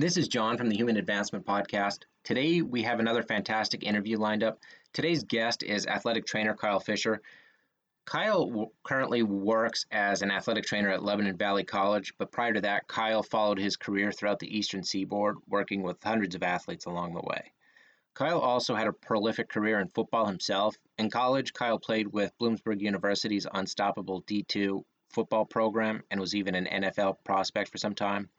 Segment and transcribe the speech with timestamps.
[0.00, 2.04] This is John from the Human Advancement Podcast.
[2.24, 4.58] Today we have another fantastic interview lined up.
[4.94, 7.20] Today's guest is athletic trainer Kyle Fisher.
[8.06, 12.62] Kyle w- currently works as an athletic trainer at Lebanon Valley College, but prior to
[12.62, 17.12] that, Kyle followed his career throughout the Eastern Seaboard, working with hundreds of athletes along
[17.12, 17.52] the way.
[18.14, 20.78] Kyle also had a prolific career in football himself.
[20.96, 26.84] In college, Kyle played with Bloomsburg University's unstoppable D2 football program and was even an
[26.84, 28.30] NFL prospect for some time.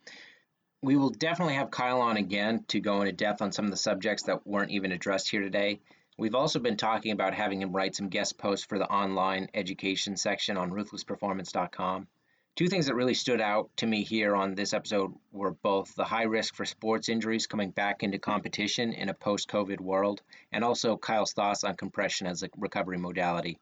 [0.84, 3.77] We will definitely have Kyle on again to go into depth on some of the
[3.77, 5.80] subjects that weren't even addressed here today.
[6.17, 10.17] We've also been talking about having him write some guest posts for the online education
[10.17, 12.08] section on ruthlessperformance.com.
[12.55, 16.03] Two things that really stood out to me here on this episode were both the
[16.03, 20.63] high risk for sports injuries coming back into competition in a post COVID world, and
[20.63, 23.59] also Kyle's thoughts on compression as a recovery modality.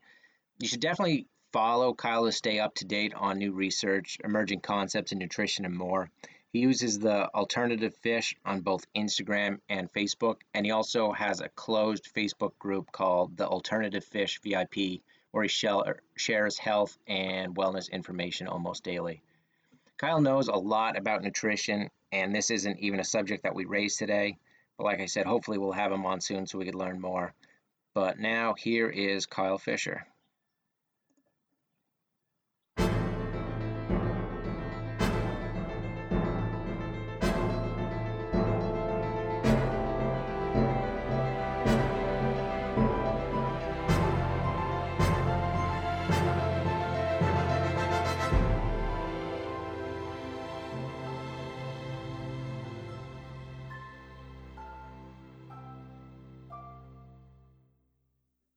[0.58, 5.12] You should definitely follow Kyle to stay up to date on new research, emerging concepts
[5.12, 6.10] in nutrition, and more.
[6.52, 11.49] He uses the alternative fish on both Instagram and Facebook, and he also has a
[11.49, 17.91] closed Facebook group called the Alternative Fish VIP, where he er, shares health and wellness
[17.91, 19.21] information almost daily.
[19.98, 23.99] Kyle knows a lot about nutrition, and this isn't even a subject that we raised
[23.99, 24.40] today.
[24.77, 27.34] But like I said, hopefully we'll have him on soon so we could learn more.
[27.93, 30.07] But now here is Kyle Fisher.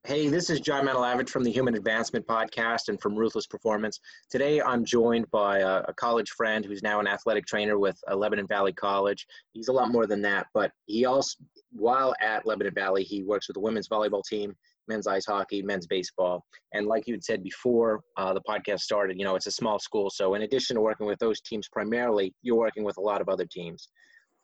[0.04, 4.00] Hey, this is John Matalavich from the Human Advancement Podcast and from Ruthless Performance.
[4.30, 8.16] Today I'm joined by a, a, college friend who's now an athletic trainer with uh,
[8.16, 9.24] Lebanon Valley College.
[9.52, 11.36] He's a lot more than that, but he also,
[11.70, 14.56] while at Lebanon Valley, he works with the women's volleyball team,
[14.88, 16.44] men's ice hockey, men's baseball.
[16.74, 19.78] And like you had said before uh, the podcast started, you know, it's a small
[19.78, 20.10] school.
[20.10, 23.28] So in addition to working with those teams primarily, you're working with a lot of
[23.28, 23.88] other teams.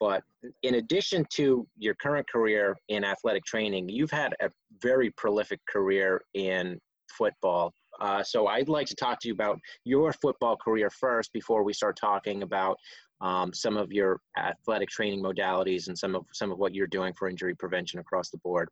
[0.01, 0.23] But
[0.63, 4.51] in addition to your current career in athletic training, you've had a
[4.81, 6.79] very prolific career in
[7.11, 7.73] football.
[8.01, 11.73] Uh, so I'd like to talk to you about your football career first before we
[11.73, 12.77] start talking about
[13.21, 17.13] um, some of your athletic training modalities and some of some of what you're doing
[17.15, 18.69] for injury prevention across the board.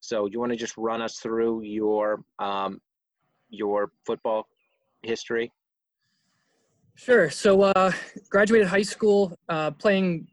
[0.00, 2.80] So you want to just run us through your um,
[3.50, 4.48] your football
[5.02, 5.52] history?
[6.96, 7.28] Sure.
[7.28, 7.92] So uh,
[8.30, 10.28] graduated high school uh, playing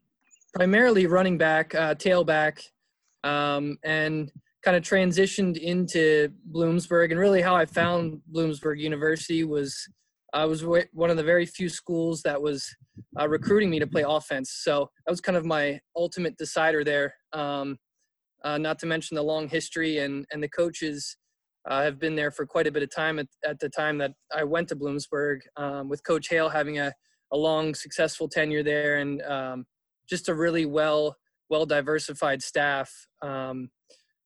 [0.53, 2.61] primarily running back, uh, tailback,
[3.23, 4.31] um, and
[4.63, 7.11] kind of transitioned into Bloomsburg.
[7.11, 9.87] And really, how I found Bloomsburg University was
[10.33, 10.63] I was
[10.93, 12.73] one of the very few schools that was
[13.19, 14.59] uh, recruiting me to play offense.
[14.63, 17.13] So that was kind of my ultimate decider there.
[17.33, 17.77] Um,
[18.43, 21.17] uh, not to mention the long history and and the coaches
[21.69, 24.13] uh, have been there for quite a bit of time at, at the time that
[24.35, 26.91] I went to Bloomsburg um, with Coach Hale having a,
[27.31, 29.65] a long successful tenure there and um,
[30.11, 31.15] just a really well
[31.49, 32.91] well diversified staff.
[33.21, 33.69] Um,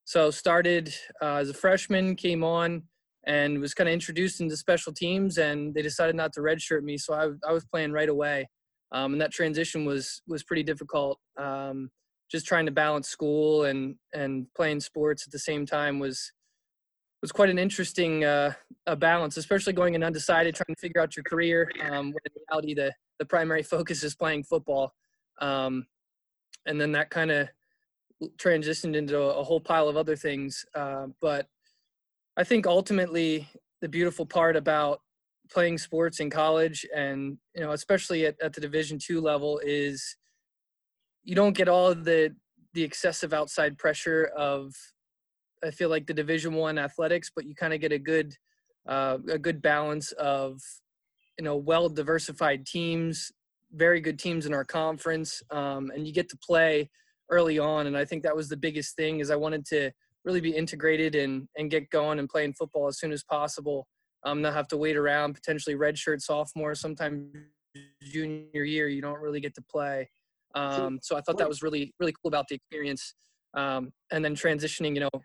[0.04, 2.84] so started uh, as a freshman, came on
[3.26, 6.98] and was kind of introduced into special teams, and they decided not to redshirt me,
[6.98, 8.48] so I, I was playing right away,
[8.92, 11.20] um, and that transition was was pretty difficult.
[11.40, 11.90] Um,
[12.32, 16.32] just trying to balance school and and playing sports at the same time was
[17.22, 18.54] was quite an interesting uh,
[18.86, 21.72] a balance, especially going in undecided, trying to figure out your career.
[21.84, 24.94] Um, when in reality, the the primary focus is playing football.
[25.40, 25.88] Um,
[26.66, 27.50] and then that kind of
[28.38, 30.66] transitioned into a, whole pile of other things.
[30.74, 31.48] Uh, but
[32.38, 33.48] I think ultimately
[33.82, 35.02] the beautiful part about
[35.52, 40.16] playing sports in college and you know especially at, at the division two level is
[41.24, 42.34] you don't get all the
[42.74, 44.74] the excessive outside pressure of
[45.64, 48.34] i feel like the division one athletics but you kind of get a good
[48.88, 50.60] uh, a good balance of
[51.38, 53.32] you know well diversified teams
[53.76, 56.90] very good teams in our conference, um, and you get to play
[57.30, 57.88] early on.
[57.88, 59.92] And I think that was the biggest thing is I wanted to
[60.24, 63.88] really be integrated and and get going and playing football as soon as possible.
[64.24, 67.32] Um, not have to wait around, potentially redshirt sophomore, sometimes
[68.02, 70.10] junior year, you don't really get to play.
[70.56, 73.14] Um, so I thought that was really really cool about the experience.
[73.54, 75.22] Um, and then transitioning, you know,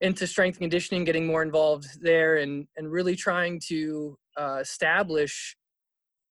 [0.00, 5.56] into strength conditioning, getting more involved there, and and really trying to uh, establish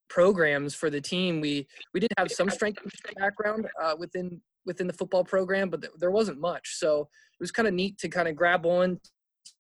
[0.10, 1.42] programs for the team.
[1.42, 2.82] We we did have some strength
[3.18, 6.76] background uh, within within the football program, but th- there wasn't much.
[6.76, 9.00] So it was kind of neat to kind of grab on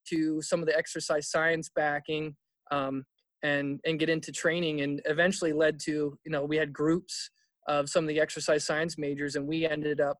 [0.09, 2.35] to some of the exercise science backing
[2.71, 3.03] um,
[3.43, 7.29] and and get into training, and eventually led to you know we had groups
[7.67, 10.17] of some of the exercise science majors, and we ended up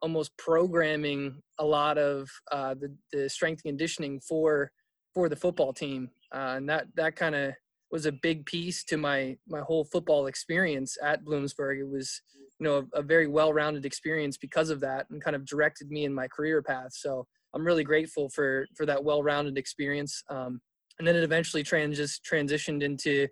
[0.00, 4.70] almost programming a lot of uh, the, the strength and conditioning for
[5.14, 7.52] for the football team, uh, and that that kind of
[7.92, 11.78] was a big piece to my my whole football experience at Bloomsburg.
[11.78, 12.20] It was
[12.58, 16.04] you know a, a very well-rounded experience because of that, and kind of directed me
[16.04, 16.92] in my career path.
[16.92, 20.24] So I'm really grateful for for that well-rounded experience.
[20.30, 20.60] Um,
[20.98, 23.28] and then it eventually trans- transitioned into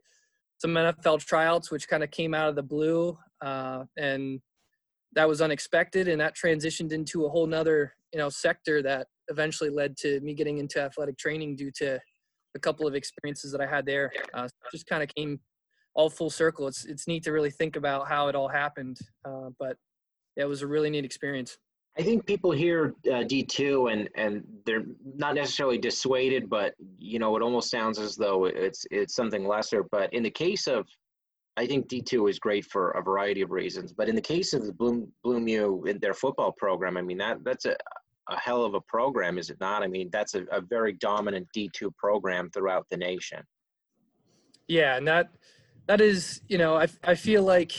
[0.59, 4.41] some NFL tryouts, which kind of came out of the blue, uh, and
[5.15, 9.71] that was unexpected, and that transitioned into a whole nother you know sector that eventually
[9.71, 11.99] led to me getting into athletic training due to
[12.55, 14.11] a couple of experiences that I had there.
[14.35, 15.41] Uh, just kind of came
[15.95, 16.69] all full circle.
[16.69, 19.77] It's it's neat to really think about how it all happened, uh, but
[20.37, 21.59] yeah, it was a really neat experience.
[21.99, 27.19] I think people hear uh, D two and and they're not necessarily dissuaded, but you
[27.19, 29.85] know it almost sounds as though it's it's something lesser.
[29.91, 30.87] But in the case of,
[31.57, 33.93] I think D two is great for a variety of reasons.
[33.93, 37.19] But in the case of the Bloom Bloom U in their football program, I mean
[37.19, 37.77] that that's a
[38.31, 39.83] a hell of a program, is it not?
[39.83, 43.43] I mean that's a, a very dominant D two program throughout the nation.
[44.69, 45.31] Yeah, and that
[45.87, 47.73] that is you know I I feel like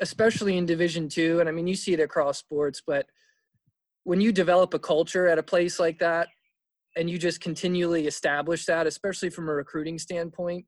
[0.00, 3.06] especially in Division two, and I mean you see it across sports, but
[4.04, 6.28] when you develop a culture at a place like that
[6.96, 10.64] and you just continually establish that especially from a recruiting standpoint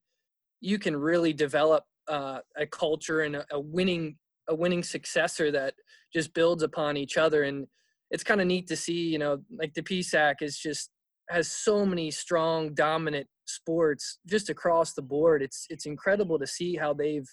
[0.61, 4.17] you can really develop uh, a culture and a, a, winning
[4.49, 5.75] a winning successor that
[6.13, 7.67] just builds upon each other and
[8.13, 10.91] it's kind of neat to see you know like the psac is just
[11.29, 15.43] has so many strong dominant sports just across the board.
[15.43, 17.29] It's it's incredible to see how they've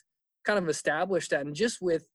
[0.46, 2.06] kind of established that and just with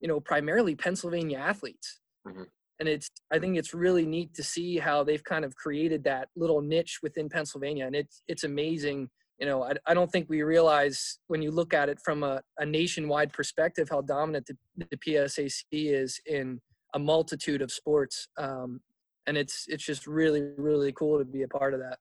[0.00, 2.00] you know primarily pennsylvania athletes.
[2.26, 2.44] Mm-hmm.
[2.78, 6.28] And it's i think it's really neat to see how they've kind of created that
[6.36, 9.64] little niche within pennsylvania and it's it's amazing you know.
[9.64, 13.34] I, I don't think we realize when you look at it from a, a nationwide
[13.34, 14.56] perspective how dominant the,
[14.90, 16.60] the psac is in
[16.96, 18.80] a multitude of sports um,
[19.26, 21.98] and it's it's just really really cool to be a part of that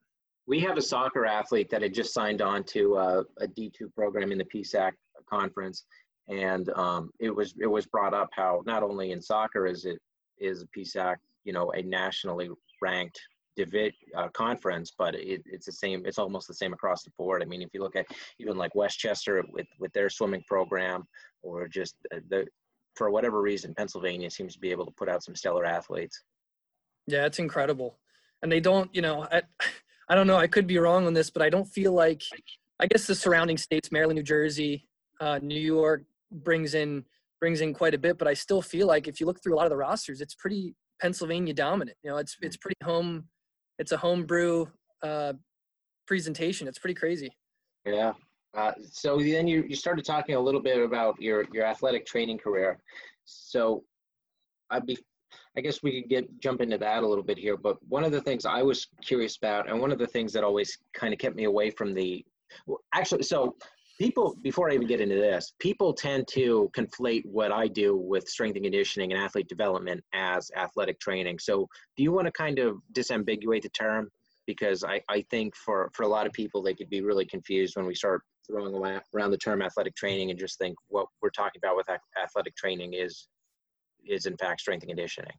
[0.48, 4.32] we have a soccer athlete that had just signed on to uh, a d2 program
[4.32, 4.92] in the psac
[5.30, 5.86] conference
[6.28, 10.00] and um, it was it was brought up how not only in soccer is it
[10.40, 12.50] is a PSAC, you know, a nationally
[12.82, 13.20] ranked
[13.56, 16.04] divi- uh, conference, but it, it's the same.
[16.06, 17.42] It's almost the same across the board.
[17.42, 18.08] I mean, if you look at
[18.40, 21.04] even like West Chester with with their swimming program,
[21.42, 22.46] or just uh, the
[22.96, 26.24] for whatever reason, Pennsylvania seems to be able to put out some stellar athletes.
[27.08, 28.00] Yeah, it's incredible,
[28.42, 28.94] and they don't.
[28.96, 29.42] You know, I,
[30.10, 30.38] I don't know.
[30.38, 32.22] I could be wrong on this, but I don't feel like.
[32.78, 34.86] I guess the surrounding states, Maryland, New Jersey,
[35.22, 37.06] uh, New York, brings in
[37.40, 39.58] brings in quite a bit, but I still feel like if you look through a
[39.58, 41.98] lot of the rosters, it's pretty Pennsylvania dominant.
[42.04, 43.26] You know, it's it's pretty home.
[43.78, 44.66] It's a homebrew
[45.04, 45.34] uh,
[46.08, 46.68] presentation.
[46.68, 47.36] It's pretty crazy.
[47.86, 48.14] Yeah.
[48.56, 52.38] Uh, so then you, you started talking a little bit about your, your athletic training
[52.38, 52.80] career.
[53.26, 53.84] So
[54.70, 54.98] I'd be,
[55.58, 57.58] I guess we could get jump into that a little bit here.
[57.58, 60.44] But one of the things I was curious about, and one of the things that
[60.44, 62.26] always kind of kept me away from the,
[62.66, 63.56] well, actually, so
[63.98, 68.28] people before i even get into this people tend to conflate what i do with
[68.28, 72.60] strength and conditioning and athlete development as athletic training so do you want to kind
[72.60, 74.10] of disambiguate the term
[74.46, 77.76] because i, I think for, for a lot of people they could be really confused
[77.76, 78.76] when we start throwing
[79.14, 81.88] around the term athletic training and just think what we're talking about with
[82.22, 83.28] athletic training is
[84.08, 85.34] is in fact strength and conditioning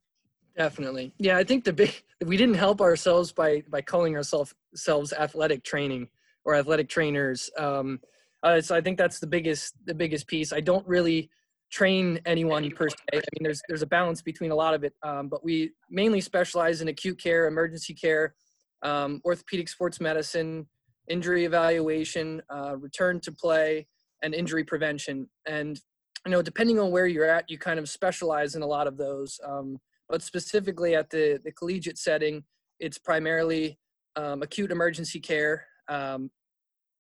[0.57, 5.13] definitely yeah i think the big we didn't help ourselves by by calling ourselves selves
[5.13, 6.09] athletic training
[6.45, 8.01] or athletic trainers um,
[8.47, 10.53] uh, so I think that's the biggest the biggest piece.
[10.53, 11.31] I don't really
[11.71, 12.97] train anyone per se.
[13.13, 16.21] I mean, there's there's a balance between a lot of it, um, but we mainly
[16.21, 18.35] specialize in acute care, emergency care,
[18.83, 20.69] um, orthopedic sports medicine,
[21.09, 23.87] injury evaluation, uh, return to play,
[24.23, 25.29] and injury prevention.
[25.47, 25.81] And
[26.25, 28.97] you know, depending on where you're at, you kind of specialize in a lot of
[28.97, 29.39] those.
[29.47, 29.79] Um,
[30.09, 32.45] but specifically at the the collegiate setting,
[32.81, 33.79] it's primarily
[34.17, 36.31] um, acute emergency care, um,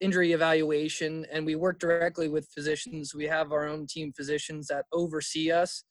[0.01, 4.85] injury evaluation and we work directly with physicians we have our own team physicians that
[4.93, 5.85] oversee us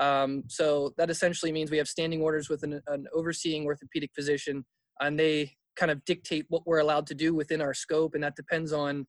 [0.00, 4.64] um, so that essentially means we have standing orders with an, an, overseeing orthopedic physician
[5.00, 8.36] and they kind of dictate what we're allowed to do within our scope and that
[8.36, 9.06] depends on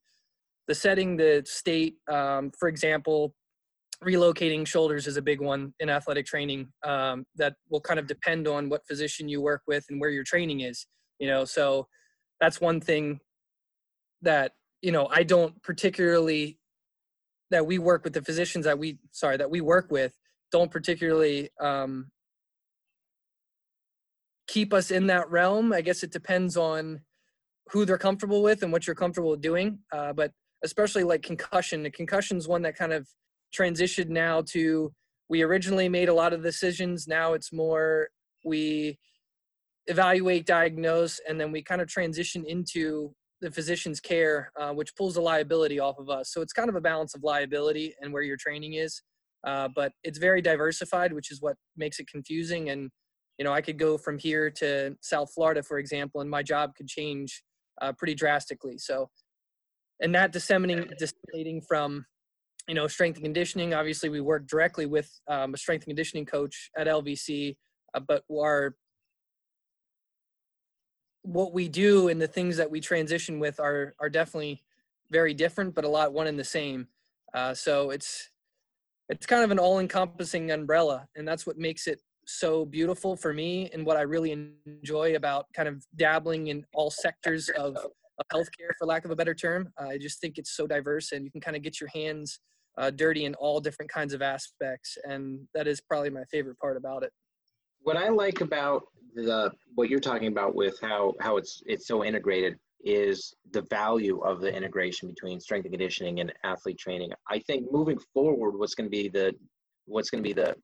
[0.66, 1.96] the setting the state.
[2.10, 3.34] Um, for example
[4.02, 8.46] relocating shoulders is a big one in athletic training um, that will kind of depend
[8.46, 10.86] on what physician you work with and where your training is
[11.20, 11.44] you know?
[11.44, 11.86] So
[12.40, 13.20] that's one thing
[14.22, 16.58] that you know i don't particularly
[17.50, 20.12] that we work with the physicians that we sorry that we work with
[20.50, 22.10] don't particularly um,
[24.46, 27.00] keep us in that realm i guess it depends on
[27.70, 30.30] who they're comfortable with and what you're comfortable doing uh, but
[30.62, 33.06] especially like concussion the concussion is one that kind of
[33.56, 34.92] transitioned now to
[35.28, 37.06] we originally made a lot of decisions.
[37.08, 38.08] Now it's more
[38.44, 38.98] we
[39.86, 45.14] evaluate, diagnose, and then we kind of transition into the physician's care, uh, which pulls
[45.14, 46.32] the liability off of us.
[46.32, 49.02] So it's kind of a balance of liability and where your training is.
[49.46, 52.70] Uh, but it's very diversified, which is what makes it confusing.
[52.70, 52.90] And
[53.38, 56.74] you know, I could go from here to South Florida, for example, and my job
[56.76, 57.42] could change
[57.82, 58.78] uh, pretty drastically.
[58.78, 59.10] So,
[60.00, 62.04] and that disseminating disseminating from
[62.68, 63.74] you know strength and conditioning.
[63.74, 67.56] Obviously, we work directly with um, a strength and conditioning coach at LVC,
[67.94, 68.76] uh, but our
[71.22, 74.62] what we do and the things that we transition with are are definitely
[75.10, 76.86] very different, but a lot one and the same.
[77.32, 78.30] Uh, so it's
[79.08, 83.70] it's kind of an all-encompassing umbrella, and that's what makes it so beautiful for me
[83.72, 84.32] and what I really
[84.66, 89.16] enjoy about kind of dabbling in all sectors of, of healthcare, for lack of a
[89.16, 89.72] better term.
[89.80, 92.40] Uh, I just think it's so diverse, and you can kind of get your hands
[92.78, 96.76] uh, dirty in all different kinds of aspects, and that is probably my favorite part
[96.76, 97.12] about it.
[97.82, 102.04] What I like about the what you're talking about with how how it's it's so
[102.04, 107.12] integrated is the value of the integration between strength and conditioning and athlete training.
[107.28, 109.32] I think moving forward, what's going to be the
[109.86, 110.56] what's going to be the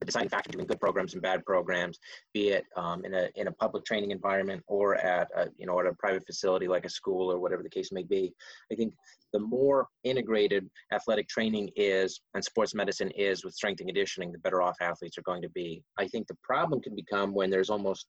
[0.00, 1.98] the deciding factor between good programs and bad programs,
[2.32, 5.78] be it um, in a in a public training environment or at a, you know
[5.80, 8.32] at a private facility like a school or whatever the case may be.
[8.72, 8.94] I think
[9.32, 14.38] the more integrated athletic training is and sports medicine is with strength and conditioning, the
[14.38, 15.82] better off athletes are going to be.
[15.98, 18.06] I think the problem can become when there's almost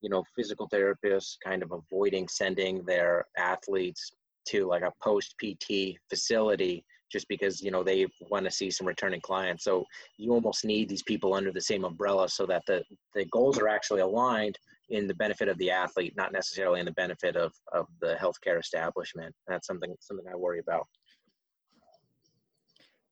[0.00, 4.10] you know physical therapists kind of avoiding sending their athletes
[4.48, 8.86] to like a post PT facility just because you know they want to see some
[8.86, 9.64] returning clients.
[9.64, 9.84] So
[10.16, 12.82] you almost need these people under the same umbrella so that the
[13.14, 14.58] the goals are actually aligned
[14.90, 18.58] in the benefit of the athlete not necessarily in the benefit of of the healthcare
[18.58, 19.34] establishment.
[19.46, 20.86] That's something something i worry about.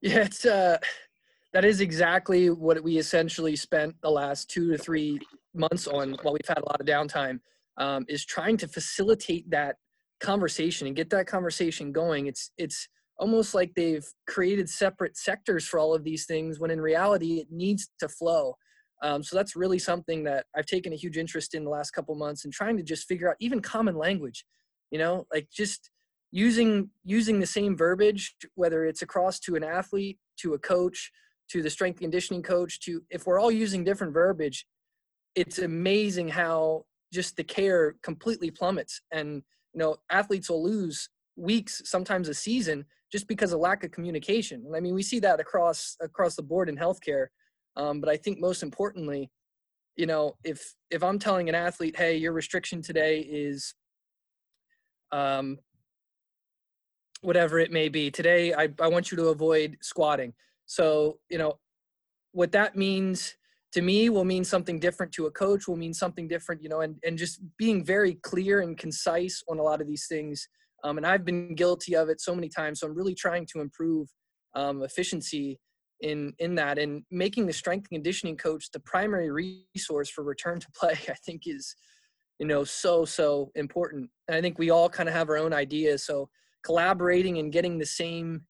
[0.01, 0.79] Yeah it's uh
[1.53, 5.19] that is exactly what we essentially spent the last two to three
[5.55, 7.41] months on while we've had a lot of downtime
[7.79, 9.77] um, is trying to facilitate that
[10.21, 12.27] conversation and get that conversation going.
[12.27, 16.81] It's it's almost like they've created separate sectors for all of these things when in
[16.81, 18.57] reality it needs to flow.
[19.03, 22.17] Um, so that's really something that i've taken a huge interest in the last couple
[22.17, 24.45] months and trying to just figure out even common language
[24.91, 25.91] you know like just
[26.33, 31.13] using using the same verbiage whether it's across to an athlete to a coach
[31.49, 34.67] to the strength conditioning coach to if we're all using different verbiage
[35.37, 39.01] it's amazing how just the care completely plummets.
[39.13, 43.91] And you know athletes will lose weeks sometimes a season just because of lack of
[43.91, 44.65] communication.
[44.75, 47.27] I mean, we see that across across the board in healthcare.
[47.77, 49.31] Um, but I think most importantly,
[49.97, 53.75] you know, if if I'm telling an athlete, hey, your restriction today is
[55.13, 55.59] um,
[57.21, 58.11] whatever it may be.
[58.11, 60.35] Today, I, I want you to avoid squatting.
[60.67, 61.59] So, you know,
[62.33, 63.35] what that means
[63.73, 66.81] to me will mean something different to a coach, will mean something different, you know,
[66.81, 70.49] and, and just being very clear and concise on a lot of these things
[70.85, 72.81] um, and I've been guilty of it so many times.
[72.81, 74.09] So I'm really trying to improve
[74.55, 75.59] um, efficiency
[76.01, 79.31] in in that and making the strength and conditioning coach the primary
[79.75, 80.97] resource for return to play.
[81.09, 81.75] I think is
[82.39, 84.11] you know so so important.
[84.29, 86.05] And I think we all kind of have our own ideas.
[86.05, 86.29] So
[86.65, 88.43] collaborating and getting the same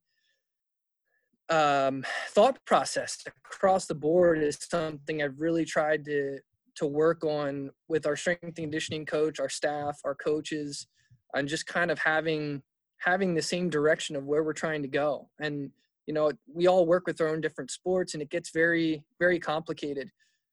[1.50, 3.16] um, thought process
[3.50, 6.38] across the board is something I've really tried to
[6.76, 10.86] to work on with our strength and conditioning coach, our staff, our coaches,
[11.34, 12.62] and just kind of having
[12.98, 15.28] having the same direction of where we're trying to go.
[15.40, 15.70] And
[16.06, 19.38] you know we all work with our own different sports and it gets very very
[19.38, 20.10] complicated.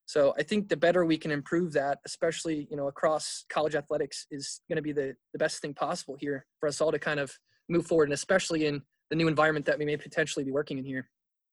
[0.07, 4.27] So i think the better we can improve that especially you know across college athletics
[4.29, 7.19] is going to be the, the best thing possible here for us all to kind
[7.19, 7.31] of
[7.69, 10.85] move forward and especially in the new environment that we may potentially be working in
[10.85, 11.09] here.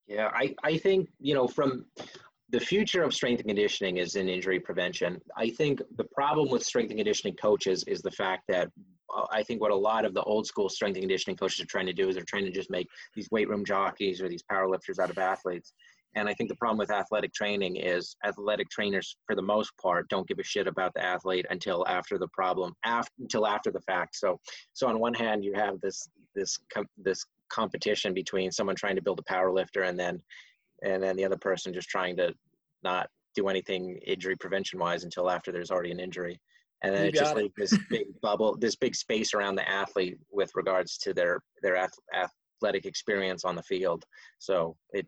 [0.07, 1.87] Yeah i i think you know from
[2.53, 5.19] the future of strength and conditioning is in injury prevention.
[5.37, 8.69] I think the problem with strength and conditioning coaches is the fact that
[9.17, 11.67] uh, I think what a lot of the old school strength and conditioning coaches are
[11.67, 14.43] trying to do is they're trying to just make these weight room jockeys or these
[14.43, 15.73] power lifters out of athletes.
[16.15, 20.11] And I think the problem with athletic training is athletic trainers, for the most part,
[20.11, 23.81] don't give a shit about the athlete until after the problem, after, until after the
[23.81, 24.17] fact.
[24.17, 24.39] So,
[24.75, 26.59] so on one hand, you have this this
[27.03, 30.21] this competition between someone trying to build a power lifter and then
[30.83, 32.35] and then the other person just trying to
[32.83, 36.41] not do anything injury prevention wise until after there's already an injury.
[36.83, 40.19] And then you it just leaves this big bubble this big space around the athlete
[40.31, 44.05] with regards to their their athletic experience on the field.
[44.39, 45.07] So it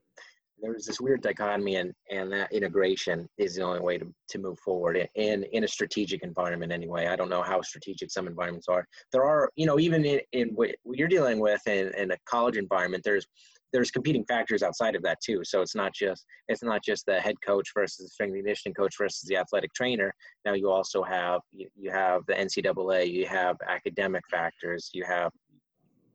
[0.63, 4.59] there's this weird dichotomy and and that integration is the only way to, to move
[4.61, 7.07] forward in in a strategic environment anyway.
[7.07, 8.87] I don't know how strategic some environments are.
[9.13, 12.57] There are you know even in, in what you're dealing with in, in a college
[12.57, 13.27] environment there's
[13.75, 15.41] there's competing factors outside of that too.
[15.43, 18.75] So it's not just it's not just the head coach versus the strength and conditioning
[18.75, 20.15] coach versus the athletic trainer.
[20.45, 25.33] Now you also have you, have the NCAA, you have academic factors, you have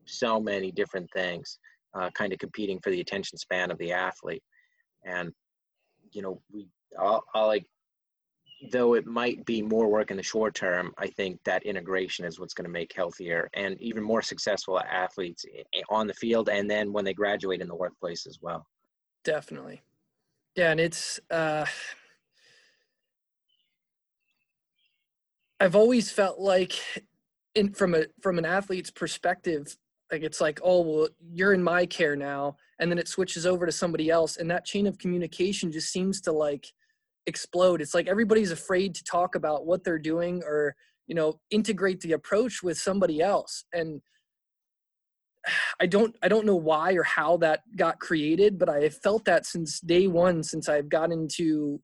[0.05, 1.59] so many different things
[1.93, 4.43] uh, kind of competing for the attention span of the athlete.
[5.05, 5.33] And
[6.13, 6.65] you know, we
[6.97, 7.65] all, all like
[8.71, 12.39] though it might be more work in the short term, I think that integration is
[12.39, 15.45] what's going to make healthier and even more successful athletes
[15.89, 18.65] on the field and then when they graduate in the workplace as well.
[19.23, 19.81] Definitely.
[20.55, 21.65] Yeah, and it's uh
[25.59, 26.73] I've always felt like
[27.55, 29.75] in from a from an athlete's perspective
[30.11, 33.65] like it's like oh well you're in my care now and then it switches over
[33.65, 36.71] to somebody else and that chain of communication just seems to like
[37.25, 37.81] explode.
[37.81, 40.75] It's like everybody's afraid to talk about what they're doing or
[41.07, 43.63] you know integrate the approach with somebody else.
[43.73, 44.01] And
[45.79, 49.23] i don't i don't know why or how that got created but i have felt
[49.23, 51.79] that since day one since i've got into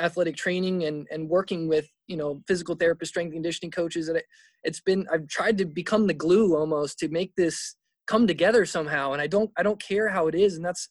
[0.00, 4.24] athletic training and and working with you know physical therapists strength conditioning coaches and it,
[4.62, 7.74] it's been i've tried to become the glue almost to make this
[8.06, 9.12] come together somehow.
[9.12, 10.56] And i don't i don't care how it is.
[10.56, 10.88] And that's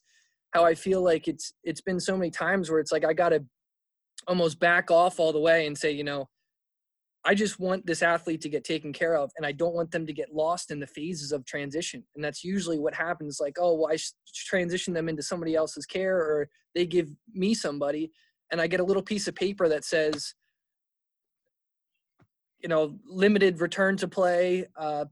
[0.53, 3.43] how i feel like it's it's been so many times where it's like i gotta
[4.27, 6.29] almost back off all the way and say, you know,
[7.23, 10.07] I just want this athlete to get taken care of, and I don't want them
[10.07, 12.03] to get lost in the phases of transition.
[12.15, 13.37] And that's usually what happens.
[13.39, 13.97] Like, oh, well, I
[14.33, 18.11] transition them into somebody else's care, or they give me somebody,
[18.51, 20.33] and I get a little piece of paper that says,
[22.59, 25.05] you know, limited return to play, uh,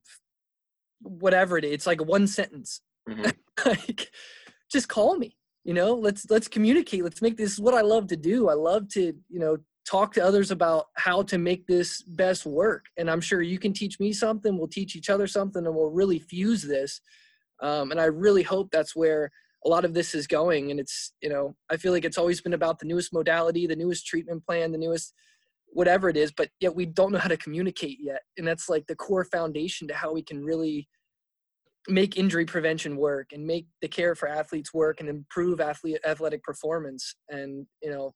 [1.02, 1.74] whatever it is.
[1.74, 2.82] It's like one sentence.
[3.08, 3.30] Mm-hmm.
[3.66, 4.10] like,
[4.72, 7.04] just call me you know let's let's communicate.
[7.04, 8.50] Let's make this what i love to do.
[8.50, 12.86] I love to you know talk to others about how to make this best work.
[12.98, 14.58] And i'm sure you can teach me something.
[14.58, 17.02] We'll teach each other something and we'll really fuse this.
[17.62, 19.32] Um, and i really hope that's where
[19.66, 20.72] a lot of this is going.
[20.72, 23.76] And it's you know i feel like it's always been about the newest modality the
[23.76, 25.14] newest treatment plan the newest
[25.72, 28.22] whatever it is but yet we don't know how to communicate yet.
[28.38, 30.88] And that's like the core foundation to how we can really
[31.88, 36.44] make injury prevention work and make the care for athletes work and improve athlete athletic
[36.44, 37.16] performance.
[37.30, 38.12] And you know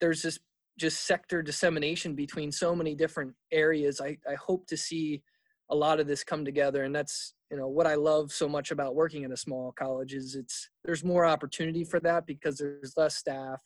[0.00, 0.38] there's this
[0.78, 4.00] just sector dissemination between so many different areas.
[4.00, 5.22] I i hope to see
[5.70, 6.84] a lot of this come together.
[6.84, 10.14] And that's you know what i love so much about working in a small college
[10.14, 13.62] is it's there's more opportunity for that because there's less staff.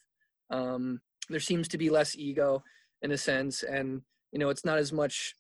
[0.50, 2.62] Um, there seems to be less ego
[3.02, 3.62] in a sense.
[3.62, 5.34] And you know it's not as much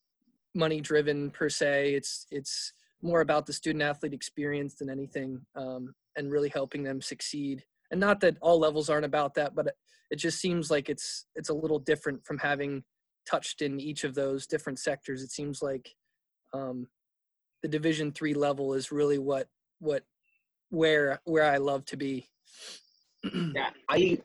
[0.54, 1.94] money driven per se.
[1.94, 7.00] It's it's more about the student athlete experience than anything um, and really helping them
[7.00, 7.64] succeed.
[7.90, 9.74] And not that all levels aren't about that but
[10.10, 12.82] it just seems like it's it's a little different from having
[13.28, 15.22] touched in each of those different sectors.
[15.22, 15.94] It seems like
[16.52, 16.88] um,
[17.62, 20.04] the division three level is really what what
[20.70, 22.26] where where i love to be.
[23.54, 24.18] Yeah i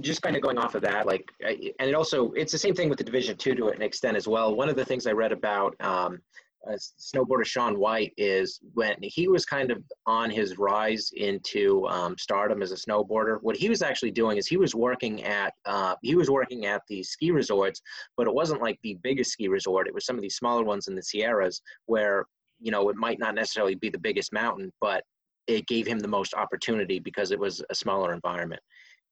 [0.00, 2.88] just kind of going off of that like and it also it's the same thing
[2.88, 4.54] with the division two to an extent as well.
[4.54, 6.20] One of the things i read about um,
[6.68, 12.16] uh, snowboarder Shaun White is when he was kind of on his rise into um,
[12.18, 13.38] stardom as a snowboarder.
[13.40, 16.82] What he was actually doing is he was working at uh, he was working at
[16.88, 17.80] the ski resorts,
[18.16, 19.86] but it wasn't like the biggest ski resort.
[19.86, 22.26] It was some of these smaller ones in the Sierras where
[22.60, 25.04] you know it might not necessarily be the biggest mountain, but
[25.46, 28.60] it gave him the most opportunity because it was a smaller environment.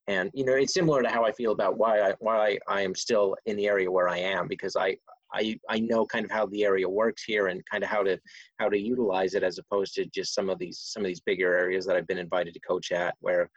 [0.07, 2.95] And you know, it's similar to how I feel about why I why I am
[2.95, 4.97] still in the area where I am because I
[5.35, 8.19] I, I know kind of how the area works here and kind of how to
[8.59, 11.55] how to utilize it as opposed to just some of these some of these bigger
[11.57, 13.51] areas that I've been invited to coach at where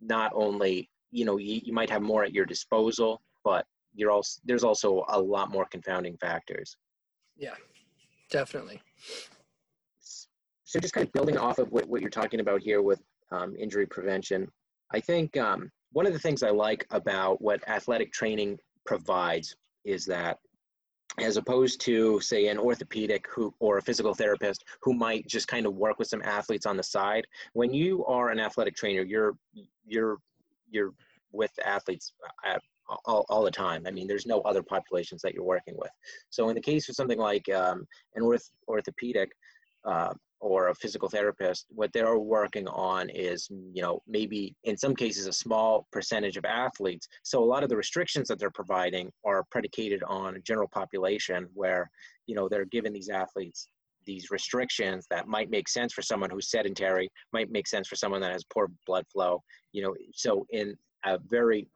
[0.00, 4.40] not only you know you, you might have more at your disposal but you're also
[4.44, 6.76] there's also a lot more confounding factors.
[7.36, 7.54] Yeah
[8.30, 8.80] definitely.
[10.64, 13.00] So just kind of building off of what, what you're talking about here with
[13.30, 14.46] um, injury prevention
[14.92, 20.04] i think um, one of the things i like about what athletic training provides is
[20.06, 20.38] that
[21.18, 25.66] as opposed to say an orthopedic who or a physical therapist who might just kind
[25.66, 27.26] of work with some athletes on the side.
[27.52, 29.36] When you are an athletic trainer you're
[29.86, 30.18] you're
[30.70, 30.92] you're
[31.32, 32.12] with athletes
[32.44, 32.62] at,
[33.06, 33.84] all, all the time.
[33.86, 35.90] I mean there's no other populations that you're working with.
[36.30, 39.30] So in the case of something like um, an orth, orthopedic
[39.84, 44.94] uh, or a physical therapist, what they're working on is, you know, maybe in some
[44.94, 47.06] cases a small percentage of athletes.
[47.22, 51.46] So a lot of the restrictions that they're providing are predicated on a general population
[51.54, 51.88] where,
[52.26, 53.68] you know, they're giving these athletes
[54.04, 58.20] these restrictions that might make sense for someone who's sedentary, might make sense for someone
[58.20, 59.40] that has poor blood flow,
[59.72, 61.68] you know, so in a very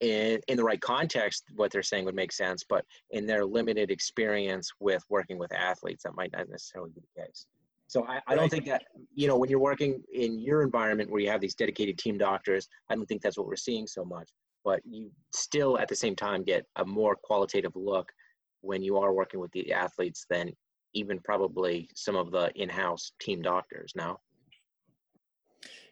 [0.00, 3.90] in, in the right context, what they're saying would make sense, but in their limited
[3.90, 7.46] experience with working with athletes, that might not necessarily be the case.
[7.88, 8.84] So I, I don't think that,
[9.14, 12.68] you know, when you're working in your environment where you have these dedicated team doctors,
[12.90, 14.28] I don't think that's what we're seeing so much.
[14.64, 18.12] But you still at the same time get a more qualitative look
[18.60, 20.52] when you are working with the athletes than
[20.92, 24.18] even probably some of the in-house team doctors now.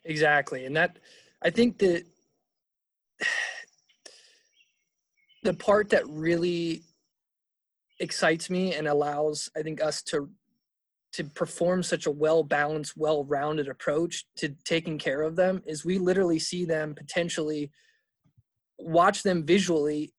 [0.04, 0.66] Exactly.
[0.66, 0.98] And that
[1.42, 2.04] I think that
[5.46, 6.82] the part that really
[8.00, 10.28] excites me and allows I think us to
[11.12, 15.84] to perform such a well balanced, well rounded approach to taking care of them is
[15.84, 17.70] we literally see them potentially
[18.78, 20.12] watch them visually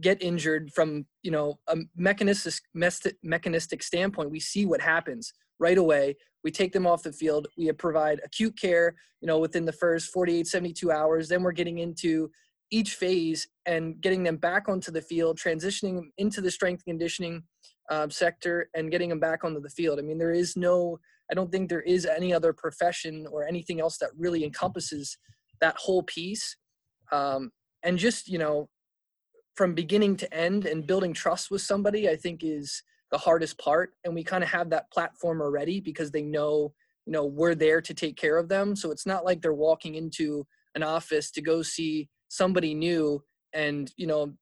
[0.00, 2.64] get injured from you know a mechanistic
[3.22, 4.32] mechanistic standpoint.
[4.32, 6.16] We see what happens right away.
[6.42, 7.46] We take them off the field.
[7.56, 11.28] We provide acute care you know within the first 48 72 hours.
[11.28, 12.32] Then we're getting into
[12.70, 17.42] each phase and getting them back onto the field transitioning them into the strength conditioning
[17.90, 19.98] um, sector and getting them back onto the field.
[19.98, 20.98] I mean, there is no,
[21.30, 25.16] I don't think there is any other profession or anything else that really encompasses
[25.60, 26.56] that whole piece.
[27.10, 27.50] Um,
[27.82, 28.68] and just, you know,
[29.56, 33.92] from beginning to end and building trust with somebody, I think is the hardest part.
[34.04, 36.74] And we kind of have that platform already because they know,
[37.06, 38.76] you know, we're there to take care of them.
[38.76, 43.92] So it's not like they're walking into an office to go see somebody new and,
[43.96, 44.34] you know,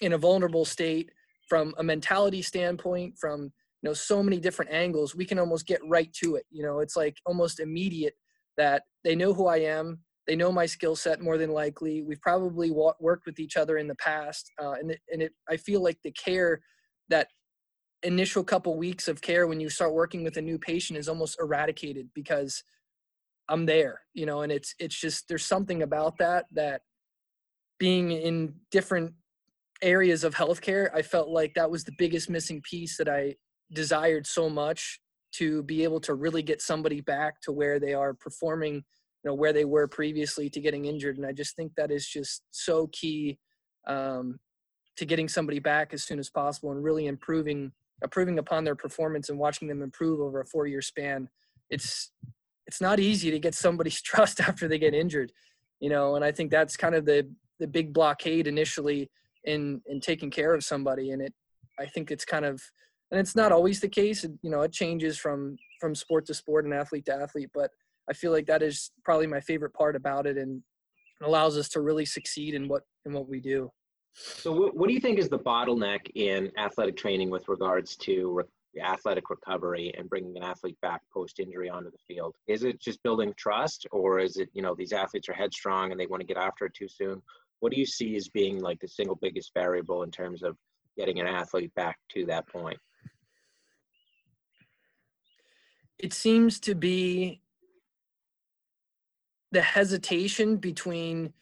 [0.00, 1.10] in a vulnerable state
[1.48, 5.80] from a mentality standpoint, from you know so many different angles, we can almost get
[5.86, 6.46] right to it.
[6.50, 8.14] You know, it's like almost immediate
[8.56, 12.02] that they know who I am, they know my skill set more than likely.
[12.02, 15.32] We've probably wa- worked with each other in the past, uh, and it, and it
[15.48, 16.60] I feel like the care
[17.08, 17.28] that
[18.02, 21.38] initial couple weeks of care when you start working with a new patient is almost
[21.40, 22.62] eradicated because
[23.48, 26.82] I'm there, you know, and it's it's just there's something about that that
[27.78, 29.12] being in different
[29.82, 33.34] areas of healthcare, I felt like that was the biggest missing piece that I
[33.72, 35.00] desired so much
[35.32, 38.82] to be able to really get somebody back to where they are performing, you
[39.24, 41.16] know, where they were previously to getting injured.
[41.16, 43.38] And I just think that is just so key
[43.86, 44.38] um,
[44.96, 49.28] to getting somebody back as soon as possible and really improving, improving upon their performance
[49.28, 51.28] and watching them improve over a four-year span.
[51.70, 52.12] It's
[52.66, 55.32] it's not easy to get somebody's trust after they get injured,
[55.80, 56.14] you know.
[56.16, 57.28] And I think that's kind of the
[57.60, 59.10] the big blockade initially
[59.44, 61.10] in in taking care of somebody.
[61.10, 61.34] And it
[61.78, 62.62] i think it's kind of
[63.10, 64.24] and it's not always the case.
[64.42, 67.70] You know it changes from from sport to sport and athlete to athlete but
[68.08, 70.62] i feel like that is probably my favorite part about it and
[71.22, 73.70] allows us to really succeed in what in what we do.
[74.14, 78.30] So what, what do you think is the bottleneck in athletic training with regards to
[78.30, 82.34] re- athletic recovery and bringing an athlete back post injury onto the field?
[82.46, 86.00] Is it just building trust or is it you know these athletes are headstrong and
[86.00, 87.22] they want to get after it too soon
[87.60, 90.56] what do you see as being like the single biggest variable in terms of
[90.96, 92.78] getting an athlete back to that point?
[95.98, 97.40] It seems to be
[99.52, 101.32] the hesitation between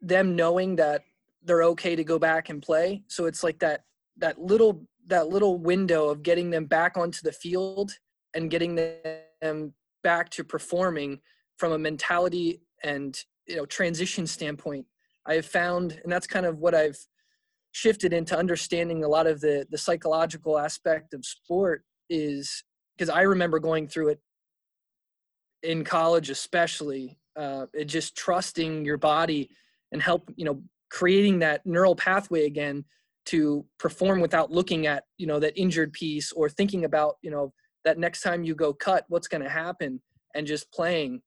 [0.00, 1.02] them knowing that
[1.42, 3.02] they're okay to go back and play.
[3.08, 3.84] So it's like that
[4.18, 7.92] that little that little window of getting them back onto the field
[8.34, 9.72] and getting them
[10.02, 11.20] back to performing
[11.56, 14.86] from a mentality and you know transition standpoint
[15.26, 16.98] i have found and that's kind of what i've
[17.72, 22.64] shifted into understanding a lot of the the psychological aspect of sport is
[22.96, 24.20] because i remember going through it
[25.62, 29.48] in college especially uh, just trusting your body
[29.92, 32.84] and help you know creating that neural pathway again
[33.26, 37.52] to perform without looking at you know that injured piece or thinking about you know
[37.84, 40.00] that next time you go cut what's going to happen
[40.34, 41.20] and just playing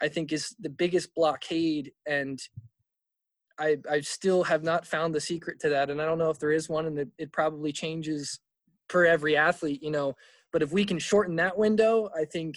[0.00, 2.40] I think is the biggest blockade and
[3.58, 6.38] I I still have not found the secret to that and I don't know if
[6.38, 8.40] there is one and it, it probably changes
[8.88, 10.14] per every athlete you know
[10.52, 12.56] but if we can shorten that window I think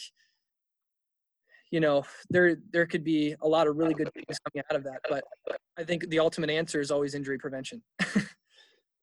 [1.71, 4.83] you know there there could be a lot of really good things coming out of
[4.83, 5.23] that but
[5.77, 7.81] I think the ultimate answer is always injury prevention.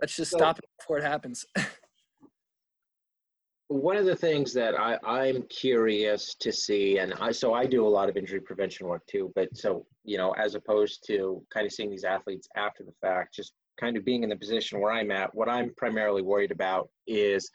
[0.00, 1.46] Let's just so, stop it before it happens
[3.68, 7.86] one of the things that I, I'm curious to see, and I, so I do
[7.86, 11.66] a lot of injury prevention work too, but so, you know, as opposed to kind
[11.66, 14.92] of seeing these athletes after the fact, just kind of being in the position where
[14.92, 17.50] I'm at, what I'm primarily worried about is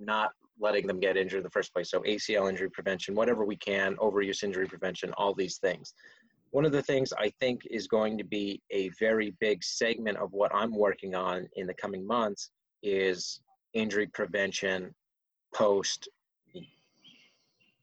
[0.00, 1.90] not letting them get injured in the first place.
[1.90, 5.94] So ACL injury prevention, whatever we can, overuse injury prevention, all these things.
[6.50, 10.32] One of the things I think is going to be a very big segment of
[10.32, 12.50] what I'm working on in the coming months
[12.82, 13.40] is
[13.74, 14.92] injury prevention
[15.54, 16.08] post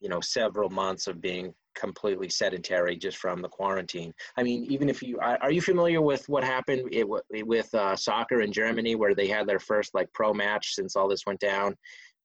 [0.01, 4.13] you know several months of being completely sedentary just from the quarantine.
[4.37, 8.41] I mean, even if you are you familiar with what happened it, with uh, soccer
[8.41, 11.75] in Germany, where they had their first like pro match since all this went down,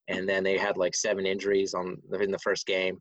[0.09, 2.99] and then they had like seven injuries on in the first game.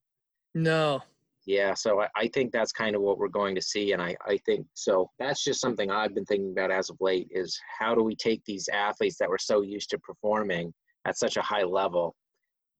[0.53, 1.01] No.
[1.47, 4.15] Yeah, so I, I think that's kind of what we're going to see, and I,
[4.25, 5.12] I think so.
[5.19, 8.43] That's just something I've been thinking about as of late: is how do we take
[8.45, 10.73] these athletes that were so used to performing
[11.05, 12.15] at such a high level,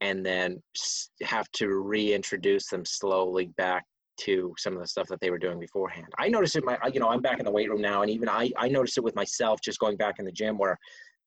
[0.02, 0.62] and then
[1.24, 3.84] have to reintroduce them slowly back
[4.18, 6.08] to some of the stuff that they were doing beforehand.
[6.18, 8.30] I noticed it my you know, I'm back in the weight room now and even
[8.30, 10.78] I I noticed it with myself just going back in the gym where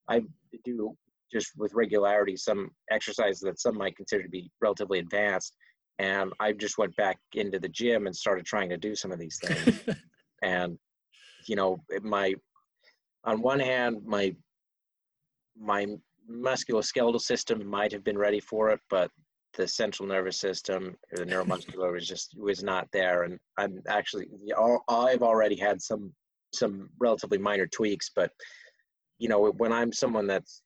[0.09, 0.23] I
[0.65, 0.97] do
[1.31, 5.55] just with regularity some exercises that some might consider to be relatively advanced
[5.99, 9.19] and I just went back into the gym and started trying to do some of
[9.19, 9.81] these things.
[10.43, 10.79] and
[11.47, 12.35] you know, my
[13.25, 14.35] on one hand my
[15.59, 15.87] my
[16.31, 19.11] musculoskeletal system might have been ready for it, but
[19.57, 24.29] the central nervous system or the neuromuscular was just was not there and i'm actually
[24.89, 26.13] i've already had some
[26.55, 28.31] some relatively minor tweaks but
[29.19, 30.63] you know when i'm someone that's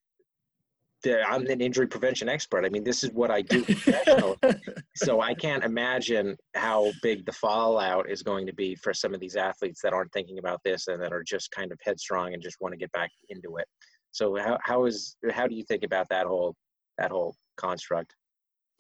[1.28, 2.64] I'm an injury prevention expert.
[2.64, 3.64] I mean, this is what I do
[4.94, 9.18] so I can't imagine how big the fallout is going to be for some of
[9.18, 12.42] these athletes that aren't thinking about this and that are just kind of headstrong and
[12.42, 13.66] just want to get back into it.
[14.12, 16.54] So how how is how do you think about that whole
[16.98, 18.14] that whole construct?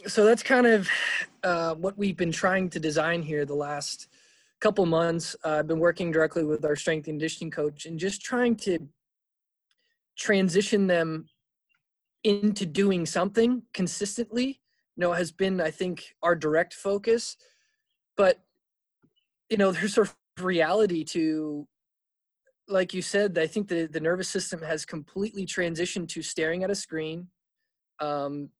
[0.06, 0.88] so that's kind of
[1.42, 4.08] uh, what we've been trying to design here the last
[4.60, 5.36] couple months.
[5.44, 8.78] Uh, I've been working directly with our strength and conditioning coach and just trying to
[10.16, 11.26] transition them
[12.24, 14.60] into doing something consistently.
[14.96, 17.36] You know, has been I think our direct focus,
[18.16, 18.40] but
[19.48, 21.66] you know, there's sort of reality to
[22.68, 26.70] like you said, I think the, the nervous system has completely transitioned to staring at
[26.70, 27.28] a screen,
[28.00, 28.50] um,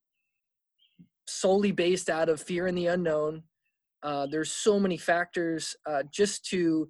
[1.27, 3.43] solely based out of fear and the unknown.
[4.01, 6.89] Uh, there's so many factors uh, just to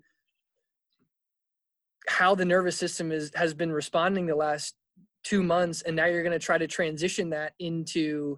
[2.07, 4.75] how the nervous system is has been responding the last
[5.23, 8.37] two months, and now you're going to try to transition that into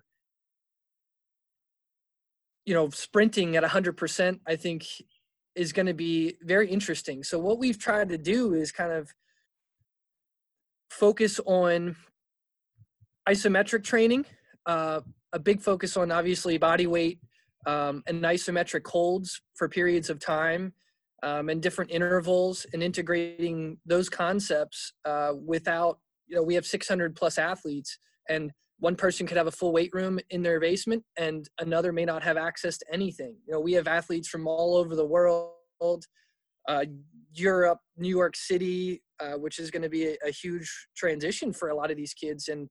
[2.66, 4.40] you know sprinting at 100%.
[4.46, 4.86] I think
[5.56, 7.24] is going to be very interesting.
[7.24, 9.13] So what we've tried to do is kind of
[10.89, 11.96] focus on
[13.28, 14.26] isometric training.
[14.65, 15.02] Uh,
[15.34, 17.20] a big focus on obviously body weight
[17.65, 20.74] um, and isometric holds for periods of time
[21.24, 27.15] um, and different intervals and integrating those concepts uh, without you know we have 600
[27.15, 27.98] plus athletes
[28.30, 32.06] and one person could have a full weight room in their basement and another may
[32.06, 33.36] not have access to anything.
[33.48, 36.06] You know we have athletes from all over the world
[36.68, 36.86] uh,
[37.34, 41.70] europe new york city uh, which is going to be a, a, huge transition for
[41.70, 42.48] a lot of these kids.
[42.48, 42.68] And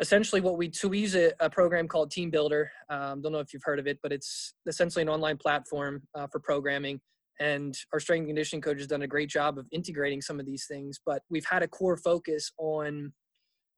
[0.00, 3.52] essentially what we so we use a, a program called TeamBuildr um, don't know if
[3.52, 7.00] you've heard of it but it's essentially an online platform uh, for programming.
[7.40, 10.46] And our strength and conditioning coach has done a great job of integrating some of
[10.46, 13.12] these things but we've had a core focus on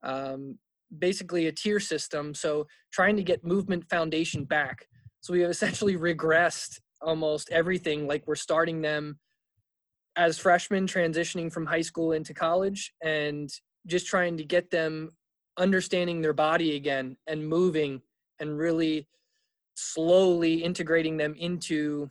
[0.03, 0.57] um,
[0.99, 4.87] basically a tier system so trying to get movement foundation back.
[5.21, 9.19] So we have essentially regressed almost everything like we're starting them
[10.15, 13.49] as freshmen transitioning from high school into college and
[13.87, 15.09] just trying to get them
[15.57, 18.01] understanding their body again and moving
[18.39, 19.07] and really
[19.75, 22.09] slowly integrating them into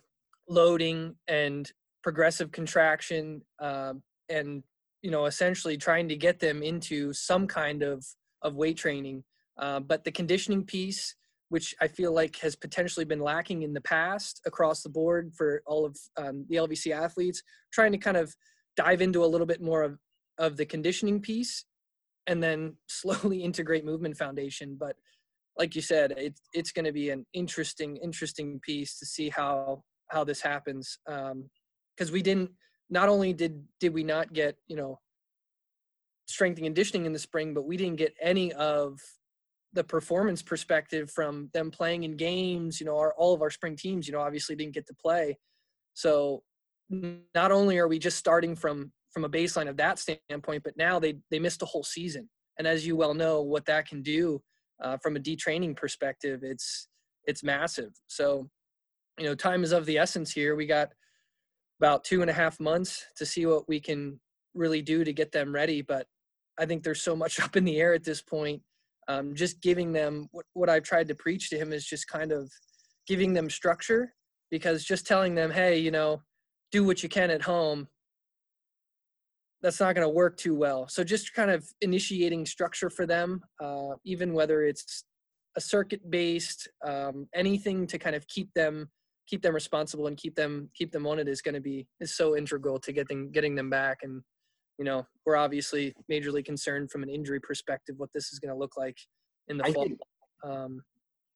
[0.49, 1.71] loading and
[2.03, 3.93] progressive contraction uh,
[4.29, 4.63] and
[5.03, 8.05] you know essentially trying to get them into some kind of
[8.43, 9.25] of weight training.
[9.59, 11.17] Uh, but the conditioning piece
[11.51, 15.63] which i feel like has potentially been lacking in the past across the board for
[15.67, 18.33] all of um, the lvc athletes trying to kind of
[18.77, 19.99] dive into a little bit more of,
[20.39, 21.65] of the conditioning piece
[22.27, 24.77] and then slowly integrate movement foundation.
[24.79, 24.97] But
[25.59, 29.83] like you said it's it's going to be an interesting interesting piece to see how
[30.09, 30.99] how this happens.
[31.07, 32.51] Because um, we didn't
[32.89, 34.99] not only did did we not get you know
[36.31, 38.99] strength and conditioning in the spring but we didn't get any of
[39.73, 43.77] the performance perspective from them playing in games you know our all of our spring
[43.77, 45.37] teams you know obviously didn't get to play
[45.95, 46.43] so
[47.35, 50.99] not only are we just starting from from a baseline of that standpoint, but now
[50.99, 52.29] they they missed a whole season.
[52.59, 54.43] And as you well know, what that can do
[54.83, 56.89] uh, from a detraining perspective, it's
[57.25, 57.93] it's massive.
[58.07, 58.49] So,
[59.19, 60.57] you know, time is of the essence here.
[60.57, 60.91] We got
[61.81, 64.21] about two and a half months to see what we can
[64.55, 65.83] really do to get them ready.
[65.83, 66.07] But
[66.61, 68.63] I think there's so much up in the air at this point.
[69.09, 72.31] Um, just giving them what, what I've tried to preach to him is just kind
[72.31, 72.51] of
[73.09, 74.13] giving them structure
[74.51, 76.23] because just telling them, hey, you know,
[76.71, 77.89] do what you can at home
[79.63, 80.89] that's not going to work too well.
[80.89, 85.05] So just kind of initiating structure for them, uh, even whether it's
[85.57, 88.89] a circuit based, um, anything to kind of keep them
[89.29, 92.17] keep them responsible and keep them keep them on it is going to be is
[92.17, 93.99] so integral to getting getting them back.
[94.03, 94.23] And
[94.81, 98.59] you know we're obviously majorly concerned from an injury perspective what this is going to
[98.59, 98.97] look like
[99.49, 99.85] in the I fall.
[99.85, 99.99] Think,
[100.43, 100.83] Um,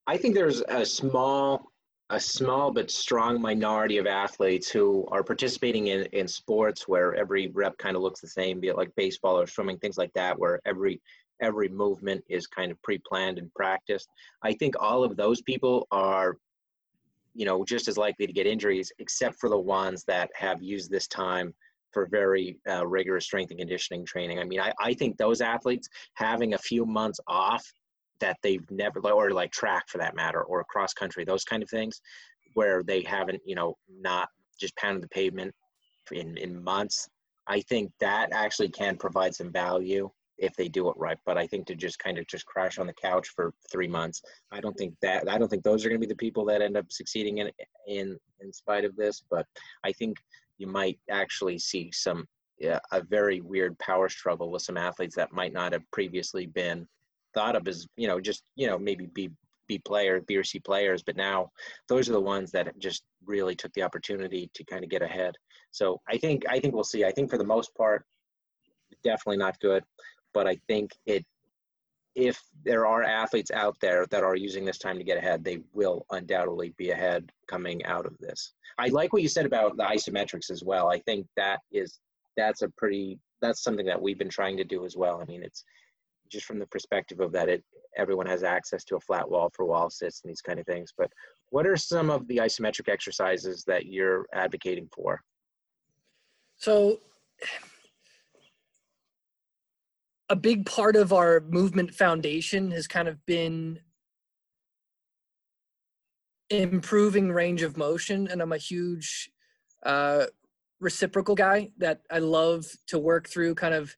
[0.06, 1.70] I think there's a small,
[2.08, 7.48] a small but strong minority of athletes who are participating in, in sports where every
[7.48, 10.38] rep kind of looks the same, be it like baseball or swimming, things like that,
[10.38, 11.00] where every
[11.42, 14.08] every movement is kind of pre-planned and practiced.
[14.42, 16.38] I think all of those people are,
[17.34, 20.90] you know, just as likely to get injuries, except for the ones that have used
[20.90, 21.52] this time
[21.94, 24.38] for very uh, rigorous strength and conditioning training.
[24.38, 27.64] I mean, I, I think those athletes having a few months off
[28.20, 31.70] that they've never, or like track for that matter, or cross country, those kind of
[31.70, 32.00] things,
[32.54, 34.28] where they haven't, you know, not
[34.60, 35.54] just pounded the pavement
[36.12, 37.08] in, in months.
[37.46, 41.18] I think that actually can provide some value if they do it right.
[41.26, 44.22] But I think to just kind of just crash on the couch for three months,
[44.50, 46.62] I don't think that I don't think those are going to be the people that
[46.62, 47.50] end up succeeding in
[47.86, 49.22] in in spite of this.
[49.30, 49.46] But
[49.84, 50.16] I think
[50.58, 52.26] you might actually see some
[52.58, 56.86] yeah, a very weird power struggle with some athletes that might not have previously been
[57.34, 59.30] thought of as you know just you know maybe B
[59.66, 61.50] B players B or C players, but now
[61.88, 65.34] those are the ones that just really took the opportunity to kind of get ahead.
[65.70, 67.04] So I think I think we'll see.
[67.04, 68.04] I think for the most part,
[69.02, 69.82] definitely not good,
[70.32, 71.24] but I think it
[72.14, 75.60] if there are athletes out there that are using this time to get ahead, they
[75.72, 78.52] will undoubtedly be ahead coming out of this.
[78.78, 80.90] I like what you said about the isometrics as well.
[80.90, 82.00] I think that is
[82.36, 85.20] that's a pretty that's something that we've been trying to do as well.
[85.20, 85.64] I mean, it's
[86.30, 87.64] just from the perspective of that it
[87.96, 90.92] everyone has access to a flat wall for wall sits and these kind of things.
[90.96, 91.10] But
[91.50, 95.20] what are some of the isometric exercises that you're advocating for?
[96.56, 96.98] So
[100.28, 103.78] a big part of our movement foundation has kind of been
[106.50, 109.30] improving range of motion and i'm a huge
[109.84, 110.24] uh,
[110.80, 113.94] reciprocal guy that i love to work through kind of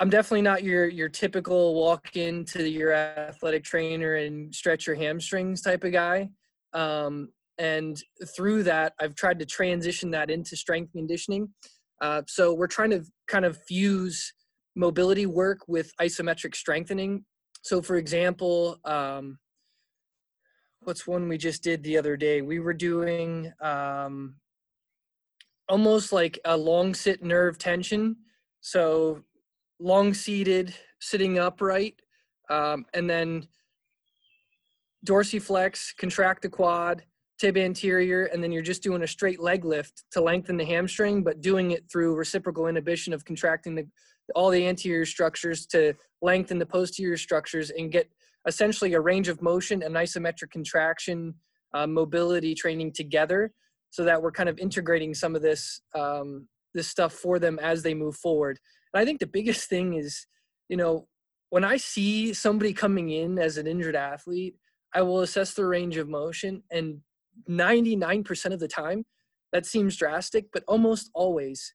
[0.00, 5.60] i'm definitely not your your typical walk into your athletic trainer and stretch your hamstrings
[5.60, 6.28] type of guy.
[6.72, 8.02] Um, and
[8.36, 11.48] through that i've tried to transition that into strength conditioning.
[12.00, 14.32] Uh, so we're trying to kind of fuse
[14.76, 17.24] mobility work with isometric strengthening.
[17.62, 19.38] So, for example, um,
[20.80, 22.42] what's one we just did the other day?
[22.42, 24.36] We were doing um,
[25.68, 28.16] almost like a long sit nerve tension.
[28.60, 29.22] So,
[29.78, 32.00] long seated, sitting upright,
[32.50, 33.46] um, and then
[35.06, 37.02] dorsiflex, contract the quad,
[37.38, 41.22] tib anterior, and then you're just doing a straight leg lift to lengthen the hamstring,
[41.22, 43.86] but doing it through reciprocal inhibition of contracting the
[44.34, 48.08] all the anterior structures to lengthen the posterior structures and get
[48.46, 51.34] essentially a range of motion and isometric contraction
[51.74, 53.52] uh, mobility training together
[53.90, 57.82] so that we're kind of integrating some of this um, this stuff for them as
[57.82, 58.58] they move forward.
[58.92, 60.26] And i think the biggest thing is
[60.68, 61.06] you know
[61.50, 64.56] when i see somebody coming in as an injured athlete
[64.94, 67.00] i will assess their range of motion and
[67.50, 69.04] 99% of the time
[69.52, 71.74] that seems drastic but almost always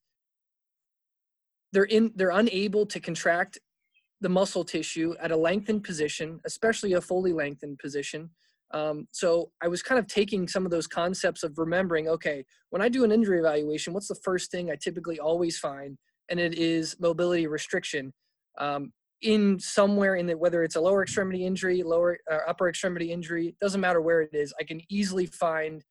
[1.72, 3.58] they're in they're unable to contract
[4.20, 8.30] the muscle tissue at a lengthened position, especially a fully lengthened position.
[8.72, 12.82] Um, so I was kind of taking some of those concepts of remembering, okay, when
[12.82, 15.98] I do an injury evaluation, what's the first thing I typically always find?
[16.28, 18.12] And it is mobility restriction.
[18.58, 23.12] Um, in somewhere in the whether it's a lower extremity injury, lower uh, upper extremity
[23.12, 24.54] injury, doesn't matter where it is.
[24.58, 25.84] I can easily find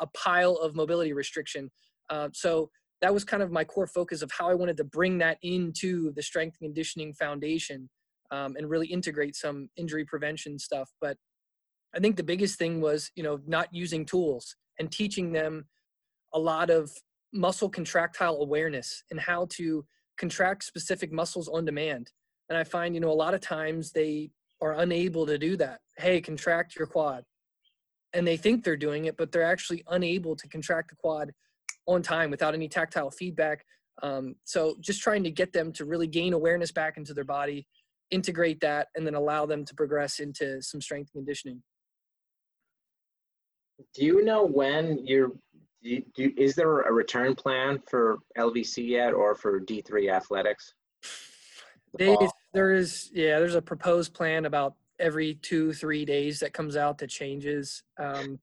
[0.00, 1.70] a pile of mobility restriction.
[2.10, 5.18] Uh, so that was kind of my core focus of how I wanted to bring
[5.18, 7.88] that into the strength and conditioning foundation
[8.30, 10.90] um, and really integrate some injury prevention stuff.
[11.00, 11.16] But
[11.94, 15.66] I think the biggest thing was, you know, not using tools and teaching them
[16.34, 16.90] a lot of
[17.32, 19.84] muscle contractile awareness and how to
[20.18, 22.10] contract specific muscles on demand.
[22.48, 24.30] And I find, you know, a lot of times they
[24.60, 25.80] are unable to do that.
[25.96, 27.24] Hey, contract your quad.
[28.14, 31.30] And they think they're doing it, but they're actually unable to contract the quad
[31.88, 33.64] on time without any tactile feedback.
[34.02, 37.66] Um, so just trying to get them to really gain awareness back into their body,
[38.10, 41.62] integrate that, and then allow them to progress into some strength conditioning.
[43.94, 45.32] Do you know when you're?
[45.82, 50.74] Do do, is there a return plan for LVC yet, or for D3 athletics?
[51.94, 53.38] The they, there is, yeah.
[53.38, 57.84] There's a proposed plan about every two, three days that comes out that changes.
[57.98, 58.40] Um,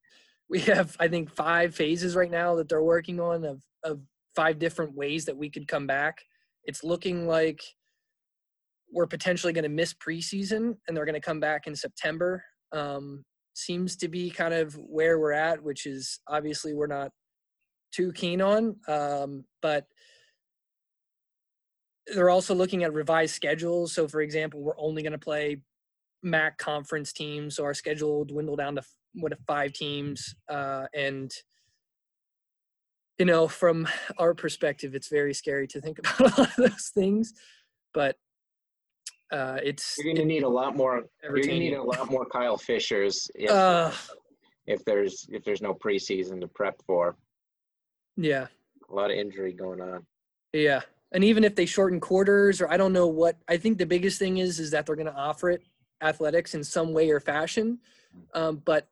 [0.49, 4.01] we have I think five phases right now that they're working on of of
[4.35, 6.23] five different ways that we could come back.
[6.65, 7.61] It's looking like
[8.91, 12.43] we're potentially going to miss preseason and they're going to come back in September.
[12.71, 13.23] Um,
[13.53, 17.11] seems to be kind of where we're at, which is obviously we're not
[17.93, 18.75] too keen on.
[18.87, 19.85] Um, but
[22.07, 23.93] they're also looking at revised schedules.
[23.93, 25.61] So, for example, we're only going to play
[26.21, 27.55] MAC conference teams.
[27.55, 28.83] So our schedule will dwindle down to
[29.15, 31.31] what five teams, uh, and
[33.17, 33.87] you know, from
[34.17, 37.33] our perspective, it's very scary to think about a lot of those things,
[37.93, 38.17] but
[39.31, 41.03] uh, it's you're going to need a lot more.
[41.23, 43.91] You're going to need a lot more Kyle Fishers if, uh,
[44.67, 47.15] if there's if there's no preseason to prep for.
[48.17, 48.47] Yeah,
[48.89, 50.05] a lot of injury going on.
[50.53, 53.85] Yeah, and even if they shorten quarters or I don't know what, I think the
[53.85, 55.63] biggest thing is is that they're going to offer it
[56.01, 57.79] athletics in some way or fashion,
[58.35, 58.87] um, but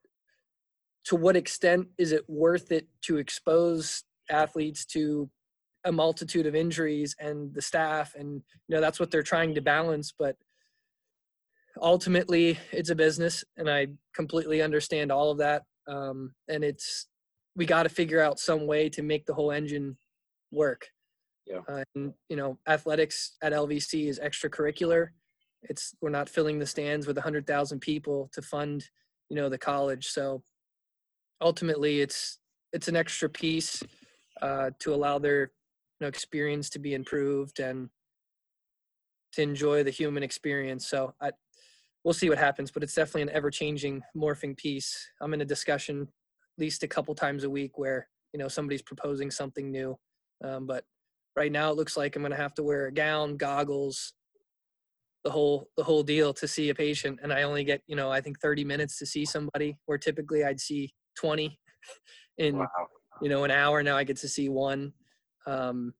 [1.05, 5.29] to what extent is it worth it to expose athletes to
[5.85, 8.15] a multitude of injuries and the staff?
[8.15, 10.35] And you know that's what they're trying to balance but
[11.81, 15.63] ultimately it's a business and i completely understand all of that.
[15.87, 17.07] Um, and it's
[17.55, 19.97] we got to figure out some way to make the whole engine
[20.51, 20.87] work.
[21.45, 21.59] Yeah.
[21.67, 25.09] Uh, and you know athletics at lvc is extracurricular.
[25.63, 28.85] It's we're not filling the stands with 100000 people to fund
[29.29, 30.07] you know the college.
[30.07, 30.43] So
[31.43, 32.39] ultimately it's
[32.71, 33.83] it's an extra piece
[34.41, 35.49] uh, to allow their you
[36.01, 37.89] know, experience to be improved and
[39.33, 40.87] to enjoy the human experience.
[40.87, 41.31] So I,
[42.03, 45.07] we'll see what happens, but it's definitely an ever-changing, morphing piece.
[45.21, 48.81] I'm in a discussion at least a couple times a week where you know somebody's
[48.81, 49.97] proposing something new,
[50.43, 50.83] um, but
[51.35, 54.13] right now it looks like I'm going to have to wear a gown, goggles,
[55.23, 58.11] the whole the whole deal to see a patient, and I only get you know
[58.11, 61.59] I think 30 minutes to see somebody, where typically I'd see 20
[62.37, 62.67] in wow.
[63.21, 64.93] you know an hour now i get to see one.
[65.45, 65.93] Um,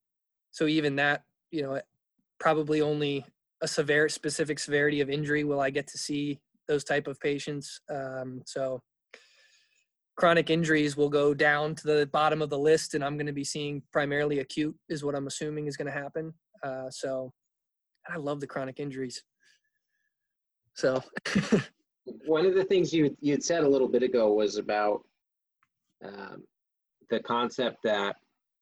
[0.52, 1.80] so even that you know
[2.40, 3.26] probably only
[3.62, 7.82] a severe specific severity of injury will i get to see those type of patients.
[7.90, 8.82] Um, so
[10.16, 13.34] chronic injuries will go down to the bottom of the list and i'm going to
[13.34, 16.34] be seeing primarily acute is what i'm assuming is going to happen.
[16.64, 17.32] Uh, so
[18.10, 19.24] i love the chronic injuries.
[20.76, 21.02] So
[22.26, 25.02] one of the things you you had said a little bit ago was about
[26.04, 26.44] um,
[27.10, 28.16] the concept that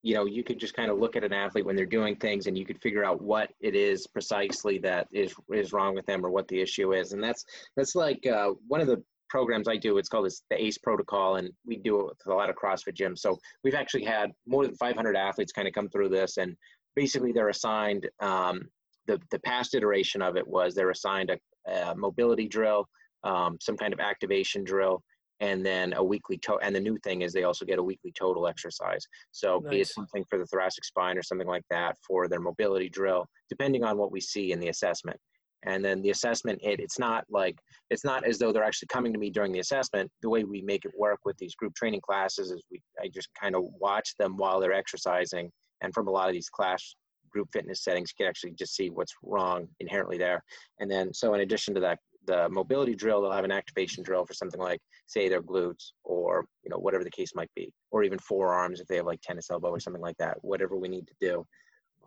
[0.04, 2.48] you know you could just kind of look at an athlete when they're doing things
[2.48, 6.26] and you could figure out what it is precisely that is is wrong with them
[6.26, 7.14] or what the issue is.
[7.14, 10.78] And that's that's like uh, one of the programs i do it's called the ace
[10.78, 13.20] protocol and we do it with a lot of crossfit gyms.
[13.20, 16.54] So we've actually had more than 500 athletes kind of come through this and
[16.98, 18.64] basically they're assigned um,
[19.08, 22.90] the, the past iteration of it was they're assigned a, a mobility drill
[23.24, 25.04] um, some kind of activation drill
[25.42, 28.14] and then a weekly to and the new thing is they also get a weekly
[28.18, 29.06] total exercise.
[29.32, 29.72] So nice.
[29.72, 33.26] be it something for the thoracic spine or something like that for their mobility drill
[33.50, 35.20] depending on what we see in the assessment.
[35.64, 37.58] And then the assessment it, it's not like
[37.90, 40.10] it's not as though they're actually coming to me during the assessment.
[40.22, 43.30] The way we make it work with these group training classes is we i just
[43.40, 45.52] kind of watch them while they're exercising
[45.82, 46.96] and from a lot of these class
[47.32, 50.44] group fitness settings you can actually just see what's wrong inherently there.
[50.80, 54.26] And then so in addition to that the mobility drill, they'll have an activation drill
[54.26, 58.04] for something like, say, their glutes or you know whatever the case might be, or
[58.04, 60.38] even forearms if they have like tennis elbow or something like that.
[60.42, 61.46] Whatever we need to do.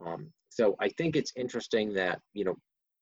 [0.04, 2.56] Um, so I think it's interesting that you know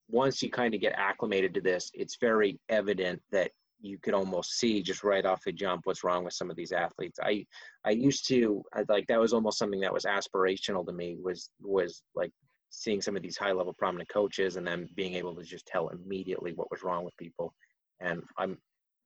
[0.09, 3.51] once you kind of get acclimated to this, it's very evident that
[3.81, 6.73] you could almost see just right off the jump what's wrong with some of these
[6.73, 7.19] athletes.
[7.23, 7.45] I
[7.85, 11.51] I used to I, like that was almost something that was aspirational to me was
[11.61, 12.33] was like
[12.75, 15.89] seeing some of these high level prominent coaches and then being able to just tell
[15.89, 17.55] immediately what was wrong with people.
[18.01, 18.59] And i'm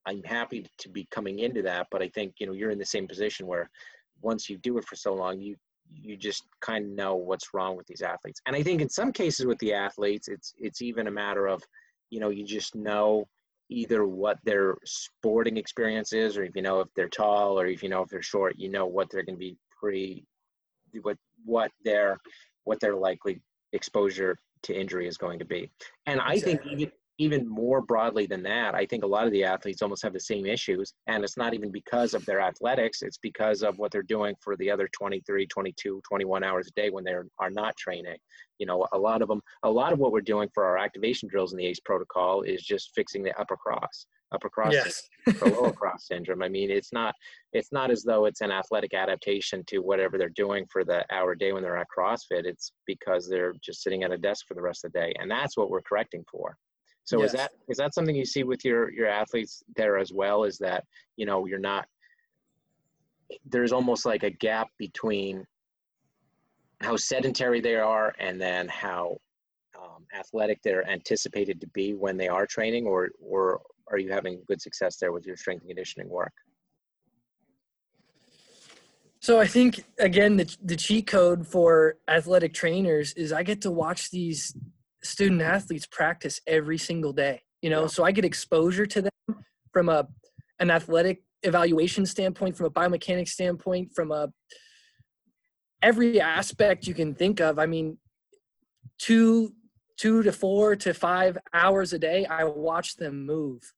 [0.07, 2.85] i'm happy to be coming into that but i think you know you're in the
[2.85, 3.69] same position where
[4.23, 5.57] once you do it for so long you
[5.89, 8.41] you just kind of know what's wrong with these athletes.
[8.47, 11.63] And i think in some cases with the athletes it's it's even a matter of
[12.11, 13.27] you know you just know
[13.69, 17.83] either what their sporting experience is or if you know if they're tall or if
[17.83, 20.25] you know if they're short you know what they're going to be pre
[21.03, 22.17] what what they're
[22.65, 23.41] what they're likely
[23.73, 25.71] exposure to injury is going to be.
[26.07, 29.45] And I think even even more broadly than that, I think a lot of the
[29.45, 30.93] athletes almost have the same issues.
[31.07, 34.55] And it's not even because of their athletics, it's because of what they're doing for
[34.57, 38.19] the other 23, 22, 21 hours a day when they are not training.
[38.59, 41.29] You know, a lot of them, a lot of what we're doing for our activation
[41.29, 45.03] drills in the ACE protocol is just fixing the upper cross upper cross yes.
[45.43, 46.43] or lower cross syndrome.
[46.43, 47.15] I mean, it's not
[47.53, 51.35] it's not as though it's an athletic adaptation to whatever they're doing for the hour
[51.35, 52.45] day when they're at CrossFit.
[52.45, 55.31] It's because they're just sitting at a desk for the rest of the day, and
[55.31, 56.57] that's what we're correcting for.
[57.05, 57.27] So yes.
[57.27, 60.45] is that is that something you see with your your athletes there as well?
[60.45, 60.85] Is that
[61.17, 61.87] you know you're not
[63.45, 65.45] there's almost like a gap between
[66.81, 69.17] how sedentary they are and then how
[69.77, 73.61] um, athletic they're anticipated to be when they are training, or or
[73.91, 76.33] are you having good success there with your strength and conditioning work?
[79.21, 83.71] So I think again the the cheat code for athletic trainers is I get to
[83.71, 84.57] watch these
[85.03, 87.43] student athletes practice every single day.
[87.63, 87.87] you know, yeah.
[87.89, 90.07] so I get exposure to them from a
[90.59, 94.29] an athletic evaluation standpoint, from a biomechanics standpoint, from a
[95.83, 97.59] every aspect you can think of.
[97.59, 97.99] I mean,
[98.99, 99.53] two
[99.97, 103.73] two to four to five hours a day, I watch them move.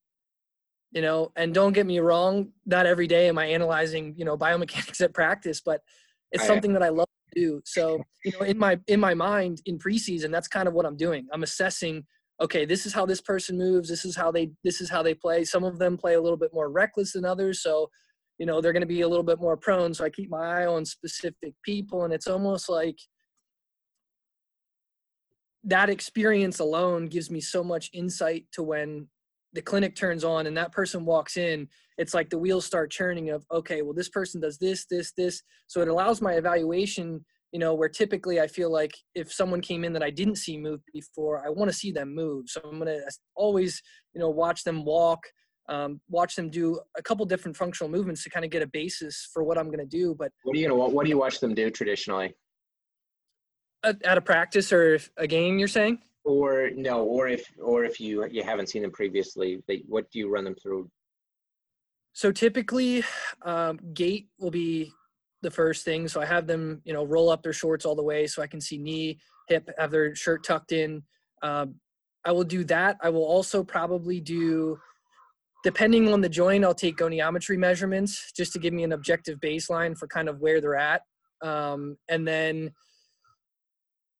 [0.91, 4.37] You know, and don't get me wrong, not every day am I analyzing, you know,
[4.45, 5.81] biomechanics at practice, but
[6.31, 7.61] it's oh, something that I love to do.
[7.65, 10.97] So, you know, in my in my mind in preseason, that's kind of what I'm
[10.97, 11.27] doing.
[11.31, 12.05] I'm assessing,
[12.41, 15.13] okay, this is how this person moves, this is how they this is how they
[15.13, 15.43] play.
[15.45, 17.61] Some of them play a little bit more reckless than others.
[17.61, 17.89] So,
[18.37, 19.93] you know, they're gonna be a little bit more prone.
[19.93, 22.97] So I keep my eye on specific people and it's almost like
[25.63, 29.07] that experience alone gives me so much insight to when
[29.53, 33.29] the clinic turns on and that person walks in it's like the wheels start churning
[33.29, 35.41] of okay well this person does this this this.
[35.67, 39.83] So it allows my evaluation you know where typically i feel like if someone came
[39.83, 42.45] in that i didn't see move before i want to see them move.
[42.47, 43.81] So i'm going to always
[44.13, 45.21] you know watch them walk
[45.67, 49.29] um, watch them do a couple different functional movements to kind of get a basis
[49.31, 51.17] for what i'm going to do but what are you going to what do you
[51.17, 52.33] watch them do traditionally?
[53.83, 55.99] At a practice or a game you're saying
[56.29, 60.19] or no or if or if you you haven't seen them previously they, what do
[60.19, 60.89] you run them through?
[62.13, 63.03] So typically
[63.43, 64.91] um, gait will be
[65.41, 66.07] the first thing.
[66.07, 68.47] So i have them you know roll up their shorts all the way so i
[68.47, 71.03] can see knee hip have their shirt tucked in.
[71.41, 71.75] Um,
[72.25, 72.97] i will do that.
[73.01, 74.77] I will also probably do
[75.63, 79.97] depending on the joint i'll take goniometry measurements just to give me an objective baseline
[79.97, 81.01] for kind of where they're at.
[81.41, 82.71] Um, and then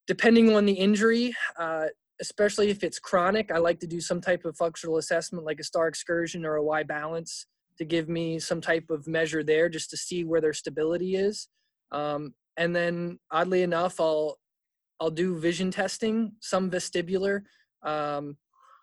[0.10, 1.86] depending on the injury, uh,
[2.22, 5.64] especially if it's chronic, I like to do some type of functional assessment like a
[5.64, 7.46] star excursion or a Y balance
[7.78, 11.48] to give me some type of measure there just to see where their stability is.
[11.92, 14.38] Um, and then oddly enough, I'll
[15.00, 17.44] I'll do vision testing, some vestibular,
[17.84, 18.36] um,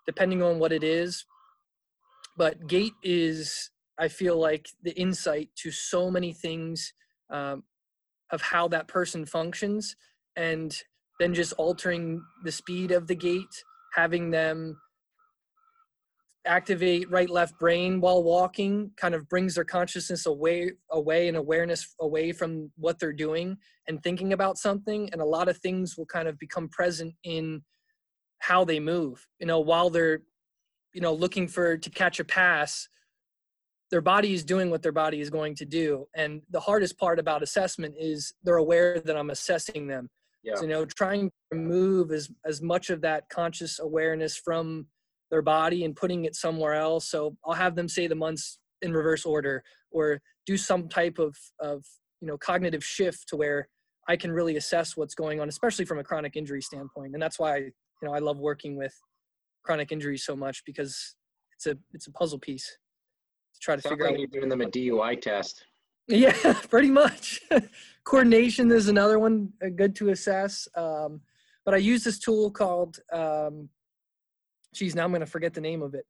[0.07, 1.27] depending on what it is.
[2.39, 6.95] But gait is, I feel like, the insight to so many things
[7.31, 7.65] um,
[8.31, 9.95] of how that person functions.
[10.37, 10.75] And
[11.19, 13.65] then just altering the speed of the gait,
[13.95, 14.79] having them
[16.47, 21.95] activate right left brain while walking kind of brings their consciousness away away and awareness
[22.01, 23.57] away from what they're doing
[23.89, 25.09] and thinking about something.
[25.13, 27.63] And a lot of things will kind of become present in
[28.39, 29.27] how they move.
[29.41, 30.21] You know while they're
[30.93, 32.89] you know looking for to catch a pass
[33.91, 36.07] their body is doing what their body is going to do.
[36.17, 40.09] And the hardest part about assessment is they're aware that i'm assessing them
[40.47, 40.61] yeah.
[40.61, 44.87] You know, trying to remove as as much of that conscious awareness from
[45.31, 47.11] their body and putting it somewhere else.
[47.11, 51.37] So I'll have them say the months in reverse order or do some type of
[51.61, 51.85] of
[52.21, 53.69] you know cognitive shift to where
[54.09, 57.15] I can really assess what's going on, especially from a chronic injury standpoint.
[57.15, 57.73] And that's why you
[58.03, 58.95] know I love working with
[59.65, 61.17] chronic injuries so much because
[61.55, 62.67] it's a it's a puzzle piece
[63.55, 64.19] to try to Sounds figure like out.
[64.21, 65.65] You're doing them a DUI test.
[66.09, 67.41] Yeah, pretty much.
[68.05, 70.69] Coordination is another one uh, good to assess.
[70.77, 71.21] Um,
[71.65, 73.69] but I use this tool called, um,
[74.75, 76.07] geez, now I'm going to forget the name of it.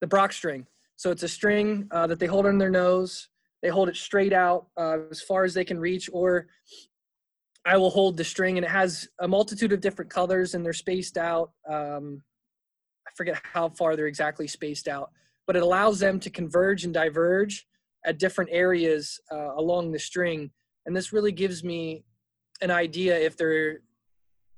[0.00, 0.66] The Brock string.
[0.96, 3.28] So it's a string uh, that they hold on their nose.
[3.62, 6.48] They hold it straight out uh, as far as they can reach, or
[7.64, 10.72] I will hold the string, and it has a multitude of different colors, and they're
[10.72, 11.52] spaced out.
[11.68, 12.22] Um,
[13.06, 15.12] I forget how far they're exactly spaced out,
[15.46, 17.68] but it allows them to converge and diverge
[18.04, 20.50] at different areas uh, along the string.
[20.86, 22.04] And this really gives me
[22.60, 23.80] an idea if their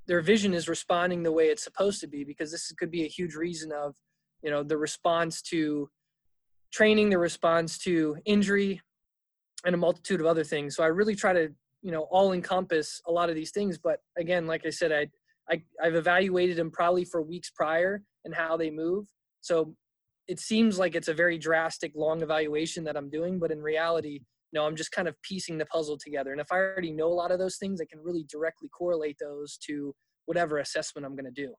[0.07, 3.07] their vision is responding the way it's supposed to be because this could be a
[3.07, 3.95] huge reason of
[4.43, 5.89] you know the response to
[6.71, 8.81] training the response to injury
[9.65, 10.75] and a multitude of other things.
[10.75, 11.49] So i really try to
[11.81, 13.77] you know all encompass a lot of these things.
[13.77, 15.07] But again like i said i,
[15.51, 19.07] I i've evaluated them probably for weeks prior and how they move.
[19.41, 19.75] So
[20.27, 24.19] it seems like it's a very drastic long evaluation that i'm doing but in reality
[24.55, 26.31] know i'm just kind of piecing the puzzle together.
[26.31, 29.17] And if i already know a lot of those things i can really directly correlate
[29.19, 29.93] those to
[30.25, 31.53] whatever assessment i'm going to do.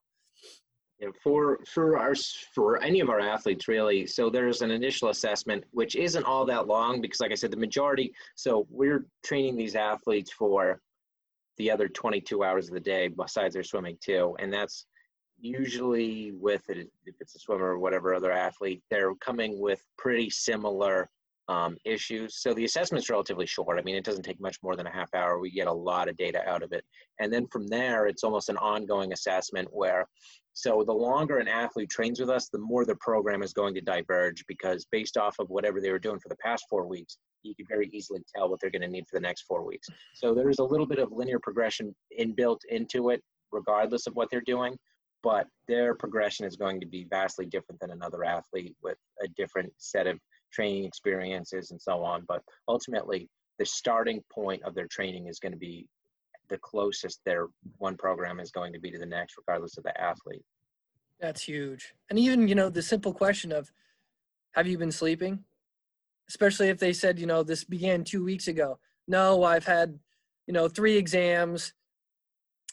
[0.99, 2.13] Yeah, for for our
[2.53, 6.67] for any of our athletes really so there's an initial assessment which isn't all that
[6.67, 10.81] long because like i said the majority so we're training these athletes for
[11.57, 14.87] the other 22 hours of the day besides their swimming too and that's
[15.39, 20.29] usually with it, if it's a swimmer or whatever other athlete, they're coming with pretty
[20.29, 21.09] similar
[21.49, 22.41] um, issues.
[22.41, 23.79] So the assessment's relatively short.
[23.79, 25.39] I mean, it doesn't take much more than a half hour.
[25.39, 26.83] We get a lot of data out of it.
[27.19, 30.05] And then from there, it's almost an ongoing assessment where,
[30.53, 33.81] so the longer an athlete trains with us, the more the program is going to
[33.81, 37.55] diverge because based off of whatever they were doing for the past four weeks, you
[37.55, 39.87] can very easily tell what they're going to need for the next four weeks.
[40.15, 43.21] So there's a little bit of linear progression inbuilt into it,
[43.53, 44.75] regardless of what they're doing
[45.23, 49.71] but their progression is going to be vastly different than another athlete with a different
[49.77, 50.19] set of
[50.53, 52.23] training experiences and so on.
[52.27, 55.87] But ultimately, the starting point of their training is going to be
[56.49, 57.47] the closest their
[57.77, 60.43] one program is going to be to the next, regardless of the athlete.
[61.19, 61.93] That's huge.
[62.09, 63.71] And even, you know, the simple question of,
[64.53, 65.43] have you been sleeping?
[66.29, 68.79] Especially if they said, you know, this began two weeks ago.
[69.07, 69.99] No, I've had,
[70.45, 71.73] you know, three exams.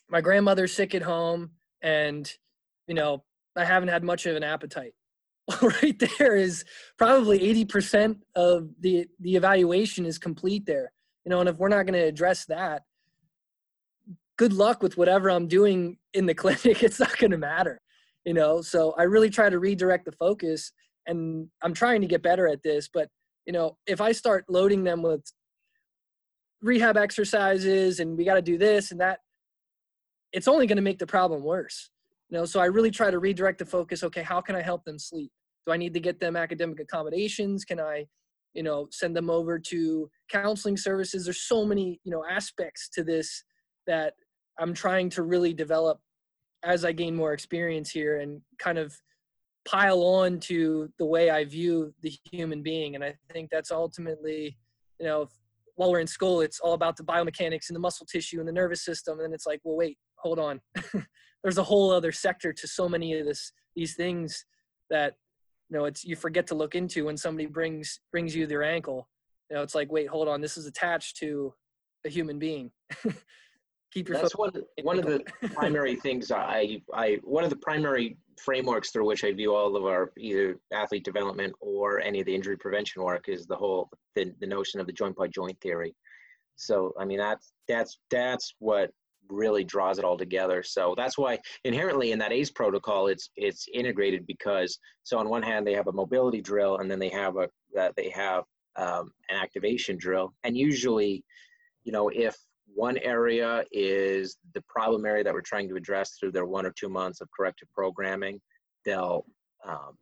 [0.09, 1.51] My grandmother's sick at home
[1.85, 2.29] and,
[2.89, 3.23] you know,
[3.57, 4.95] I haven't had much of an appetite.
[5.63, 6.65] right there is
[6.97, 10.91] probably 80% of the the evaluation is complete there
[11.25, 12.83] you know and if we're not going to address that
[14.39, 17.79] good luck with whatever i'm doing in the clinic it's not going to matter
[18.25, 20.73] you know so i really try to redirect the focus
[21.07, 23.09] and i'm trying to get better at this but
[23.45, 25.31] you know if i start loading them with
[26.63, 29.19] rehab exercises and we got to do this and that
[30.35, 31.91] it's only going to make the problem worse.
[32.29, 34.85] You know so i really try to redirect the focus okay how can i help
[34.85, 35.31] them sleep?
[35.67, 37.65] Do i need to get them academic accommodations?
[37.65, 38.07] Can i
[38.55, 41.25] you know send them over to counseling services?
[41.25, 43.45] There's so many you know aspects to this
[43.87, 44.15] that
[44.59, 46.01] i'm trying to really develop
[46.65, 48.97] as i gain more experience here and kind of
[49.69, 52.95] pile on to the way i view the human being.
[52.97, 54.57] And i think that's ultimately
[54.99, 55.29] you know
[55.77, 58.53] while we're in school it's all about the biomechanics and the muscle tissue and the
[58.53, 59.21] nervous system.
[59.21, 60.61] And it's like well wait hold on.
[61.43, 64.45] There's a whole other sector to so many of this these things
[64.91, 65.15] that
[65.69, 69.09] you know it's you forget to look into when somebody brings brings you their ankle.
[69.51, 71.55] You know it's like wait hold on this is attached to
[72.05, 72.73] a human being.
[73.93, 74.51] Keep your that's one
[74.83, 75.23] one of the
[75.55, 79.85] primary things i i one of the primary frameworks through which i view all of
[79.85, 84.35] our either athlete development or any of the injury prevention work is the whole the,
[84.41, 85.95] the notion of the joint by joint theory.
[86.57, 88.91] So i mean that's that's that's what
[89.35, 90.63] really draws it all together.
[90.63, 95.43] So that's why inherently in that ACE protocol, it's it's integrated because so on one
[95.43, 98.45] hand they have a mobility drill and then they have a that they have
[98.77, 101.25] um, an activation drill, and usually,
[101.85, 102.37] you know, if
[102.75, 106.73] one area is the problem area that we're trying to address through their one or
[106.73, 108.41] two months of corrective programming,
[108.85, 109.25] they'll,
[109.65, 109.97] um,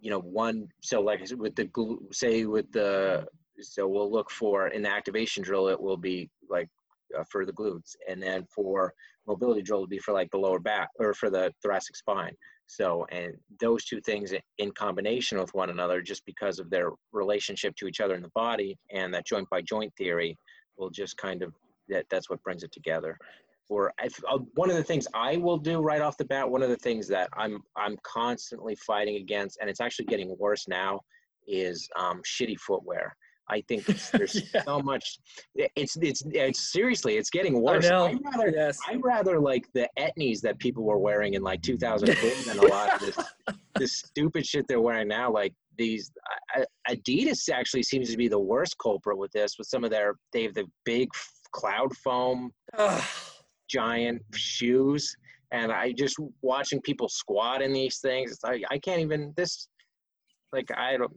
[0.00, 1.68] you know, one so like with the
[2.12, 3.26] say with the
[3.60, 6.68] so we'll look for in the activation drill it will be like
[7.18, 8.92] uh, for the glutes, and then for
[9.26, 12.34] mobility drill would be for like the lower back or for the thoracic spine.
[12.66, 17.76] So, and those two things in combination with one another, just because of their relationship
[17.76, 20.36] to each other in the body and that joint by joint theory,
[20.76, 21.52] will just kind of
[21.88, 23.16] that that's what brings it together.
[23.68, 26.62] Or if, uh, one of the things I will do right off the bat, one
[26.62, 31.00] of the things that I'm I'm constantly fighting against, and it's actually getting worse now,
[31.46, 33.16] is um, shitty footwear.
[33.48, 34.62] I think there's yeah.
[34.62, 35.18] so much.
[35.54, 37.86] It's, it's it's seriously, it's getting worse.
[37.86, 38.78] I'd rather yes.
[38.88, 42.14] I'd rather like the etnies that people were wearing in like 2004
[42.54, 43.18] than a lot of this
[43.78, 45.30] this stupid shit they're wearing now.
[45.30, 46.10] Like these
[46.88, 49.58] Adidas actually seems to be the worst culprit with this.
[49.58, 51.08] With some of their they have the big
[51.52, 52.52] cloud foam
[53.68, 55.14] giant shoes,
[55.52, 58.32] and I just watching people squat in these things.
[58.32, 59.68] It's like I can't even this.
[60.52, 61.12] Like I don't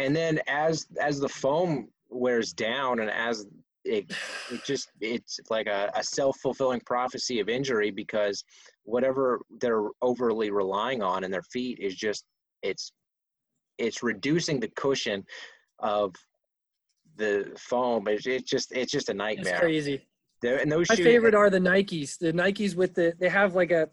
[0.00, 3.46] and then as as the foam wears down and as
[3.84, 4.12] it,
[4.50, 8.44] it just it's like a, a self-fulfilling prophecy of injury because
[8.84, 12.24] whatever they're overly relying on in their feet is just
[12.62, 12.92] it's
[13.78, 15.24] it's reducing the cushion
[15.78, 16.14] of
[17.16, 18.06] the foam.
[18.08, 19.54] It's, it's just it's just a nightmare.
[19.54, 20.06] it's crazy.
[20.42, 22.18] They're, and those my shoes, favorite are the nikes.
[22.18, 23.88] The nikes with the they have like a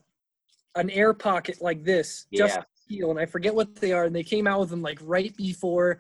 [0.76, 4.06] an air pocket like this just yeah and I forget what they are.
[4.06, 6.00] And they came out with them like right before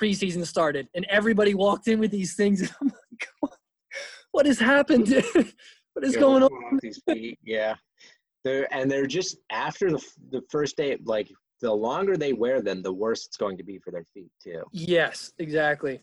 [0.00, 2.60] preseason started, and everybody walked in with these things.
[2.70, 3.52] And I'm like, what,
[4.32, 5.08] what has happened?
[5.94, 6.78] what is yeah, going on?
[6.82, 7.74] These feet, yeah,
[8.44, 11.30] they're and they're just after the the first day, like
[11.60, 14.62] the longer they wear them, the worse it's going to be for their feet too.
[14.72, 16.00] Yes, exactly.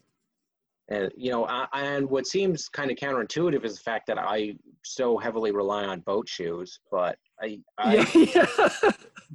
[0.89, 4.55] And you know, I, and what seems kind of counterintuitive is the fact that I
[4.83, 7.95] so heavily rely on boat shoes, but I, I
[8.33, 8.91] yeah.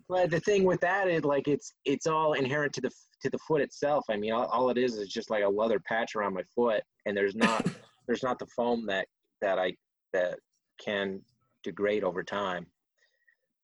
[0.08, 2.90] but the thing with that is like it's it's all inherent to the
[3.22, 4.04] to the foot itself.
[4.08, 6.82] I mean, all, all it is is just like a leather patch around my foot,
[7.06, 7.66] and there's not
[8.06, 9.06] there's not the foam that
[9.42, 9.74] that I
[10.12, 10.38] that
[10.82, 11.20] can
[11.62, 12.66] degrade over time.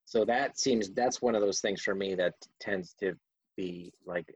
[0.05, 3.15] So that seems that's one of those things for me that tends to
[3.57, 4.27] be like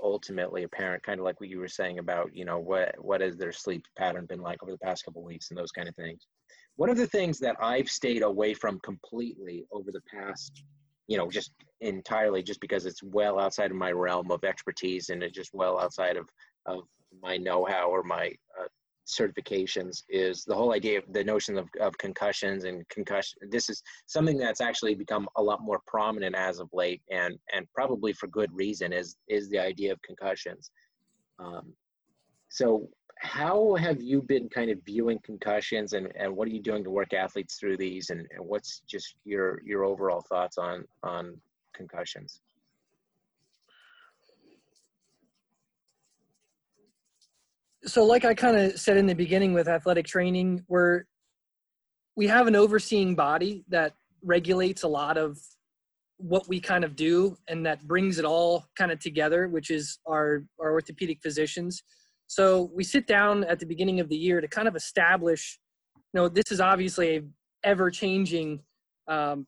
[0.00, 3.36] ultimately apparent kind of like what you were saying about you know what what has
[3.36, 6.26] their sleep pattern been like over the past couple weeks and those kind of things
[6.76, 10.62] one of the things that i've stayed away from completely over the past
[11.08, 15.22] you know just entirely just because it's well outside of my realm of expertise and
[15.22, 16.28] it's just well outside of
[16.66, 16.82] of
[17.22, 18.66] my know-how or my uh,
[19.06, 23.38] certifications is the whole idea of the notion of, of concussions and concussion.
[23.50, 27.66] This is something that's actually become a lot more prominent as of late, and and
[27.74, 28.92] probably for good reason.
[28.92, 30.70] Is is the idea of concussions.
[31.38, 31.72] Um,
[32.48, 32.88] so
[33.20, 36.90] how have you been kind of viewing concussions and, and what are you doing to
[36.90, 41.36] work athletes through these and, and what's just your your overall thoughts on on
[41.74, 42.40] concussions?
[47.86, 51.04] So like i kind of said in the beginning with athletic training we're
[52.16, 55.38] we have an overseeing body that regulates a lot of
[56.18, 59.98] what we kind of do and that brings it all kind of together which is
[60.06, 61.82] our our orthopedic physicians
[62.26, 65.58] so we sit down at the beginning of the year to kind of establish
[65.96, 67.22] you know this is obviously a
[67.64, 68.60] ever changing
[69.08, 69.46] um,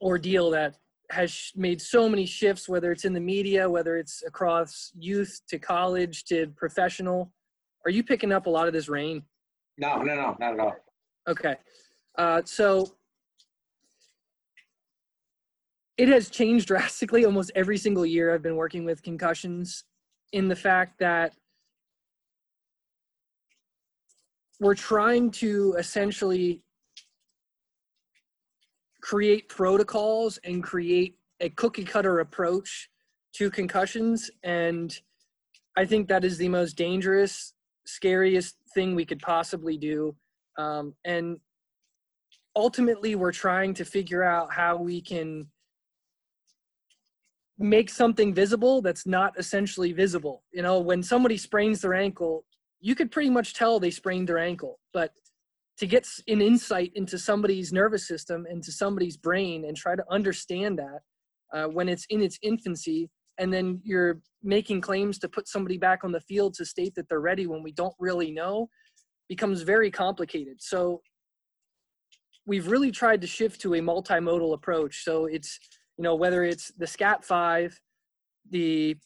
[0.00, 0.76] ordeal that
[1.10, 5.58] has made so many shifts, whether it's in the media, whether it's across youth to
[5.58, 7.30] college to professional.
[7.84, 9.22] Are you picking up a lot of this rain?
[9.78, 10.76] No, no, no, not at all.
[11.28, 11.56] Okay.
[12.16, 12.86] Uh, so
[15.96, 19.84] it has changed drastically almost every single year I've been working with concussions
[20.32, 21.34] in the fact that
[24.62, 26.62] we're trying to essentially
[29.00, 32.88] create protocols and create a cookie cutter approach
[33.34, 35.00] to concussions and
[35.76, 37.54] i think that is the most dangerous
[37.84, 40.14] scariest thing we could possibly do.
[40.58, 41.38] Um, and
[42.54, 45.48] ultimately we're trying to figure out how we can
[47.58, 50.42] make something visible that's not essentially visible.
[50.52, 52.44] You know when somebody sprains their ankle
[52.82, 55.12] you could pretty much tell they sprained their ankle but
[55.78, 60.78] to get an insight into somebody's nervous system into somebody's brain and try to understand
[60.78, 61.00] that
[61.54, 63.08] uh, when it's in its infancy
[63.38, 67.08] and then you're making claims to put somebody back on the field to state that
[67.08, 68.68] they're ready when we don't really know
[69.28, 70.56] becomes very complicated.
[70.60, 71.00] So
[72.46, 75.04] we've really tried to shift to a multimodal approach.
[75.04, 75.58] So it's
[75.96, 77.80] you know whether it's the SCAT 5
[78.50, 78.96] the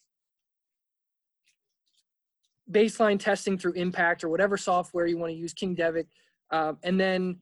[2.71, 6.07] baseline testing through ImPACT or whatever software you want to use King-Devick
[6.51, 7.39] um, and then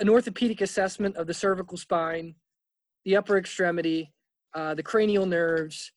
[0.00, 2.34] an orthopedic assessment of the cervical spine,
[3.04, 4.12] the upper extremity,
[4.54, 5.92] uh, the cranial nerves.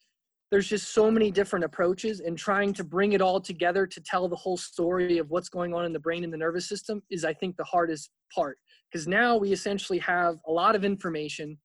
[0.50, 4.28] There's just so many different approaches, and trying to bring it all together to tell
[4.28, 7.24] the whole story of what's going on in the brain and the nervous system is,
[7.24, 8.58] I think, the hardest part.
[8.92, 11.58] Because now we essentially have a lot of information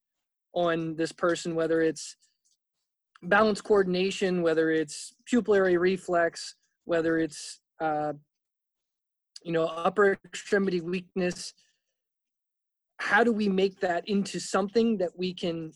[0.52, 2.16] on this person, whether it's
[3.28, 6.54] balance coordination, whether it's pupillary reflex,
[6.84, 8.12] whether it's uh,
[9.46, 11.54] you know, upper extremity weakness.
[12.98, 15.72] How do we make that into something that we can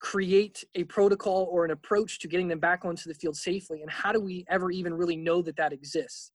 [0.00, 3.82] create a protocol or an approach to getting them back onto the field safely?
[3.82, 6.30] And how do we ever even really know that that exists?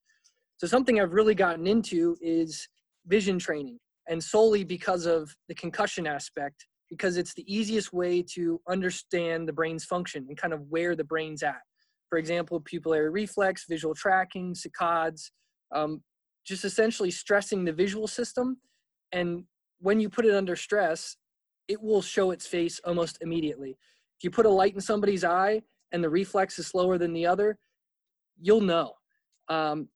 [0.57, 2.67] So, something I've really gotten into is
[3.05, 3.77] vision training,
[4.09, 9.53] and solely because of the concussion aspect, because it's the easiest way to understand the
[9.53, 11.61] brain's function and kind of where the brain's at.
[12.09, 15.31] For example, pupillary reflex, visual tracking, saccades,
[15.73, 16.01] um,
[16.45, 18.57] just essentially stressing the visual system.
[19.11, 19.43] And
[19.79, 21.17] when you put it under stress,
[21.67, 23.71] it will show its face almost immediately.
[24.17, 25.61] If you put a light in somebody's eye
[25.91, 27.57] and the reflex is slower than the other,
[28.39, 28.93] you'll know.
[29.49, 29.89] Um,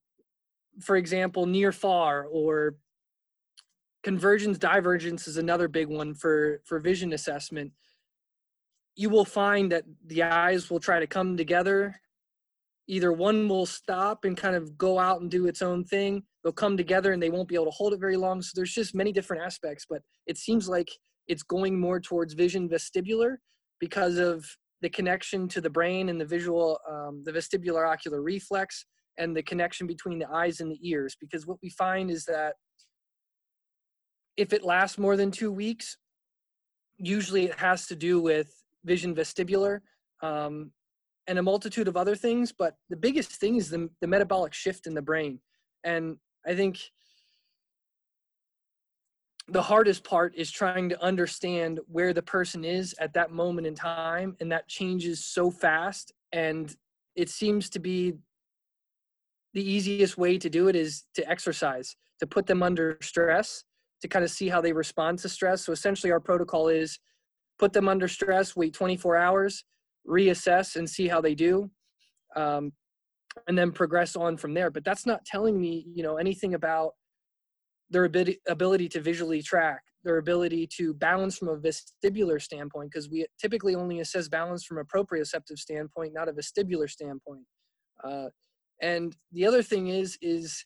[0.81, 2.75] for example, near far or
[4.03, 7.71] convergence divergence is another big one for for vision assessment.
[8.95, 11.95] You will find that the eyes will try to come together.
[12.87, 16.23] Either one will stop and kind of go out and do its own thing.
[16.43, 18.41] They'll come together and they won't be able to hold it very long.
[18.41, 20.89] So there's just many different aspects but it seems like
[21.27, 23.37] it's going more towards vision vestibular
[23.79, 24.45] because of
[24.81, 28.85] the connection to the brain and the visual um, the vestibular ocular reflex
[29.17, 31.15] and the connection between the eyes and the ears.
[31.19, 32.55] Because what we find is that
[34.41, 35.97] if it lasts more than two weeks
[36.97, 38.49] usually it has to do with
[38.83, 39.79] vision vestibular
[40.21, 40.71] um,
[41.27, 44.87] and a multitude of other things but the biggest thing is the, the metabolic shift
[44.87, 45.39] in the brain.
[45.83, 46.79] And I think
[49.47, 53.75] the hardest part is trying to understand where the person is at that moment in
[53.75, 56.75] time and that changes so fast and
[57.15, 58.13] it seems to be
[59.53, 63.65] the easiest way to do it is to exercise to put them under stress
[64.01, 66.99] to kind of see how they respond to stress so essentially our protocol is
[67.59, 69.63] put them under stress wait 24 hours
[70.07, 71.69] reassess and see how they do
[72.35, 72.71] um,
[73.47, 74.69] and then progress on from there.
[74.69, 76.93] But that's not telling me, you know, anything about
[77.89, 83.25] their ability, to visually track, their ability to balance from a vestibular standpoint, because we
[83.39, 87.43] typically only assess balance from a proprioceptive standpoint, not a vestibular standpoint.
[88.03, 88.29] Uh,
[88.81, 90.65] And the other thing is, is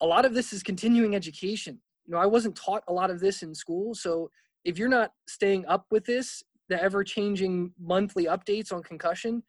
[0.00, 1.80] a lot of this is continuing education.
[2.06, 3.94] You know, I wasn't taught a lot of this in school.
[3.94, 4.30] So
[4.64, 9.42] if you're not staying up with this, the ever changing monthly updates on concussion,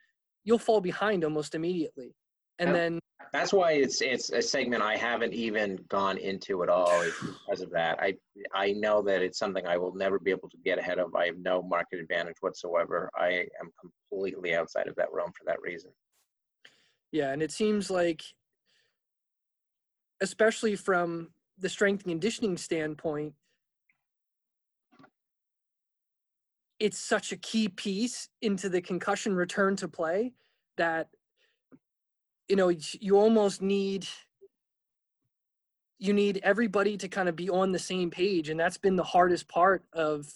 [0.44, 2.16] you'll fall behind almost immediately.
[2.60, 3.00] And then
[3.34, 7.70] that's why it's it's a segment I haven't even gone into at all because of
[7.72, 8.00] that.
[8.02, 8.16] I
[8.54, 11.14] I know that it's something I will never be able to get ahead of.
[11.16, 13.12] I have no market advantage whatsoever.
[13.16, 15.92] I am completely outside of that realm for that reason.
[17.12, 18.24] Yeah, and it seems like
[20.20, 21.30] especially from
[21.60, 23.34] the strength and conditioning standpoint,
[26.80, 30.34] it's such a key piece into the concussion return to play
[30.78, 31.10] that
[32.48, 34.08] you know you almost need
[36.00, 39.04] you need everybody to kind of be on the same page and that's been the
[39.04, 40.32] hardest part of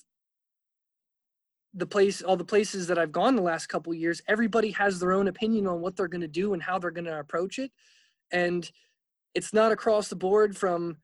[1.75, 4.21] the place all the places that i've gone the last couple years.
[4.27, 7.05] Everybody has their own opinion on what they're going to do and how they're going
[7.05, 7.71] to approach it
[8.31, 8.69] and
[9.33, 10.97] it's not across the board from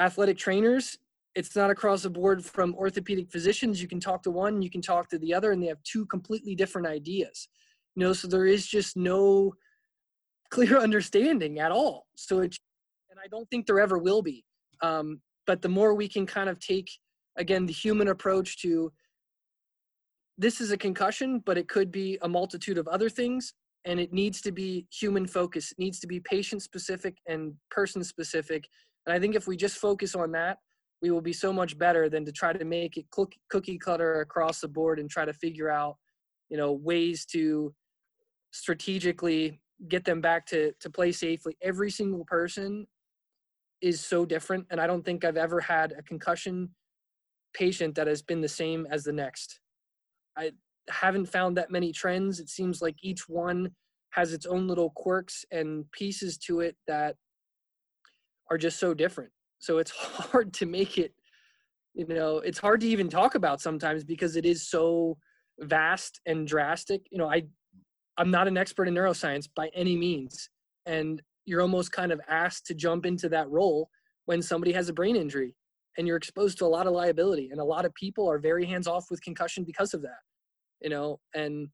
[0.00, 0.98] athletic trainers
[1.36, 4.82] it's not across the board from orthopedic physicians you can talk to one you can
[4.82, 7.48] talk to the other and they have two completely different ideas
[7.94, 9.52] you know so there is just no
[10.50, 12.06] clear understanding at all.
[12.16, 12.58] So it's,
[13.10, 14.44] and I don't think there ever will be.
[14.82, 16.90] Um, but the more we can kind of take,
[17.36, 18.92] again, the human approach to
[20.38, 23.52] this is a concussion, but it could be a multitude of other things.
[23.84, 25.72] And it needs to be human focused.
[25.72, 28.68] It needs to be patient specific and person specific.
[29.10, 30.58] And I think if we just focus on that,
[31.02, 34.60] we will be so much better than to try to make it cookie cutter across
[34.60, 35.96] the board and try to figure out,
[36.48, 37.74] you know, ways to
[38.52, 41.56] strategically get them back to to play safely.
[41.60, 42.86] Every single person
[43.80, 46.68] is so different, and I don't think I've ever had a concussion
[47.52, 49.58] patient that has been the same as the next.
[50.38, 50.52] I
[50.88, 52.38] haven't found that many trends.
[52.38, 53.72] It seems like each one
[54.10, 57.16] has its own little quirks and pieces to it that
[58.50, 59.30] are just so different.
[59.58, 61.14] So it's hard to make it,
[61.94, 65.16] you know, it's hard to even talk about sometimes because it is so
[65.60, 67.02] vast and drastic.
[67.10, 67.44] You know, I
[68.18, 70.50] I'm not an expert in neuroscience by any means.
[70.84, 73.88] And you're almost kind of asked to jump into that role
[74.26, 75.54] when somebody has a brain injury
[75.96, 77.48] and you're exposed to a lot of liability.
[77.50, 80.20] And a lot of people are very hands off with concussion because of that,
[80.82, 81.68] you know, and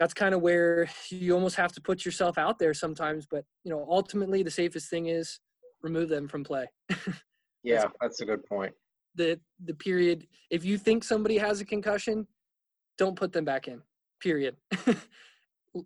[0.00, 3.26] that's kind of where you almost have to put yourself out there sometimes.
[3.30, 5.40] But, you know, ultimately the safest thing is
[5.82, 6.66] remove them from play.
[7.62, 8.72] yeah, that's, that's a good point.
[9.14, 12.26] The, the period, if you think somebody has a concussion,
[12.98, 13.82] don't put them back in
[14.24, 14.56] period.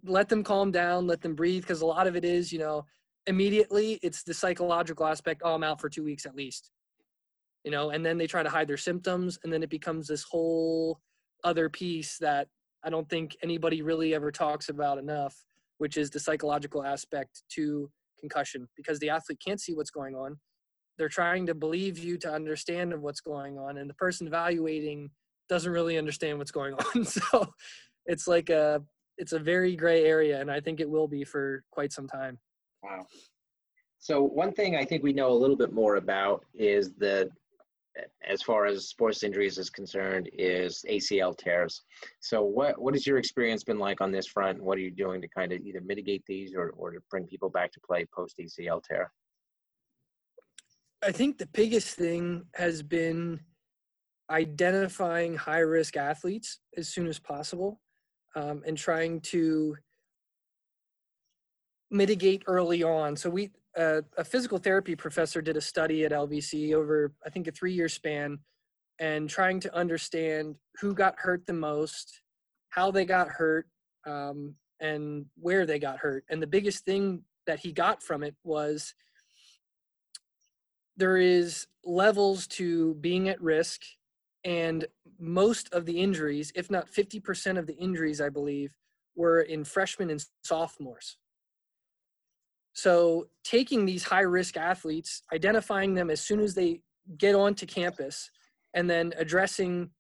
[0.05, 2.87] let them calm down, let them breathe, because a lot of it is, you know,
[3.27, 5.43] immediately it's the psychological aspect.
[5.45, 6.71] Oh, I'm out for two weeks at least,
[7.65, 10.23] you know, and then they try to hide their symptoms, and then it becomes this
[10.23, 11.01] whole
[11.45, 12.49] other piece that
[12.85, 15.35] I don't think anybody really ever talks about enough,
[15.79, 20.39] which is the psychological aspect to concussion, because the athlete can't see what's going on.
[20.97, 25.11] They're trying to believe you to understand what's going on, and the person evaluating
[25.49, 27.05] doesn't really understand what's going on.
[27.05, 27.47] So
[28.07, 28.83] it's like a
[29.19, 32.39] it's a very gray area, and I think it will be for quite some time.
[32.83, 33.07] Wow.
[33.99, 37.29] So one thing I think we know a little bit more about is the
[38.27, 41.83] as far as sports injuries is concerned is ACL tears.
[42.21, 44.63] So what what has your experience been like on this front?
[44.63, 47.51] What are you doing to kind of either mitigate these or, or to bring people
[47.51, 49.13] back to play post ACL tear?
[51.03, 53.41] I think the biggest thing has been
[54.31, 57.81] identifying high risk athletes as soon as possible
[58.37, 59.77] um, and trying to
[61.91, 63.17] mitigate early on.
[63.17, 67.47] So we, uh, a physical therapy professor did a study at LVC over, I think,
[67.47, 68.39] a three-year span,
[68.99, 72.23] and trying to understand who got hurt the most,
[72.71, 73.67] how they got hurt,
[74.07, 76.25] um, and where they got hurt.
[76.31, 78.95] And the biggest thing that he got from it was
[80.97, 83.83] there is levels to being at risk
[84.45, 84.87] and
[85.19, 88.73] most of the injuries, if not 50% of the injuries, I believe,
[89.17, 91.19] were in freshmen and sophomores.
[92.79, 96.81] So, taking these high risk athletes, identifying them as soon as they
[97.17, 98.31] get onto campus,
[98.75, 99.91] and then addressing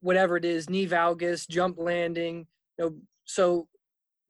[0.00, 2.46] whatever it is knee valgus, jump landing.
[2.78, 3.68] You know, so,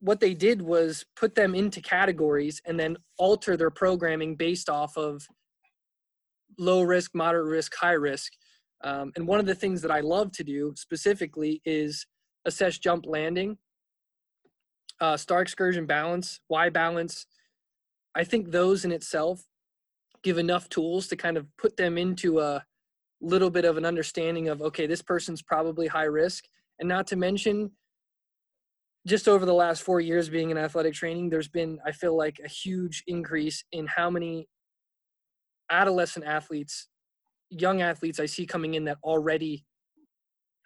[0.00, 4.96] what they did was put them into categories and then alter their programming based off
[4.96, 5.26] of
[6.58, 8.32] low risk, moderate risk, high risk
[8.84, 12.06] um, and one of the things that I love to do specifically is
[12.44, 13.56] assess jump landing,
[15.00, 17.26] uh, star excursion balance, Y balance.
[18.14, 19.44] I think those in itself
[20.22, 22.64] give enough tools to kind of put them into a
[23.20, 26.44] little bit of an understanding of okay, this person's probably high risk,
[26.78, 27.70] and not to mention
[29.06, 32.40] just over the last four years being in athletic training, there's been, I feel like,
[32.44, 34.48] a huge increase in how many
[35.70, 36.88] adolescent athletes,
[37.50, 39.64] young athletes I see coming in that already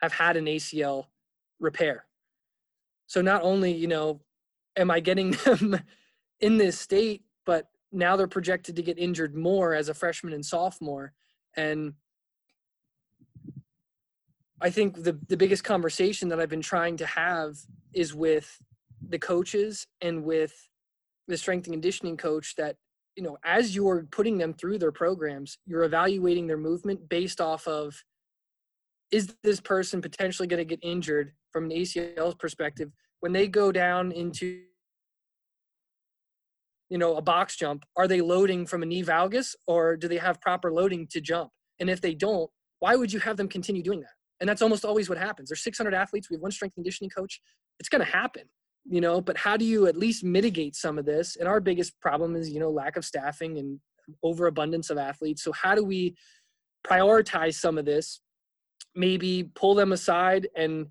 [0.03, 1.05] have had an ACL
[1.61, 2.05] repair.
[3.07, 4.21] So not only, you know,
[4.77, 5.81] am I getting them
[6.41, 10.45] in this state, but now they're projected to get injured more as a freshman and
[10.45, 11.13] sophomore.
[11.57, 11.95] And
[14.61, 17.57] I think the the biggest conversation that I've been trying to have
[17.95, 18.61] is with
[19.09, 20.53] the coaches and with
[21.29, 22.77] the strength and conditioning coach that
[23.17, 27.67] you know as you're putting them through their programs you're evaluating their movement based off
[27.67, 28.03] of
[29.11, 32.91] is this person potentially going to get injured from an ACL perspective
[33.21, 34.63] when they go down into
[36.89, 40.19] you know a box jump are they loading from a knee valgus or do they
[40.19, 43.83] have proper loading to jump and if they don't why would you have them continue
[43.83, 45.49] doing that and that's almost always what happens.
[45.49, 46.29] There's 600 athletes.
[46.29, 47.41] We have one strength conditioning coach.
[47.81, 48.43] It's going to happen,
[48.85, 49.21] you know.
[49.21, 51.37] But how do you at least mitigate some of this?
[51.37, 53.81] And our biggest problem is, you know, lack of staffing and
[54.23, 55.43] overabundance of athletes.
[55.43, 56.17] So how do we
[56.87, 58.21] prioritize some of this?
[58.95, 60.87] Maybe pull them aside and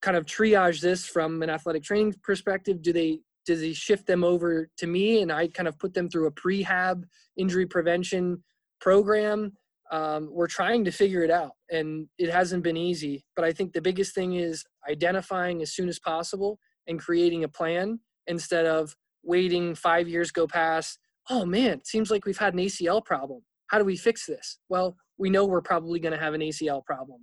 [0.00, 2.80] kind of triage this from an athletic training perspective.
[2.82, 5.22] Do they does he shift them over to me?
[5.22, 7.02] And I kind of put them through a prehab
[7.36, 8.44] injury prevention
[8.80, 9.52] program?
[9.90, 13.24] um, we're trying to figure it out and it hasn't been easy.
[13.34, 17.48] But i think the biggest thing is identifying as soon as possible and creating a
[17.48, 20.98] plan instead of waiting five years go past
[21.30, 23.42] oh man it seems like we've had an acl problem.
[23.68, 24.58] How do we fix this?
[24.68, 27.20] Well we know we're probably going to have an acl problem.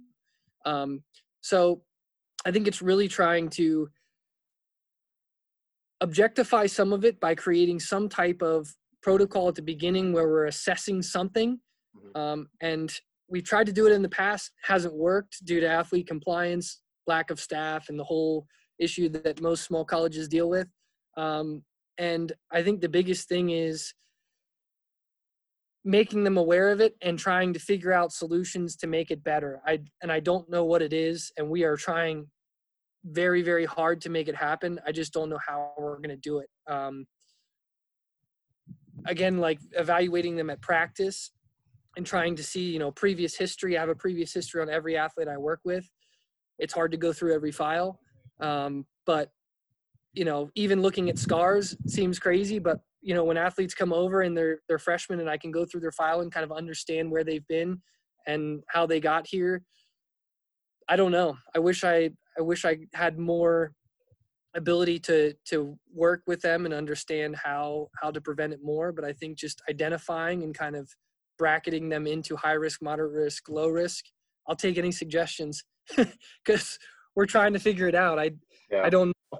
[0.65, 1.03] Um,
[1.41, 1.83] so
[2.45, 3.87] i think it's really trying to
[6.01, 8.67] objectify some of it by creating some type of
[9.01, 11.59] protocol at the beginning where we're assessing something
[11.95, 12.19] Mm-hmm.
[12.19, 12.93] Um, and
[13.29, 17.31] we've tried to do it in the past, hasn't worked due to athlete compliance, lack
[17.31, 18.45] of staff, and the whole
[18.79, 20.67] issue that most small colleges deal with.
[21.17, 21.63] Um,
[21.97, 23.93] and I think the biggest thing is
[25.85, 29.61] making them aware of it and trying to figure out solutions to make it better.
[29.65, 32.27] I and I don't know what it is, and we are trying
[33.05, 34.79] very very hard to make it happen.
[34.85, 36.49] I just don't know how we're going to do it.
[36.67, 37.05] Um,
[39.05, 41.31] again, like evaluating them at practice
[41.97, 44.97] and trying to see you know previous history i have a previous history on every
[44.97, 45.89] athlete i work with
[46.59, 47.99] it's hard to go through every file
[48.41, 49.29] um, but
[50.13, 54.21] you know even looking at scars seems crazy but you know when athletes come over
[54.21, 57.09] and they're they're freshmen and i can go through their file and kind of understand
[57.09, 57.81] where they've been
[58.27, 59.61] and how they got here
[60.89, 63.71] i don't know i wish i i wish i had more
[64.55, 69.03] ability to to work with them and understand how how to prevent it more but
[69.03, 70.89] i think just identifying and kind of
[71.37, 74.05] bracketing them into high risk, moderate risk, low risk.
[74.47, 75.63] I'll take any suggestions
[76.45, 76.77] because
[77.15, 78.19] we're trying to figure it out.
[78.19, 78.31] I
[78.71, 78.83] yeah.
[78.83, 79.07] I don't.
[79.31, 79.39] Know.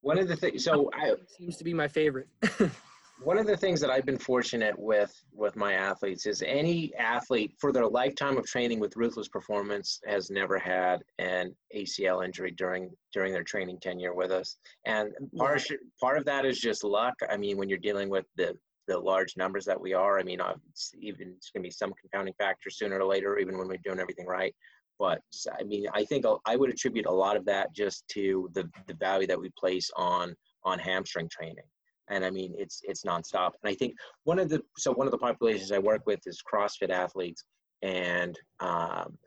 [0.00, 2.28] One of the things, so I seems to be my favorite.
[3.24, 7.54] one of the things that I've been fortunate with with my athletes is any athlete
[7.58, 12.90] for their lifetime of training with ruthless performance has never had an ACL injury during
[13.12, 14.56] during their training tenure with us,
[14.86, 15.62] and part
[16.00, 17.14] part of that is just luck.
[17.30, 18.56] I mean, when you're dealing with the
[18.88, 20.18] the large numbers that we are.
[20.18, 23.38] I mean, uh, it's even it's going to be some confounding factor sooner or later,
[23.38, 24.54] even when we're doing everything right.
[24.98, 25.20] But
[25.58, 28.94] I mean, I think I would attribute a lot of that just to the the
[28.94, 31.64] value that we place on on hamstring training.
[32.12, 33.52] And I mean, it's it's nonstop.
[33.62, 33.94] And I think
[34.24, 37.42] one of the so one of the populations I work with is CrossFit athletes,
[37.82, 39.18] and um,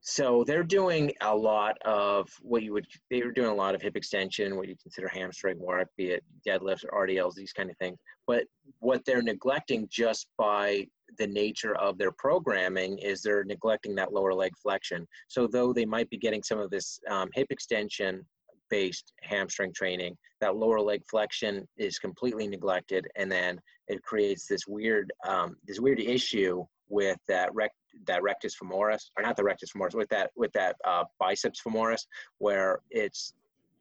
[0.00, 3.82] so they're doing a lot of what you would they were doing a lot of
[3.82, 7.76] hip extension what you consider hamstring work be it deadlifts or rdls these kind of
[7.76, 7.98] things.
[8.26, 8.44] But
[8.78, 10.86] what they're neglecting just by
[11.18, 15.06] the nature of their programming is they're neglecting that lower leg flexion.
[15.28, 18.24] So though they might be getting some of this um, hip extension
[18.70, 24.66] based hamstring training that lower leg flexion is completely neglected and then it creates this
[24.66, 27.72] weird um, this weird issue with that rec-
[28.06, 32.06] that rectus femoris, or not the rectus femoris, with that with that uh, biceps femoris,
[32.38, 33.34] where it's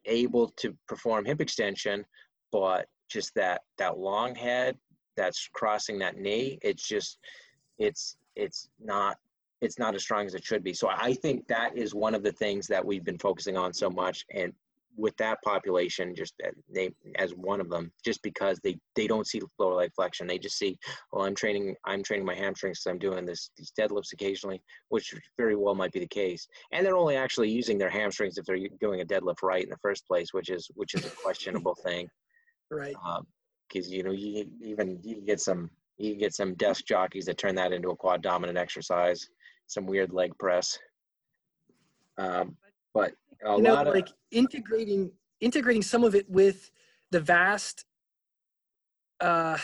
[0.06, 2.06] able to perform hip extension,
[2.52, 4.78] but just that that long head
[5.16, 7.20] that's crossing that knee, it's just
[7.78, 9.18] it's it's not
[9.62, 10.74] it's not as strong as it should be.
[10.74, 13.90] So I think that is one of the things that we've been focusing on so
[13.90, 14.54] much, and
[14.98, 16.34] with that population, just
[16.74, 20.40] they as one of them, just because they they don't see lower leg flexion, they
[20.40, 20.78] just see,
[21.12, 25.14] well, I'm training I'm training my hamstrings, so I'm doing this these deadlifts occasionally, which
[25.38, 28.58] very well might be the case, and they're only actually using their hamstrings if they're
[28.82, 32.10] doing a deadlift right in the first place, which is which is a questionable thing,
[32.72, 32.96] right?
[33.70, 37.38] Because um, you know you even you get some you get some desk jockeys that
[37.38, 39.28] turn that into a quad dominant exercise,
[39.68, 40.78] some weird leg press.
[42.18, 42.58] Um,
[42.94, 43.14] but
[43.46, 46.72] A you know, like integrating integrating some of it with
[47.12, 47.86] the vast
[49.20, 49.58] uh,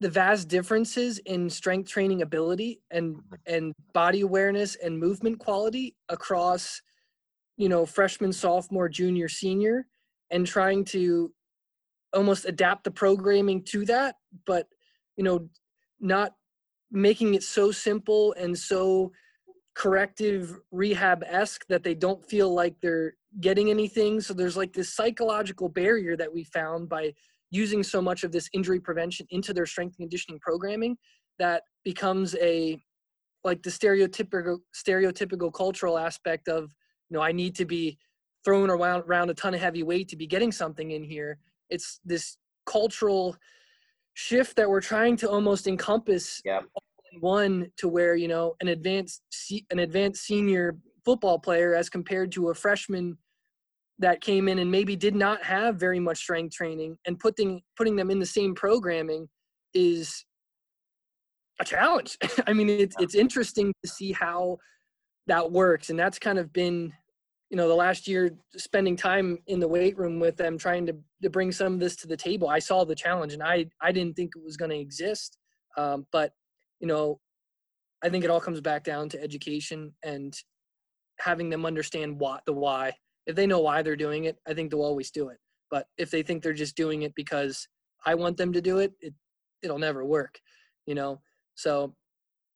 [0.00, 3.16] the vast differences in strength training ability and
[3.46, 6.82] and body awareness and movement quality across
[7.56, 9.86] you know freshman sophomore junior senior
[10.30, 11.32] and trying to
[12.12, 14.66] almost adapt the programming to that but
[15.16, 15.48] you know
[16.00, 16.32] not
[16.90, 19.12] making it so simple and so
[19.74, 25.68] corrective rehab-esque that they don't feel like they're getting anything so there's like this psychological
[25.68, 27.12] barrier that we found by
[27.50, 30.96] using so much of this injury prevention into their strength and conditioning programming
[31.38, 32.78] that becomes a
[33.44, 36.64] like the stereotypical stereotypical cultural aspect of
[37.08, 37.96] you know i need to be
[38.44, 41.38] thrown around, around a ton of heavy weight to be getting something in here
[41.70, 43.34] it's this cultural
[44.14, 46.60] shift that we're trying to almost encompass yeah.
[47.20, 49.22] One to where you know an advanced
[49.70, 53.16] an advanced senior football player as compared to a freshman
[53.98, 57.96] that came in and maybe did not have very much strength training and putting putting
[57.96, 59.28] them in the same programming
[59.74, 60.24] is
[61.60, 62.18] a challenge.
[62.46, 64.58] I mean, it's it's interesting to see how
[65.26, 66.92] that works, and that's kind of been,
[67.50, 70.96] you know, the last year spending time in the weight room with them, trying to
[71.22, 72.48] to bring some of this to the table.
[72.48, 75.38] I saw the challenge, and I I didn't think it was going to exist,
[75.76, 76.32] um, but
[76.82, 77.20] you know,
[78.04, 80.36] I think it all comes back down to education and
[81.20, 82.92] having them understand what the why.
[83.26, 85.38] If they know why they're doing it, I think they'll always do it.
[85.70, 87.66] But if they think they're just doing it because
[88.04, 89.14] I want them to do it, it
[89.62, 90.38] it'll never work.
[90.86, 91.20] You know.
[91.54, 91.94] So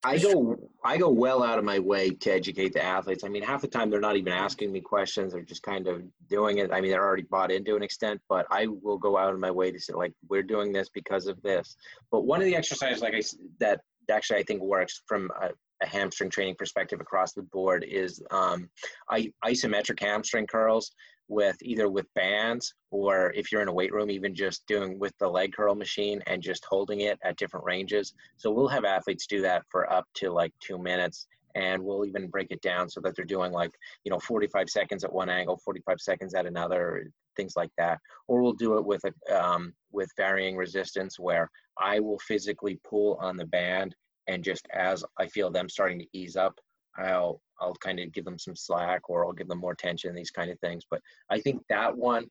[0.03, 3.25] I go I go well out of my way to educate the athletes.
[3.25, 6.03] I mean, half the time they're not even asking me questions; they're just kind of
[6.29, 6.73] doing it.
[6.73, 9.51] I mean, they're already bought into an extent, but I will go out of my
[9.51, 11.77] way to say, like, we're doing this because of this.
[12.11, 13.23] But one of the exercises, like I
[13.61, 13.81] that
[14.11, 15.51] actually I think works from a,
[15.83, 18.69] a hamstring training perspective across the board is um,
[19.45, 20.93] isometric hamstring curls
[21.29, 25.13] with either with bands or if you're in a weight room even just doing with
[25.19, 28.15] the leg curl machine and just holding it at different ranges.
[28.37, 31.27] So we'll have athletes do that for up to like two minutes
[31.57, 33.73] and we'll even break it down so that they're doing like
[34.05, 37.99] you know 45 seconds at one angle 45 seconds at another things like that
[38.29, 43.19] or we'll do it with a um, with varying resistance where i will physically pull
[43.21, 43.95] on the band
[44.29, 46.59] and just as I feel them starting to ease up,
[46.99, 50.31] I'll I'll kind of give them some slack or I'll give them more tension, these
[50.31, 50.85] kind of things.
[50.91, 51.01] But
[51.31, 52.27] I think that one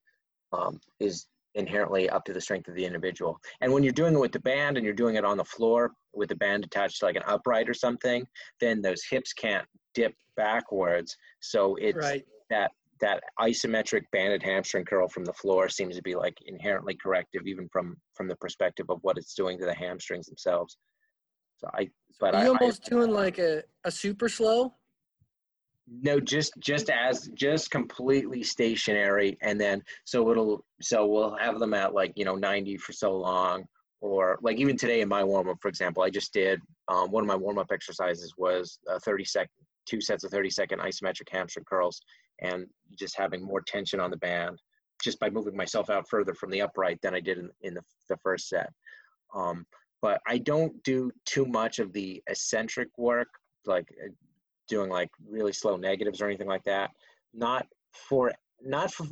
[0.53, 3.39] um, is inherently up to the strength of the individual.
[3.61, 5.91] And when you're doing it with the band and you're doing it on the floor
[6.13, 8.25] with the band attached to like an upright or something,
[8.61, 11.15] then those hips can't dip backwards.
[11.39, 12.23] So it's right.
[12.49, 17.41] that that isometric banded hamstring curl from the floor seems to be like inherently corrective
[17.45, 20.77] even from from the perspective of what it's doing to the hamstrings themselves.
[21.57, 21.89] So I,
[22.19, 24.73] but Are you I, almost I, doing like a, a super slow?
[25.87, 31.73] No, just just as just completely stationary, and then so it'll so we'll have them
[31.75, 33.65] at like you know 90 for so long,
[34.01, 37.23] or like even today in my warm up, for example, I just did um, one
[37.23, 39.49] of my warm up exercises was a 30 second,
[39.85, 42.01] two sets of 30 second isometric hamstring curls,
[42.41, 42.65] and
[42.97, 44.59] just having more tension on the band
[45.03, 47.81] just by moving myself out further from the upright than I did in, in the,
[48.09, 48.71] the first set.
[49.33, 49.65] Um,
[50.01, 53.27] but I don't do too much of the eccentric work,
[53.65, 53.87] like
[54.67, 56.91] doing like really slow negatives or anything like that.
[57.33, 59.05] Not for not for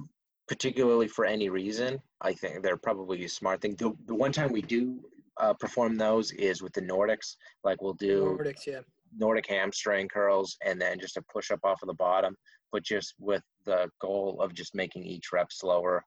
[0.47, 1.99] particularly for any reason.
[2.21, 3.75] I think they're probably a smart thing.
[3.75, 4.99] The, the one time we do
[5.39, 7.35] uh, perform those is with the Nordics.
[7.63, 8.79] Like we'll do Nordics, yeah.
[9.17, 12.35] Nordic hamstring curls and then just a push up off of the bottom,
[12.71, 16.03] but just with the goal of just making each rep slower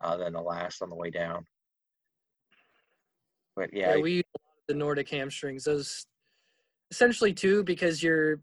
[0.00, 1.44] uh, than the last on the way down.
[3.54, 4.22] But yeah, yeah we
[4.68, 5.64] the Nordic hamstrings.
[5.64, 6.06] Those
[6.90, 8.40] essentially two because you're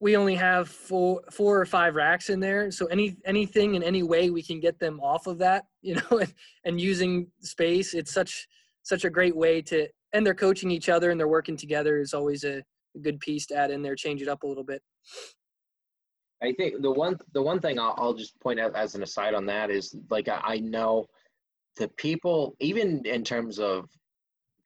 [0.00, 2.70] we only have four four or five racks in there.
[2.70, 6.18] So any anything in any way we can get them off of that you know
[6.18, 6.32] and,
[6.64, 8.46] and using space it's such
[8.82, 12.14] such a great way to and they're coaching each other and they're working together is
[12.14, 12.58] always a,
[12.94, 14.82] a good piece to add in there change it up a little bit.
[16.42, 19.34] I think the one the one thing i'll, I'll just point out as an aside
[19.34, 21.06] on that is like I, I know
[21.76, 23.88] the people, even in terms of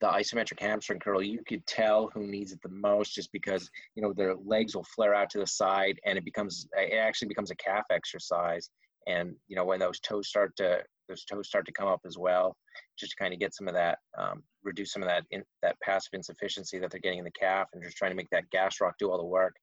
[0.01, 4.01] the isometric hamstring curl, you could tell who needs it the most just because, you
[4.01, 7.51] know, their legs will flare out to the side and it becomes, it actually becomes
[7.51, 8.71] a calf exercise.
[9.07, 12.17] And, you know, when those toes start to, those toes start to come up as
[12.17, 12.55] well,
[12.97, 15.79] just to kind of get some of that, um, reduce some of that, in, that
[15.83, 18.93] passive insufficiency that they're getting in the calf and just trying to make that gastroc
[18.97, 19.55] do all the work.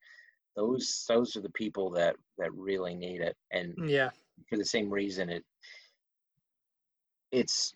[0.55, 3.37] Those, those are the people that, that really need it.
[3.53, 4.11] And yeah,
[4.49, 5.45] for the same reason, it,
[7.33, 7.75] it's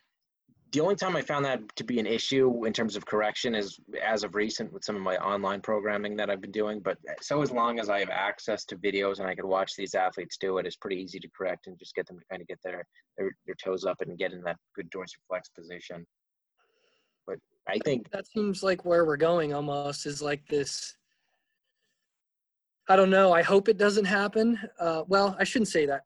[0.73, 3.79] the only time I found that to be an issue in terms of correction is
[4.03, 6.81] as of recent with some of my online programming that I've been doing.
[6.81, 9.95] But so as long as I have access to videos and I can watch these
[9.95, 12.49] athletes do it, it's pretty easy to correct and just get them to kind of
[12.49, 12.87] get their
[13.19, 16.07] their, their toes up and get in that good dorsiflex position.
[17.27, 17.37] But
[17.69, 20.97] I think that seems like where we're going almost is like this.
[22.89, 23.33] I don't know.
[23.33, 24.59] I hope it doesn't happen.
[24.81, 26.03] Uh, well, I shouldn't say that.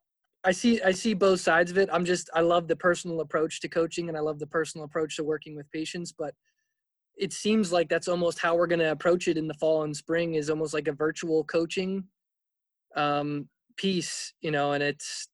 [0.46, 1.88] I see I see both sides of it.
[1.92, 5.16] I'm just I love the personal approach to coaching and I love the personal approach
[5.16, 6.34] to working with patients, but
[7.16, 9.96] it seems like that's almost how we're going to approach it in the fall and
[9.96, 12.04] spring is almost like a virtual coaching
[12.94, 15.28] um, piece, you know, and it's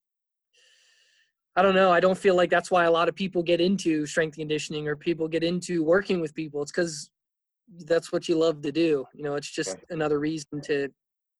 [1.57, 1.93] I don't know.
[1.93, 4.97] I don't feel like that's why a lot of people get into strength conditioning or
[4.97, 6.63] people get into working with people.
[6.63, 7.11] It's because
[7.85, 9.05] that's what you love to do.
[9.13, 10.89] You know, it's just another reason to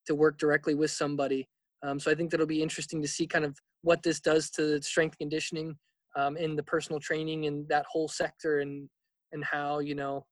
[0.05, 1.47] to work directly with somebody.
[1.83, 4.81] Um, so I think that'll be interesting to see kind of what this does to
[4.81, 5.75] strength conditioning
[6.15, 8.89] um, in the personal training and that whole sector and
[9.31, 10.25] and how you know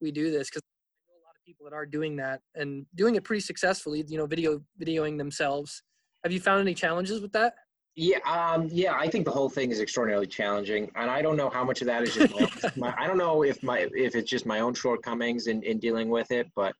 [0.00, 0.62] we do this because
[1.08, 4.04] a lot of people that are doing that and doing it pretty successfully.
[4.06, 5.82] You know, video videoing themselves.
[6.22, 7.54] Have you found any challenges with that?
[7.96, 11.48] Yeah, um, yeah, I think the whole thing is extraordinarily challenging, and I don't know
[11.48, 14.28] how much of that is just my, my, I don't know if my if it's
[14.28, 16.74] just my own shortcomings in, in dealing with it, but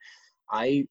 [0.50, 0.86] I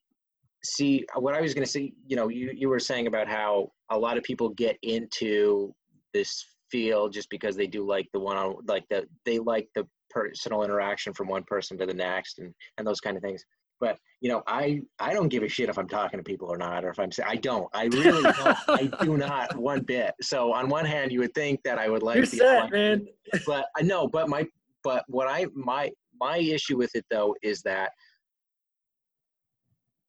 [0.64, 1.94] see what I was going to say.
[2.08, 5.74] You know, you you were saying about how a lot of people get into
[6.14, 9.86] this field just because they do like the one on like the they like the
[10.10, 13.44] personal interaction from one person to the next and and those kind of things.
[13.80, 16.58] But you know, I I don't give a shit if I'm talking to people or
[16.58, 17.68] not, or if I'm saying I don't.
[17.74, 18.58] I really don't.
[18.70, 20.14] I do not one bit.
[20.22, 22.18] So on one hand, you would think that I would like.
[22.18, 23.08] You're set, man.
[23.46, 24.08] But uh, I know.
[24.08, 24.48] But my
[24.84, 27.92] but what I my my issue with it though is that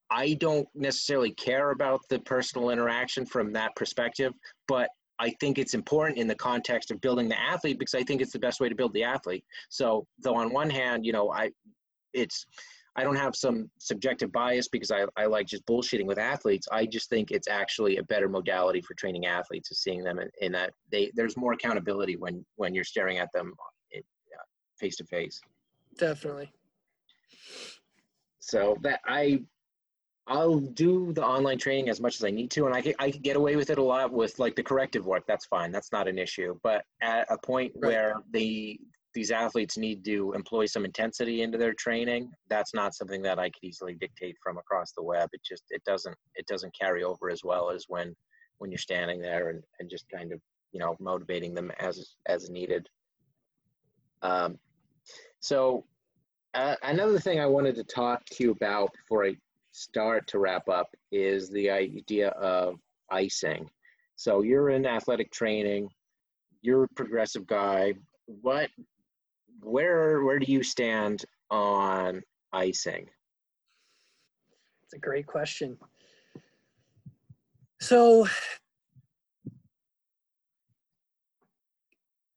[0.09, 4.33] I don't necessarily care about the personal interaction from that perspective,
[4.67, 8.21] but I think it's important in the context of building the athlete because I think
[8.21, 9.43] it's the best way to build the athlete.
[9.69, 11.51] So, though on one hand, you know, I
[12.13, 12.45] it's
[12.97, 16.67] I don't have some subjective bias because I, I like just bullshitting with athletes.
[16.71, 20.29] I just think it's actually a better modality for training athletes is seeing them in,
[20.41, 23.53] in that they there's more accountability when when you're staring at them
[23.93, 24.01] eh,
[24.79, 25.41] face to face.
[25.97, 26.51] Definitely.
[28.39, 29.41] So that I
[30.27, 33.11] I'll do the online training as much as I need to, and I can, I
[33.11, 35.23] can get away with it a lot with like the corrective work.
[35.27, 35.71] That's fine.
[35.71, 36.59] That's not an issue.
[36.63, 37.89] But at a point right.
[37.89, 38.79] where the
[39.13, 43.49] these athletes need to employ some intensity into their training, that's not something that I
[43.49, 45.29] could easily dictate from across the web.
[45.31, 48.15] It just it doesn't it doesn't carry over as well as when
[48.57, 50.41] when you're standing there and, and just kind of
[50.71, 52.87] you know motivating them as as needed.
[54.23, 54.57] Um,
[55.39, 55.85] so
[56.55, 59.35] uh, another thing I wanted to talk to you about before I
[59.75, 62.75] start to wrap up is the idea of
[63.11, 63.69] icing.
[64.15, 65.89] So you're in athletic training,
[66.61, 67.95] you're a progressive guy.
[68.25, 68.69] What,
[69.61, 72.21] where, where do you stand on
[72.53, 73.09] icing?
[74.85, 75.77] It's a great question.
[77.81, 78.27] So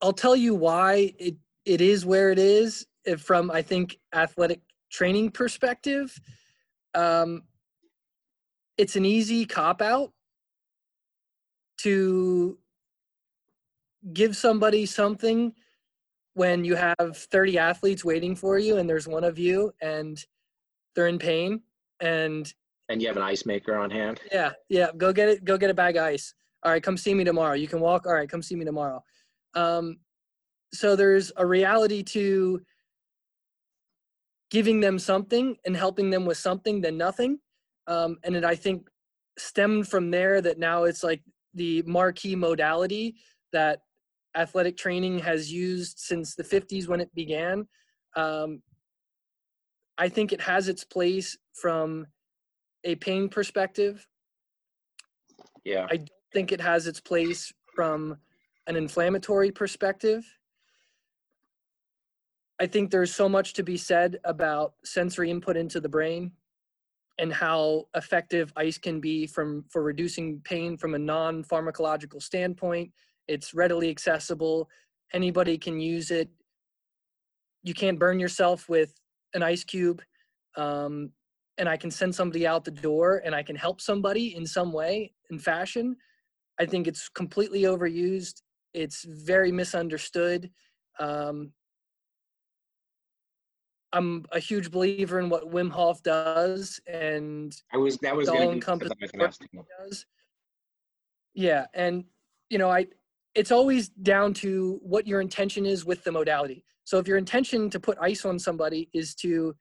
[0.02, 2.84] I'll tell you why it, it is where it is
[3.18, 4.60] from, I think, athletic
[4.90, 6.18] training perspective
[6.94, 7.42] um,
[8.76, 10.12] it's an easy cop out
[11.78, 12.58] to
[14.12, 15.52] give somebody something
[16.34, 20.24] when you have 30 athletes waiting for you and there's one of you and
[20.94, 21.60] they're in pain
[22.00, 22.54] and
[22.88, 24.20] and you have an ice maker on hand.
[24.32, 26.34] Yeah yeah go get it go get a bag of ice.
[26.62, 27.54] All right come see me tomorrow.
[27.54, 29.02] You can walk all right come see me tomorrow.
[29.54, 29.98] Um,
[30.72, 32.62] so there's a reality to
[34.50, 37.38] giving them something and helping them with something than nothing.
[37.86, 38.88] Um, and it, I think,
[39.38, 41.22] stemmed from there that now it's like
[41.54, 43.16] the marquee modality
[43.52, 43.80] that
[44.36, 47.66] athletic training has used since the 50s when it began.
[48.16, 48.62] Um,
[49.96, 52.06] I think it has its place from
[52.84, 54.06] a pain perspective.
[55.64, 55.86] Yeah.
[55.90, 58.16] I don't think it has its place from
[58.66, 60.24] an inflammatory perspective.
[62.60, 66.32] I think there's so much to be said about sensory input into the brain
[67.18, 72.90] and how effective ice can be from for reducing pain from a non-pharmacological standpoint.
[73.26, 74.68] It's readily accessible.
[75.12, 76.28] Anybody can use it.
[77.62, 78.94] You can't burn yourself with
[79.34, 80.02] an ice cube.
[80.56, 81.10] Um,
[81.58, 84.72] and I can send somebody out the door and I can help somebody in some
[84.72, 85.96] way in fashion.
[86.60, 88.42] I think it's completely overused.
[88.74, 90.50] It's very misunderstood.
[91.00, 91.52] Um,
[93.92, 98.52] I'm a huge believer in what Wim Hof does, and I was that was all
[98.52, 98.96] encompassing
[99.80, 100.04] does.
[101.34, 102.04] Yeah, and
[102.50, 102.86] you know, I
[103.34, 106.64] it's always down to what your intention is with the modality.
[106.84, 109.54] So if your intention to put ice on somebody is to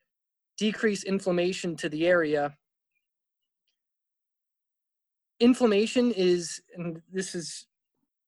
[0.57, 2.55] decrease inflammation to the area,
[5.39, 7.67] inflammation is, and this is,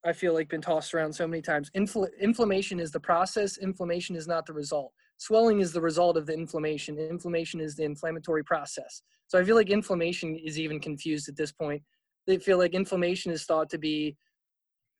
[0.05, 1.71] I feel like been tossed around so many times.
[1.75, 3.57] Infl- inflammation is the process.
[3.57, 4.91] Inflammation is not the result.
[5.19, 6.97] Swelling is the result of the inflammation.
[6.97, 9.01] Inflammation is the inflammatory process.
[9.27, 11.83] So I feel like inflammation is even confused at this point.
[12.25, 14.15] They feel like inflammation is thought to be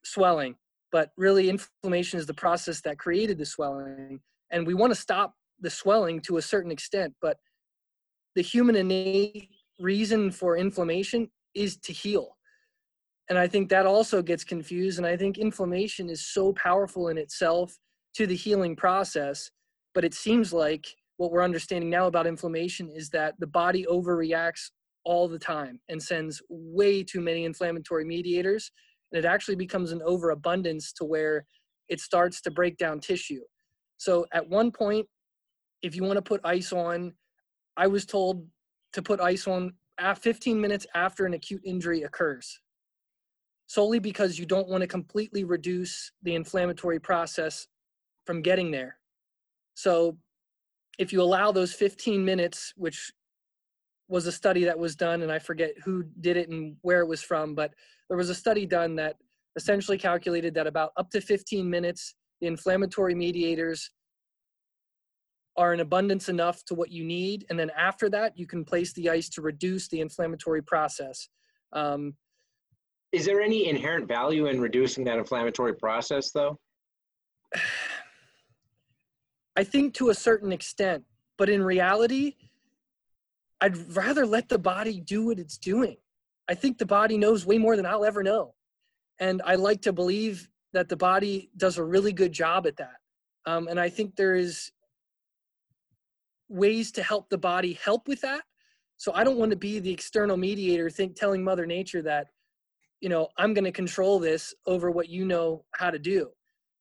[0.04, 0.56] swelling,
[0.92, 4.20] but really inflammation is the process that created the swelling.
[4.52, 7.38] And we want to stop the swelling to a certain extent, but
[8.36, 12.36] the human innate reason for inflammation is to heal.
[13.30, 14.98] And I think that also gets confused.
[14.98, 17.78] And I think inflammation is so powerful in itself
[18.16, 19.50] to the healing process.
[19.94, 20.88] But it seems like
[21.18, 24.70] what we're understanding now about inflammation is that the body overreacts
[25.04, 28.72] all the time and sends way too many inflammatory mediators.
[29.12, 31.46] And it actually becomes an overabundance to where
[31.88, 33.42] it starts to break down tissue.
[33.98, 35.08] So at one point,
[35.82, 37.14] if you want to put ice on,
[37.76, 38.48] I was told
[38.94, 39.74] to put ice on
[40.18, 42.60] 15 minutes after an acute injury occurs,
[43.68, 47.68] solely because you don't want to completely reduce the inflammatory process
[48.26, 48.98] from getting there.
[49.80, 50.18] So
[50.98, 53.14] if you allow those 15 minutes, which
[54.10, 57.08] was a study that was done, and I forget who did it and where it
[57.08, 57.74] was from, but
[58.10, 59.16] there was a study done that
[59.56, 63.90] essentially calculated that about up to 15 minutes, the inflammatory mediators
[65.56, 67.46] are in abundance enough to what you need.
[67.50, 71.30] And then after that, you can place the ice to reduce the inflammatory process.
[71.72, 72.16] Um,
[73.14, 76.60] Is there any inherent value in reducing that inflammatory process, though?
[79.60, 81.04] I think to a certain extent,
[81.38, 82.36] but in reality,
[83.60, 85.98] I'd rather let the body do what it's doing.
[86.48, 88.56] I think the body knows way more than I'll ever know.
[89.20, 93.00] And I like to believe that the body does a really good job at that.
[93.46, 94.72] Um, and I think there is
[96.48, 98.44] ways to help the body help with that.
[98.96, 102.28] So I don't want to be the external mediator think telling mother nature that
[103.02, 106.30] you know, I'm going to control this over what you know how to do.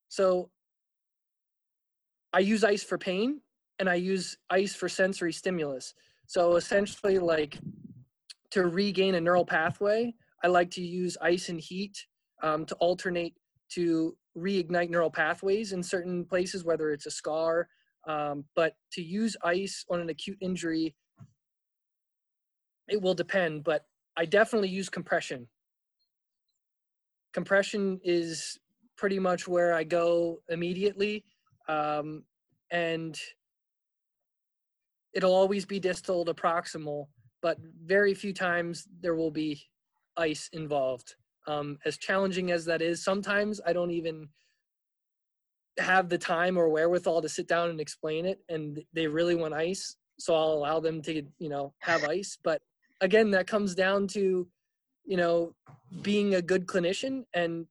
[0.09, 0.51] So
[2.33, 3.41] I use ice for pain
[3.79, 5.95] and I use ice for sensory stimulus.
[6.27, 7.59] So essentially like
[8.51, 12.07] to regain a neural pathway, I like to use ice and heat
[12.43, 13.35] um, to alternate
[13.71, 17.69] to reignite neural pathways in certain places, whether it's a scar
[18.09, 20.95] um, but to use ice on an acute injury,
[22.89, 23.85] it will depend, but
[24.17, 25.47] I definitely use compression.
[27.35, 28.59] Compression is
[28.97, 31.25] pretty much where I go immediately.
[31.69, 32.25] Um,
[32.71, 33.19] and
[35.13, 37.07] it'll always be distal to proximal,
[37.43, 39.63] but very few times there will be
[40.17, 41.15] ice involved.
[41.47, 44.29] Um, as challenging as that is, sometimes I don't even
[45.79, 49.55] have the time or wherewithal to sit down and explain it and they really want
[49.55, 52.61] ice so i'll allow them to you know have ice but
[53.01, 54.49] again that comes down to
[55.05, 55.55] you know
[56.03, 57.67] being a good clinician and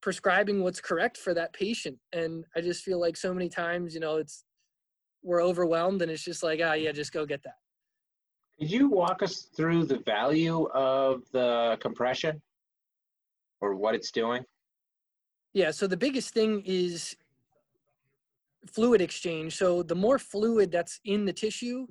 [0.00, 4.00] prescribing what's correct for that patient and i just feel like so many times you
[4.00, 4.44] know it's
[5.22, 7.56] we're overwhelmed and it's just like ah yeah just go get that
[8.58, 12.40] could you walk us through the value of the compression
[13.60, 14.42] or what it's doing
[15.52, 17.16] yeah so the biggest thing is
[18.66, 19.56] fluid exchange.
[19.56, 21.86] So the more fluid that's in the tissue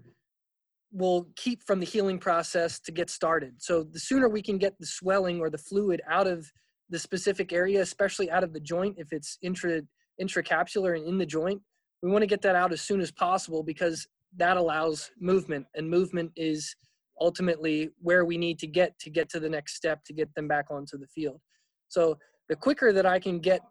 [0.91, 3.61] will keep from the healing process to get started.
[3.61, 6.51] So the sooner we can get the swelling or the fluid out of
[6.89, 9.81] the specific area, especially out of the joint, if it's intra
[10.21, 11.61] intracapsular and in the joint,
[12.01, 15.89] we want to get that out as soon as possible because that allows movement and
[15.89, 16.75] movement is
[17.21, 20.47] ultimately where we need to get to get to the next step to get them
[20.47, 21.39] back onto the field.
[21.87, 22.17] So
[22.47, 23.61] the quicker that I can get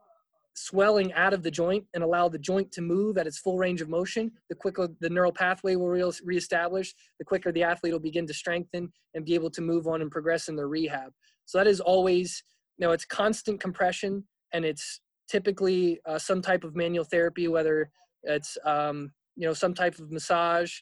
[0.55, 3.81] swelling out of the joint and allow the joint to move at its full range
[3.81, 8.01] of motion, the quicker the neural pathway will re- reestablish, the quicker the athlete will
[8.01, 11.13] begin to strengthen and be able to move on and progress in their rehab.
[11.45, 12.43] So that is always,
[12.87, 17.91] know, it's constant compression and it's typically uh, some type of manual therapy, whether
[18.23, 20.81] it's, um, you know, some type of massage.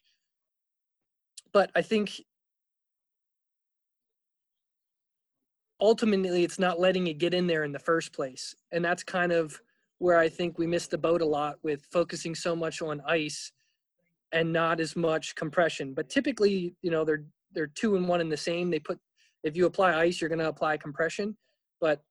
[1.52, 2.20] But I think
[5.80, 8.54] ultimately it's not letting it get in there in the first place.
[8.72, 9.60] And that's kind of
[9.98, 13.52] where I think we missed the boat a lot with focusing so much on ice
[14.32, 15.94] and not as much compression.
[15.94, 18.70] But typically, you know, they're they're two and one in the same.
[18.70, 18.98] They put
[19.42, 21.36] if you apply ice, you're going to apply compression.
[21.80, 22.02] But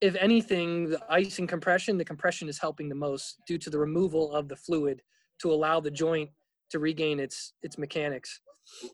[0.00, 3.78] if anything, the ice and compression, the compression is helping the most due to the
[3.78, 5.02] removal of the fluid
[5.40, 6.30] to allow the joint
[6.70, 8.40] to regain its its mechanics.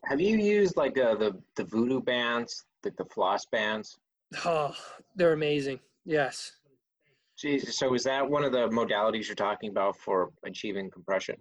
[0.05, 3.97] Have you used like uh, the the voodoo bands, like the floss bands?
[4.45, 4.75] Oh,
[5.15, 5.79] they're amazing.
[6.05, 6.53] Yes.
[7.37, 11.35] Jeez, so is that one of the modalities you're talking about for achieving compression?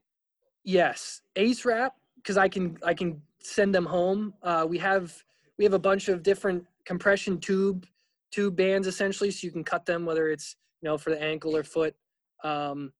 [0.65, 4.35] Yes, Ace Wrap because I can I can send them home.
[4.43, 5.15] Uh, we have
[5.59, 7.87] we have a bunch of different compression tube
[8.33, 11.57] tube bands essentially, so you can cut them whether it's you know for the ankle
[11.57, 11.95] or foot.
[12.45, 12.93] Um,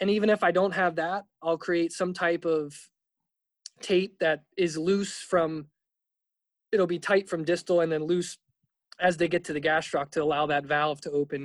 [0.00, 2.74] and even if I don't have that, I'll create some type of
[3.80, 5.66] tape that is loose from.
[6.72, 8.36] It'll be tight from distal and then loose
[9.00, 11.42] as they get to the gastroc to allow that valve to open,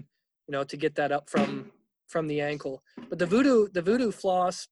[0.48, 1.72] you know, to get that up from
[2.08, 2.84] from the ankle.
[3.10, 4.68] But the voodoo the voodoo floss,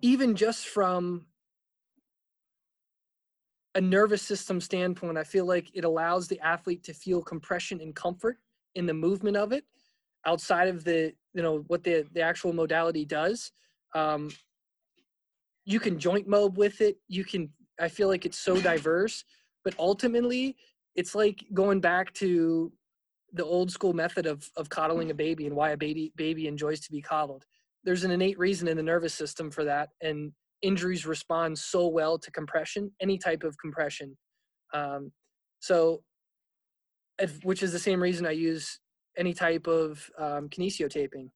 [0.00, 1.26] even just from
[3.74, 7.94] a nervous system standpoint, I feel like it allows the athlete to feel compression and
[7.94, 8.38] comfort
[8.74, 9.64] in the movement of it
[10.26, 13.50] outside of the you know what the the actual modality does.
[13.94, 14.30] Um,
[15.64, 16.98] you can joint mob with it.
[17.08, 19.24] You can i feel like it's so diverse
[19.64, 20.56] but ultimately
[20.94, 22.72] it's like going back to
[23.32, 26.80] the old school method of of coddling a baby and why a baby baby enjoys
[26.80, 27.44] to be coddled.
[27.82, 30.32] There's an innate reason in the nervous system for that and
[30.64, 34.16] injuries respond so well to compression any type of compression
[34.72, 35.12] um,
[35.60, 36.02] so
[37.42, 38.80] which is the same reason i use
[39.16, 41.30] any type of um, kinesio taping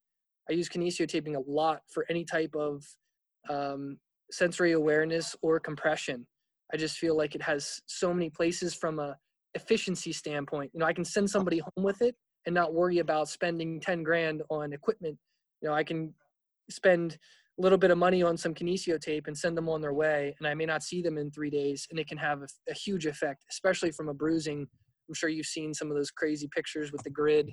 [0.50, 2.84] i use kinesio taping a lot for any type of
[3.48, 3.98] um,
[4.30, 6.26] sensory awareness or compression
[6.72, 9.16] I just feel like it has so many places from a
[9.55, 10.70] efficiency standpoint.
[10.74, 12.14] You know, I can send somebody home with it
[12.46, 15.16] and not worry about spending 10 grand on equipment.
[15.62, 16.14] You know, I can
[16.70, 17.18] spend
[17.62, 20.47] little bit of money on some kinesio tape and send them on their way and
[20.47, 23.06] I may not see them in 3 days and it can have a, a huge
[23.06, 24.66] effect, especially from a bruising.
[25.09, 27.51] I'm sure you've seen some of those crazy pictures with the grid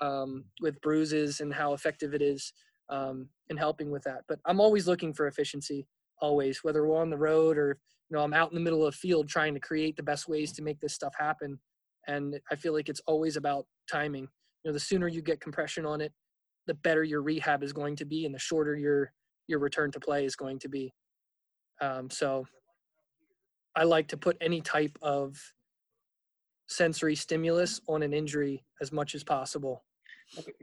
[0.00, 2.52] um, with bruises and how effective it is
[2.88, 4.22] um, in helping with that.
[4.28, 5.86] But I'm always looking for efficiency,
[6.20, 7.78] always, whether we're on the road or
[8.10, 10.28] you know i'm out in the middle of the field trying to create the best
[10.28, 11.58] ways to make this stuff happen
[12.08, 14.22] and i feel like it's always about timing
[14.64, 16.12] you know the sooner you get compression on it
[16.66, 19.12] the better your rehab is going to be and the shorter your
[19.50, 20.94] your return to play is going to be.
[21.80, 22.46] Um, so
[23.76, 25.40] i like to put any type of
[26.66, 29.84] sensory stimulus on an injury as much as possible.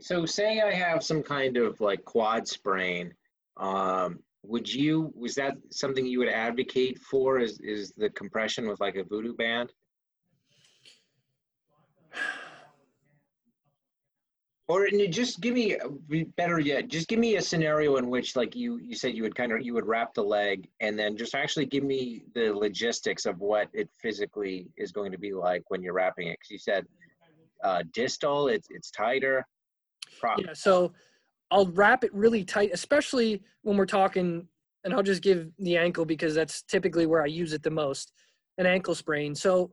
[0.00, 3.12] So say i have some kind of like quad sprain
[3.58, 8.80] um, would you was that something you would advocate for is is the compression with
[8.80, 9.72] like a voodoo band
[14.68, 15.76] or just give me
[16.36, 19.34] better yet just give me a scenario in which like you you said you would
[19.34, 23.24] kind of you would wrap the leg and then just actually give me the logistics
[23.24, 26.38] of what it physically is going to be like when you're wrapping it.
[26.38, 26.86] Because you said
[27.64, 29.44] uh, distal it's it's tighter.
[30.38, 30.92] Yeah so
[31.50, 34.46] I'll wrap it really tight, especially when we're talking,
[34.84, 38.12] and I'll just give the ankle because that's typically where I use it the most
[38.58, 39.34] an ankle sprain.
[39.34, 39.70] So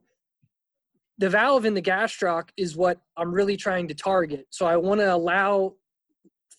[1.18, 4.48] the valve in the gastroc is what I'm really trying to target.
[4.50, 5.74] So I want to allow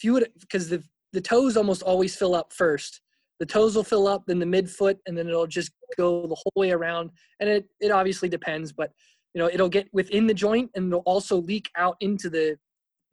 [0.00, 3.00] fluid because the, the toes almost always fill up first.
[3.38, 6.52] The toes will fill up, then the midfoot, and then it'll just go the whole
[6.56, 7.10] way around.
[7.38, 8.92] And it, it obviously depends, but
[9.34, 12.56] you know, it'll get within the joint and it'll also leak out into the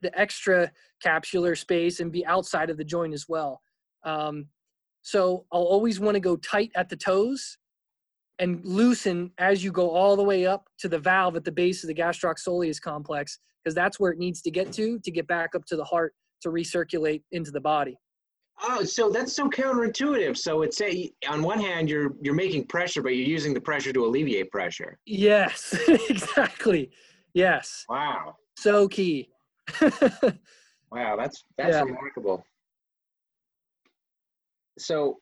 [0.02, 0.72] the extra
[1.04, 3.62] capsular space and be outside of the joint as well.
[4.04, 4.48] Um,
[5.02, 7.58] so I'll always want to go tight at the toes
[8.40, 11.84] and loosen as you go all the way up to the valve at the base
[11.84, 15.28] of the gastroc soleus complex, because that's where it needs to get to to get
[15.28, 17.98] back up to the heart to recirculate into the body.
[18.62, 20.38] Oh, so that's so counterintuitive.
[20.38, 23.92] So it's a on one hand you're you're making pressure, but you're using the pressure
[23.94, 24.98] to alleviate pressure.
[25.06, 25.76] Yes,
[26.10, 26.92] exactly.
[27.34, 27.86] Yes.
[27.90, 28.36] Wow.
[28.58, 29.30] So key.
[29.82, 31.82] wow, that's that's yeah.
[31.82, 32.44] remarkable.
[34.78, 35.20] So,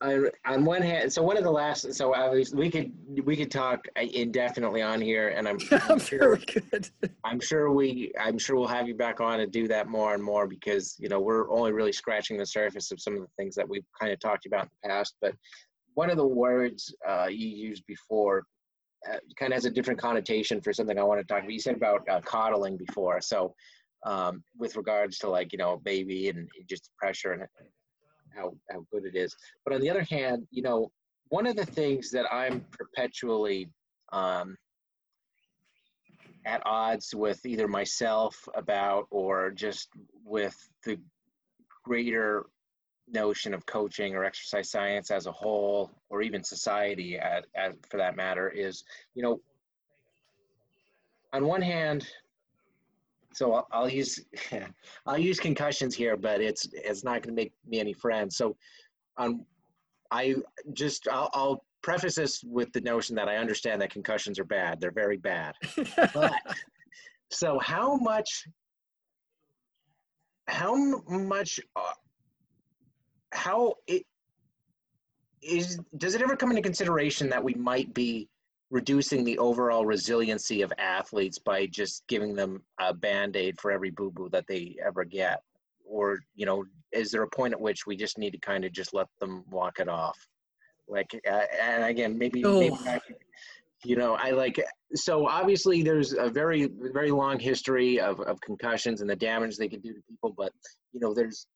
[0.00, 2.92] I, on one hand, so one of the last, so obviously we could
[3.24, 6.88] we could talk indefinitely on here, and I'm, I'm, I'm sure we could.
[7.24, 10.22] I'm sure we I'm sure we'll have you back on and do that more and
[10.22, 13.56] more because you know we're only really scratching the surface of some of the things
[13.56, 15.16] that we've kind of talked about in the past.
[15.20, 15.34] But
[15.94, 18.44] one of the words uh, you used before
[19.10, 21.52] uh, kind of has a different connotation for something I want to talk about.
[21.52, 23.52] You said about uh, coddling before, so
[24.06, 27.42] um, with regards to like you know baby and just pressure and
[28.34, 29.34] how how good it is.
[29.64, 30.90] But on the other hand, you know,
[31.28, 33.70] one of the things that I'm perpetually
[34.12, 34.56] um,
[36.46, 39.88] at odds with either myself about or just
[40.24, 40.98] with the
[41.84, 42.46] greater
[43.10, 47.96] notion of coaching or exercise science as a whole, or even society at, at, for
[47.96, 48.84] that matter, is
[49.14, 49.40] you know,
[51.32, 52.06] on one hand,
[53.38, 54.20] so I'll, I'll use
[55.06, 58.36] I'll use concussions here, but it's it's not going to make me any friends.
[58.36, 58.56] So,
[59.16, 59.44] on
[60.10, 60.34] I
[60.72, 64.80] just I'll, I'll preface this with the notion that I understand that concussions are bad.
[64.80, 65.54] They're very bad.
[66.14, 66.32] but
[67.30, 68.44] so how much
[70.48, 70.74] how
[71.08, 71.92] much uh,
[73.32, 74.02] how it
[75.42, 78.28] is does it ever come into consideration that we might be
[78.70, 84.28] reducing the overall resiliency of athletes by just giving them a band-aid for every boo-boo
[84.30, 85.42] that they ever get.
[85.84, 88.72] Or you know is there a point at which we just need to kind of
[88.72, 90.18] just let them walk it off?
[90.86, 92.60] Like uh, and again maybe, oh.
[92.60, 93.00] maybe I,
[93.84, 94.60] you know i like
[94.94, 99.68] so obviously there's a very very long history of, of concussions and the damage they
[99.68, 100.52] can do to people but
[100.92, 101.46] you know there's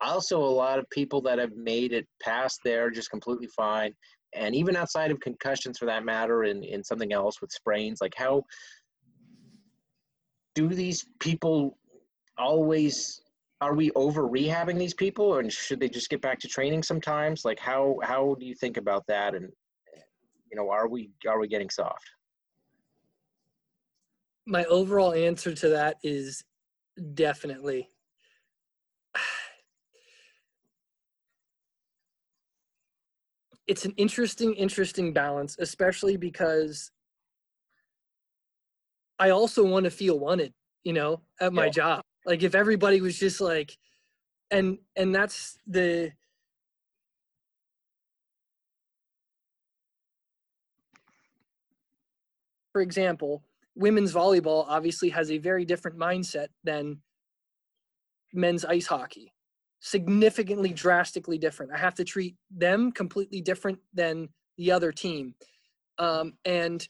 [0.00, 3.94] also a lot of people that have made it past there just completely fine
[4.34, 8.14] and even outside of concussions for that matter in, in something else with sprains like
[8.16, 8.42] how
[10.54, 11.78] do these people
[12.38, 13.20] always
[13.60, 17.44] are we over rehabbing these people and should they just get back to training sometimes?
[17.44, 19.34] Like how how do you think about that?
[19.34, 19.50] And
[20.50, 22.10] you know are we are we getting soft?
[24.46, 26.44] My overall answer to that is
[27.14, 27.88] definitely
[33.66, 36.90] it's an interesting interesting balance especially because
[39.18, 40.52] i also want to feel wanted
[40.84, 41.70] you know at my yeah.
[41.70, 43.76] job like if everybody was just like
[44.50, 46.12] and and that's the
[52.72, 53.42] for example
[53.74, 56.98] women's volleyball obviously has a very different mindset than
[58.32, 59.32] men's ice hockey
[59.86, 61.70] significantly drastically different.
[61.72, 65.36] I have to treat them completely different than the other team.
[65.98, 66.86] Um, and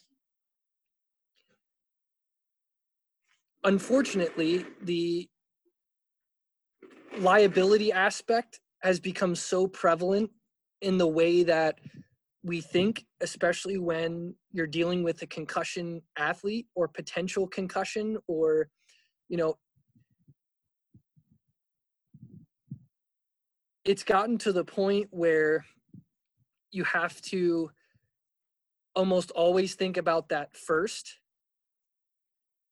[3.65, 5.29] unfortunately, the
[7.19, 10.31] liability aspect has become so prevalent
[10.81, 11.79] in the way that
[12.43, 18.71] we think, especially when you're dealing with a concussion athlete or potential concussion, or,
[19.29, 19.59] you know,
[23.87, 25.65] it's gotten to the point where
[26.73, 27.71] you have to
[28.97, 31.21] almost always think about that first.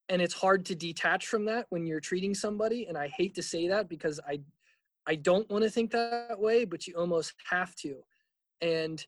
[0.09, 3.43] And it's hard to detach from that when you're treating somebody and i hate to
[3.43, 4.39] say that because i
[5.07, 8.03] i don't want to think that way but you almost have to.
[8.61, 9.05] And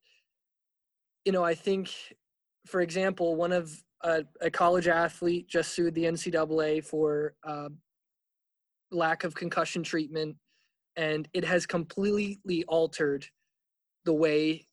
[1.27, 1.91] you know i think
[2.67, 7.69] for example one of a, a college athlete just sued the ncaa for uh,
[8.91, 10.37] lack of concussion treatment
[10.97, 13.27] and it has completely altered
[14.05, 14.67] the way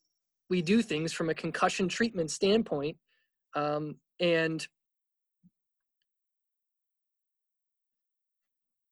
[0.50, 2.98] we do things from a concussion treatment standpoint
[3.56, 4.68] um, and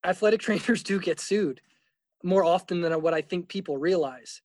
[0.06, 1.62] athletic trainers do get sued
[2.24, 4.42] more often than what I think people realize.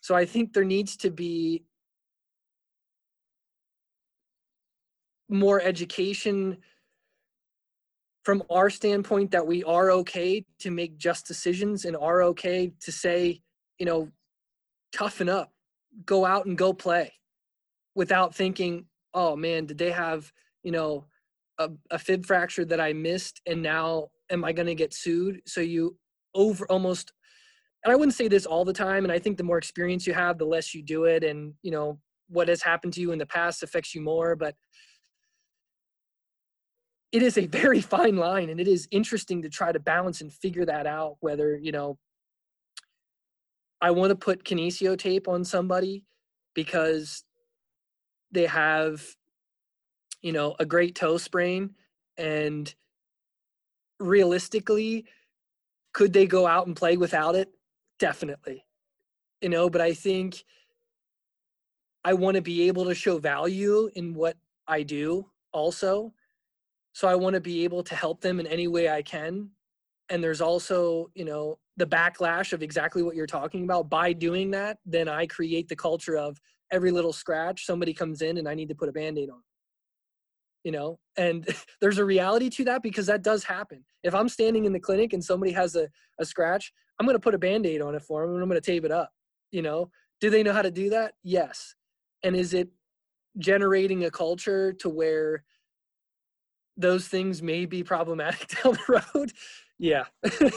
[0.00, 1.64] So I think there needs to be
[5.28, 6.58] more education
[8.28, 12.92] from our standpoint that we are okay to make just decisions and are okay to
[12.92, 13.40] say,
[13.78, 14.06] you know,
[14.92, 15.50] toughen up,
[16.04, 17.10] go out and go play
[17.94, 18.84] without thinking,
[19.14, 20.30] oh man, did they have,
[20.62, 21.06] you know,
[21.56, 25.40] a, a fib fracture that I missed and now am I going to get sued?
[25.46, 25.96] So you
[26.34, 27.14] over almost,
[27.82, 29.04] and I wouldn't say this all the time.
[29.04, 31.24] And I think the more experience you have, the less you do it.
[31.24, 31.98] And, you know,
[32.28, 34.36] what has happened to you in the past affects you more.
[34.36, 34.54] But
[37.12, 40.32] it is a very fine line and it is interesting to try to balance and
[40.32, 41.98] figure that out whether, you know,
[43.80, 46.04] I want to put kinesio tape on somebody
[46.54, 47.22] because
[48.32, 49.04] they have,
[50.20, 51.74] you know, a great toe sprain
[52.16, 52.74] and
[54.00, 55.06] realistically,
[55.92, 57.48] could they go out and play without it?
[57.98, 58.64] Definitely.
[59.40, 60.44] You know, but I think
[62.04, 64.36] I want to be able to show value in what
[64.66, 66.12] I do also.
[66.92, 69.50] So I want to be able to help them in any way I can.
[70.10, 73.90] And there's also, you know, the backlash of exactly what you're talking about.
[73.90, 76.38] By doing that, then I create the culture of
[76.70, 79.42] every little scratch, somebody comes in and I need to put a band aid on.
[80.64, 80.98] You know?
[81.16, 81.46] And
[81.80, 83.84] there's a reality to that because that does happen.
[84.02, 85.88] If i'm standing in the clinic and somebody has a,
[86.18, 88.60] a scratch i'm going to put a band-aid on it for them and i'm going
[88.60, 89.10] to tape it up.
[89.50, 89.90] You know?
[90.20, 91.14] Do they know how to do that?
[91.22, 91.74] Yes.
[92.22, 92.68] And is it
[93.38, 95.44] generating a culture to where
[96.78, 99.32] those things may be problematic down the road.
[99.78, 100.04] Yeah.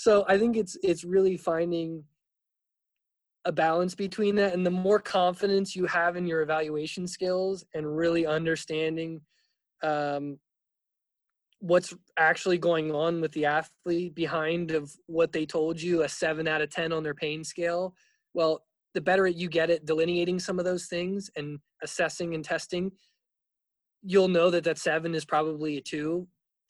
[0.00, 2.02] So i think it's it's really finding
[3.44, 7.84] a balance between that and the more confidence you have in your evaluation skills and
[7.86, 9.20] really understanding
[9.82, 10.38] um,
[11.58, 16.48] what's actually going on with the athlete behind of what they told you a seven
[16.48, 17.94] out of ten on their pain scale
[18.32, 18.62] well
[18.94, 22.90] the better you get at delineating some of those things and assessing and testing,
[24.02, 26.26] you'll know that that seven is probably a two.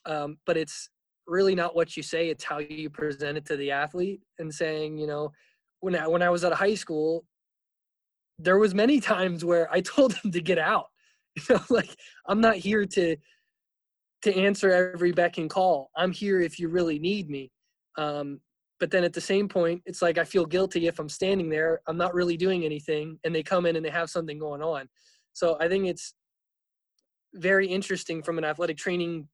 [0.06, 0.88] Um, but it's
[1.26, 4.20] really not what you say; it's how you present it to the athlete.
[4.38, 5.32] And saying, you know,
[5.80, 7.24] when I, when I was at high school,
[8.38, 10.86] there was many times where I told them to get out.
[11.48, 11.96] You know, like
[12.26, 13.16] I'm not here to
[14.22, 15.90] to answer every beck and call.
[15.96, 17.52] I'm here if you really need me.
[17.96, 18.40] Um,
[18.80, 21.82] but then at the same point, it's like I feel guilty if I'm standing there.
[21.86, 24.88] I'm not really doing anything, and they come in and they have something going on.
[25.34, 26.14] So I think it's
[27.34, 29.28] very interesting from an athletic training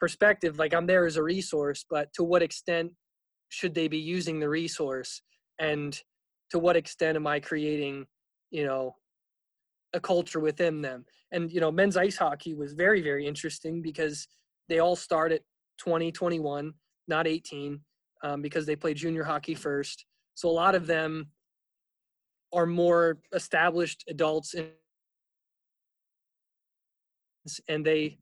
[0.00, 0.58] perspective.
[0.58, 2.92] Like I'm there as a resource, but to what extent
[3.48, 5.22] should they be using the resource,
[5.58, 5.98] and
[6.50, 8.06] to what extent am I creating,
[8.50, 8.96] you know,
[9.92, 11.04] a culture within them?
[11.32, 14.26] And you know, men's ice hockey was very very interesting because
[14.68, 15.42] they all start at
[15.78, 16.72] 20, 21,
[17.08, 17.80] not 18
[18.22, 20.06] um, because they play junior hockey first.
[20.34, 21.28] So a lot of them
[22.52, 24.68] are more established adults and
[27.68, 28.18] and they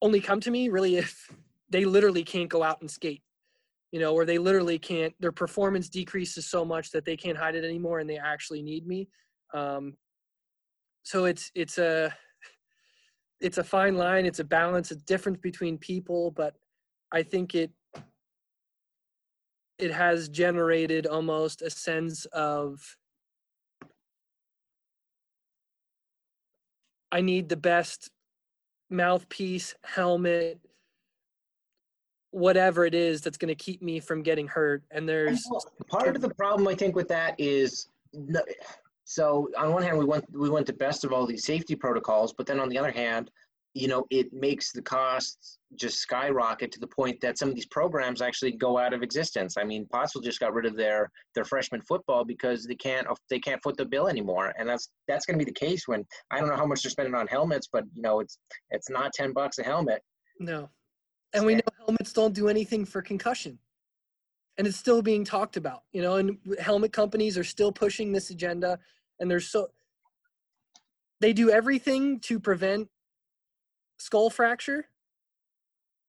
[0.00, 1.30] only come to me really if
[1.70, 3.22] they literally can't go out and skate
[3.92, 7.54] you know or they literally can't their performance decreases so much that they can't hide
[7.54, 9.08] it anymore and they actually need me.
[9.54, 9.96] Um,
[11.02, 12.14] so it's it's a
[13.40, 16.54] it's a fine line it's a balance a difference between people but
[17.10, 17.72] i think it
[19.78, 22.96] it has generated almost a sense of
[27.10, 28.10] I need the best
[28.92, 30.58] mouthpiece, helmet,
[32.30, 34.82] whatever it is that's going to keep me from getting hurt.
[34.90, 35.46] And there's
[35.88, 37.88] part of the problem I think with that is
[39.04, 42.32] so on one hand we went we went the best of all these safety protocols,
[42.32, 43.30] but then on the other hand,
[43.74, 47.66] you know, it makes the costs just skyrocket to the point that some of these
[47.66, 49.56] programs actually go out of existence.
[49.56, 53.38] I mean, Pottsville just got rid of their their freshman football because they can't they
[53.38, 56.38] can't foot the bill anymore, and that's that's going to be the case when I
[56.38, 58.38] don't know how much they're spending on helmets, but you know, it's
[58.70, 60.02] it's not ten bucks a helmet.
[60.38, 60.68] No,
[61.32, 63.58] and we know helmets don't do anything for concussion,
[64.58, 65.84] and it's still being talked about.
[65.92, 68.78] You know, and helmet companies are still pushing this agenda,
[69.18, 69.68] and they're so
[71.20, 72.88] they do everything to prevent
[74.02, 74.88] skull fracture,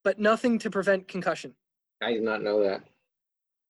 [0.03, 1.53] but nothing to prevent concussion.
[2.01, 2.81] I did not know that.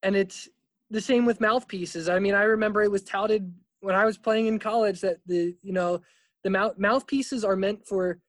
[0.01, 0.47] And it's
[0.89, 2.07] the same with mouthpieces.
[2.07, 5.55] I mean, I remember it was touted when I was playing in college that the
[5.61, 6.01] you know
[6.43, 8.19] the mouth mouthpieces are meant for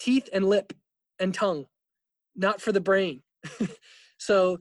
[0.00, 0.72] teeth and lip
[1.20, 1.66] and tongue,
[2.34, 3.22] not for the brain.
[4.18, 4.58] so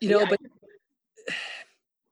[0.00, 0.40] you know, yeah, but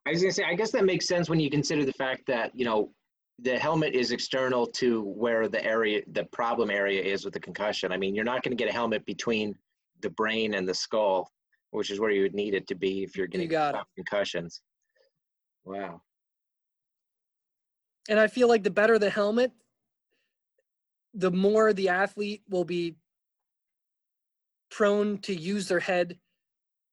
[0.06, 2.52] I was gonna say, I guess that makes sense when you consider the fact that
[2.54, 2.90] you know
[3.38, 7.92] the helmet is external to where the area the problem area is with the concussion.
[7.92, 9.54] I mean you're not going to get a helmet between
[10.00, 11.30] the brain and the skull
[11.72, 13.56] which is where you would need it to be if you're getting you
[13.96, 14.62] concussions.
[15.64, 16.02] Wow.
[18.08, 19.52] And i feel like the better the helmet
[21.14, 22.96] the more the athlete will be
[24.70, 26.18] prone to use their head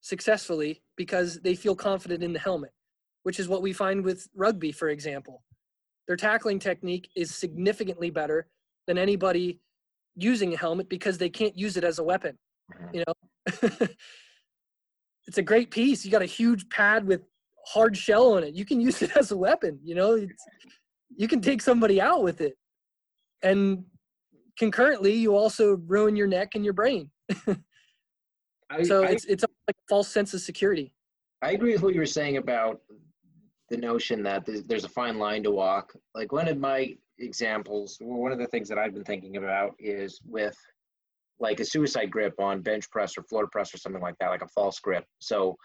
[0.02, 2.72] successfully because they feel confident in the helmet
[3.24, 5.44] which is what we find with rugby for example
[6.10, 8.48] their tackling technique is significantly better
[8.88, 9.60] than anybody
[10.16, 12.36] using a helmet because they can't use it as a weapon.
[12.74, 12.96] Mm-hmm.
[12.96, 13.14] You know,
[15.28, 16.04] it's a great piece.
[16.04, 17.22] You got a huge pad with
[17.64, 18.56] hard shell on it.
[18.56, 19.80] You can use it as a weapon.
[19.84, 20.28] You know,
[21.16, 22.58] you can take somebody out with it,
[23.44, 23.84] and
[24.58, 27.12] concurrently, you also ruin your neck and your brain.
[28.72, 30.92] I, so I, it's it's like a false sense of security.
[31.44, 32.82] I agree with what you were saying about
[33.70, 35.94] the notion that there's a fine line to walk.
[36.16, 40.20] Like one of my examples, one of the things that I've been thinking about is
[40.26, 40.56] with
[41.40, 44.42] like a suicide grip on bench press or floor press or something like that, like
[44.42, 45.06] a false grip.
[45.20, 45.56] So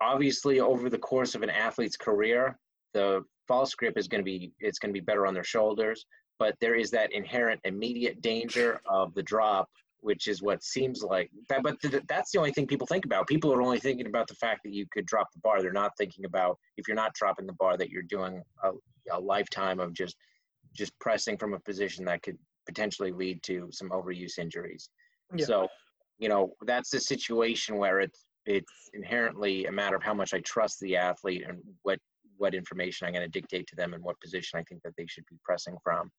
[0.00, 2.58] obviously over the course of an athlete's career,
[2.92, 6.04] the false grip is going to be it's going to be better on their shoulders,
[6.38, 9.68] but there is that inherent immediate danger of the drop
[10.02, 13.26] which is what seems like that but th- that's the only thing people think about.
[13.26, 15.62] People are only thinking about the fact that you could drop the bar.
[15.62, 18.70] They're not thinking about if you're not dropping the bar that you're doing a,
[19.12, 20.16] a lifetime of just
[20.74, 24.88] just pressing from a position that could potentially lead to some overuse injuries.
[25.34, 25.46] Yeah.
[25.46, 25.68] so
[26.18, 30.40] you know that's the situation where it's it's inherently a matter of how much i
[30.40, 31.98] trust the athlete and what
[32.36, 35.06] what information i'm going to dictate to them and what position i think that they
[35.06, 36.10] should be pressing from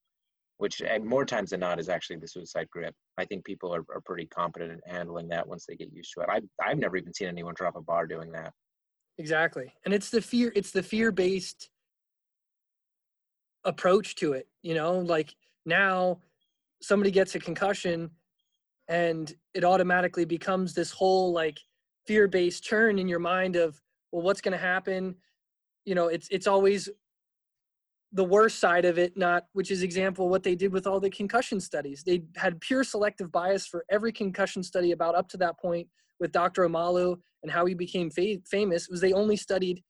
[0.58, 2.94] which eh, more times than not is actually the suicide grip.
[3.18, 6.22] I think people are, are pretty competent in handling that once they get used to
[6.22, 6.30] it.
[6.30, 8.54] I've, I've never even seen anyone drop a bar doing that.
[9.18, 9.74] Exactly.
[9.86, 11.70] And it's the fear, it's the fear based
[13.64, 14.48] approach to it.
[14.62, 15.36] You know, like
[15.66, 16.20] now
[16.82, 18.10] somebody gets a concussion
[18.88, 21.60] and it automatically becomes this whole like
[22.06, 23.80] fear based churn in your mind of,
[24.12, 25.16] well, what's going to happen?
[25.86, 26.90] you know, it's it's always
[28.14, 31.10] the worst side of it, not which is example what they did with all the
[31.10, 32.04] concussion studies.
[32.06, 35.88] They had pure selective bias for every concussion study about up to that point
[36.20, 36.68] with Dr.
[36.68, 39.84] Omalu and how he became fa- famous was they only studied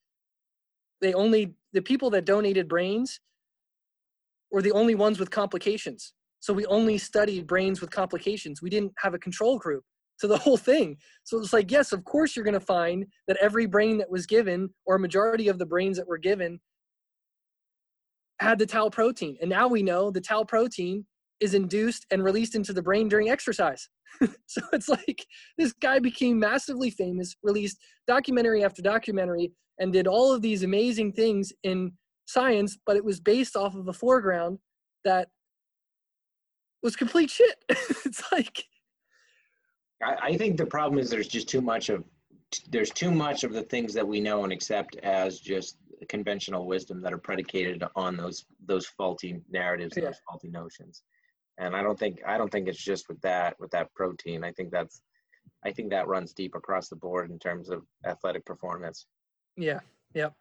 [1.01, 3.19] they only the people that donated brains
[4.51, 6.13] were the only ones with complications.
[6.39, 8.61] So we only studied brains with complications.
[8.61, 9.83] We didn't have a control group
[10.19, 10.97] to the whole thing.
[11.25, 14.25] So it's like, yes, of course you're going to find that every brain that was
[14.25, 16.59] given, or majority of the brains that were given,
[18.39, 19.37] had the tau protein.
[19.41, 21.05] And now we know the tau protein
[21.39, 23.89] is induced and released into the brain during exercise.
[24.47, 25.25] so it's like
[25.57, 27.77] this guy became massively famous, released
[28.07, 31.91] documentary after documentary, and did all of these amazing things in
[32.25, 34.59] science, but it was based off of a foreground
[35.03, 35.29] that
[36.81, 37.55] was complete shit.
[37.69, 38.63] it's like
[40.03, 42.03] I, I think the problem is there's just too much of
[42.69, 47.01] there's too much of the things that we know and accept as just conventional wisdom
[47.01, 50.05] that are predicated on those those faulty narratives Yeah.
[50.05, 51.03] those faulty notions.
[51.59, 54.43] And i don't think i don't think it's just with that with that protein.
[54.43, 55.01] I think that's
[55.65, 59.05] i think that runs deep across the board in terms of athletic performance.
[59.55, 59.79] Yeah,
[60.15, 60.33] yep.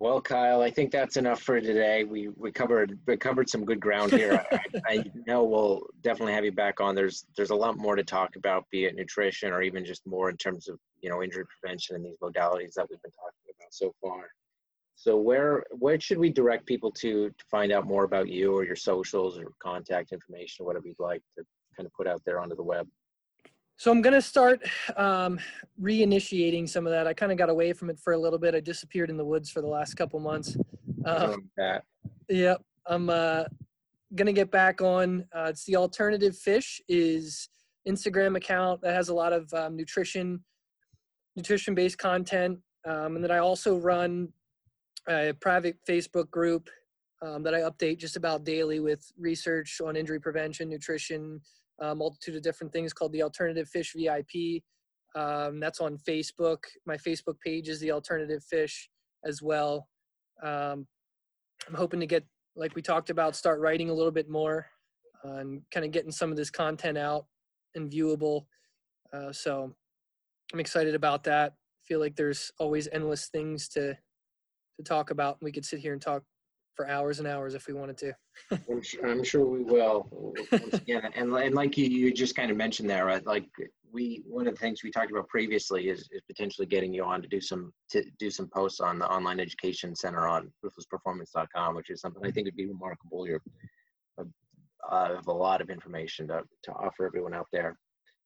[0.00, 2.04] well kyle i think that's enough for today.
[2.04, 4.44] We we covered we covered some good ground here.
[4.52, 6.94] I, I know we'll definitely have you back on.
[6.94, 10.30] There's there's a lot more to talk about be it nutrition or even just more
[10.30, 13.39] in terms of you know injury prevention and these modalities that we've been talking
[13.70, 14.28] so far
[14.94, 18.64] so where where should we direct people to to find out more about you or
[18.64, 21.44] your socials or contact information whatever you'd like to
[21.76, 22.86] kind of put out there onto the web
[23.76, 24.60] So I'm gonna start
[24.96, 25.40] um,
[25.80, 27.06] reinitiating some of that.
[27.06, 28.54] I kind of got away from it for a little bit.
[28.54, 30.54] I disappeared in the woods for the last couple months.
[31.06, 31.84] Um, that
[32.28, 33.44] Yep, I'm uh,
[34.14, 35.24] gonna get back on.
[35.34, 37.48] Uh, it's the alternative fish is
[37.88, 40.44] Instagram account that has a lot of um, nutrition,
[41.34, 44.28] nutrition based content, um, and then I also run
[45.08, 46.68] a private Facebook group
[47.22, 51.40] um, that I update just about daily with research on injury prevention, nutrition,
[51.80, 54.62] a multitude of different things called the Alternative Fish VIP.
[55.14, 56.58] Um, that's on Facebook.
[56.86, 58.88] My Facebook page is the Alternative Fish
[59.24, 59.88] as well.
[60.42, 60.86] Um,
[61.68, 62.24] I'm hoping to get,
[62.56, 64.66] like we talked about, start writing a little bit more
[65.24, 67.26] uh, and kind of getting some of this content out
[67.74, 68.46] and viewable.
[69.12, 69.74] Uh, so
[70.52, 71.54] I'm excited about that.
[71.90, 73.96] Feel like there's always endless things to
[74.76, 75.38] to talk about.
[75.42, 76.22] We could sit here and talk
[76.76, 78.12] for hours and hours if we wanted to.
[78.70, 80.08] I'm sure, I'm sure we will.
[80.52, 83.26] Again, and, and like you, you just kind of mentioned there, right?
[83.26, 83.46] Like
[83.92, 87.22] we, one of the things we talked about previously is, is potentially getting you on
[87.22, 91.90] to do some to do some posts on the online education center on ruthlessperformance.com, which
[91.90, 93.26] is something I think would be remarkable.
[93.26, 93.42] You're
[94.16, 97.76] uh, a lot of information to to offer everyone out there,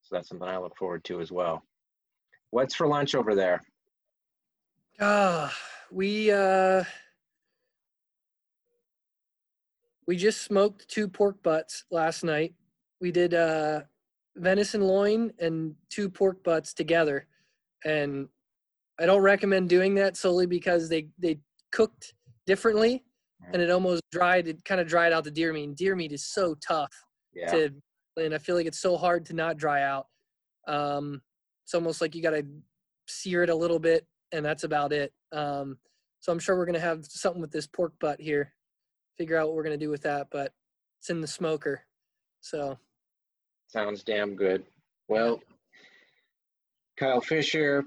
[0.02, 1.62] so that's something I look forward to as well.
[2.54, 3.60] What's for lunch over there?
[5.00, 5.52] Ah,
[5.90, 6.84] we uh
[10.06, 12.54] we just smoked two pork butts last night.
[13.00, 13.80] We did uh
[14.36, 17.26] venison loin and two pork butts together.
[17.84, 18.28] And
[19.00, 21.40] I don't recommend doing that solely because they they
[21.72, 22.14] cooked
[22.46, 23.02] differently
[23.52, 25.74] and it almost dried it kind of dried out the deer meat.
[25.74, 26.94] Deer meat is so tough
[27.34, 27.70] Yeah, to
[28.16, 30.06] and I feel like it's so hard to not dry out.
[30.68, 31.20] Um,
[31.64, 32.46] it's almost like you got to
[33.08, 35.12] sear it a little bit, and that's about it.
[35.32, 35.78] Um,
[36.20, 38.54] so I'm sure we're gonna have something with this pork butt here.
[39.18, 40.52] Figure out what we're gonna do with that, but
[40.98, 41.82] it's in the smoker.
[42.40, 42.78] So
[43.68, 44.64] sounds damn good.
[45.08, 45.42] Well,
[46.96, 47.84] Kyle Fisher,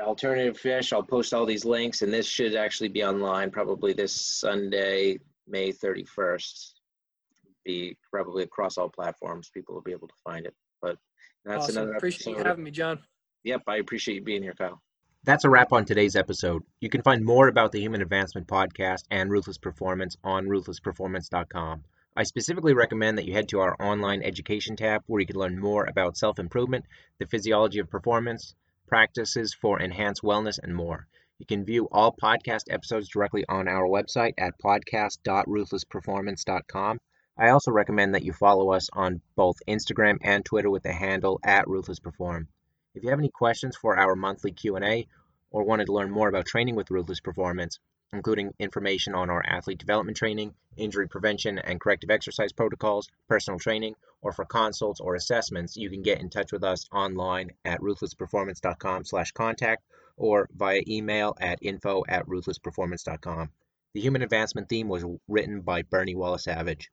[0.00, 0.92] Alternative Fish.
[0.92, 5.18] I'll post all these links, and this should actually be online probably this Sunday,
[5.48, 6.74] May 31st.
[7.64, 9.50] Be probably across all platforms.
[9.52, 10.54] People will be able to find it.
[10.80, 10.96] But
[11.44, 11.76] that's awesome.
[11.76, 13.00] another Appreciate you having me, John.
[13.44, 14.82] Yep, I appreciate you being here, Kyle.
[15.24, 16.62] That's a wrap on today's episode.
[16.80, 21.84] You can find more about the Human Advancement Podcast and Ruthless Performance on ruthlessperformance.com.
[22.16, 25.58] I specifically recommend that you head to our online education tab where you can learn
[25.58, 26.84] more about self improvement,
[27.18, 28.54] the physiology of performance,
[28.86, 31.08] practices for enhanced wellness, and more.
[31.38, 37.00] You can view all podcast episodes directly on our website at podcast.ruthlessperformance.com.
[37.36, 41.40] I also recommend that you follow us on both Instagram and Twitter with the handle
[41.42, 42.46] at ruthlessperform.
[42.94, 45.08] If you have any questions for our monthly Q&A
[45.50, 47.80] or wanted to learn more about training with Ruthless Performance,
[48.12, 53.96] including information on our athlete development training, injury prevention and corrective exercise protocols, personal training,
[54.22, 59.82] or for consults or assessments, you can get in touch with us online at ruthlessperformance.com/contact
[60.16, 63.50] or via email at info at ruthlessperformance.com.
[63.92, 66.92] The human advancement theme was written by Bernie Wallace Savage.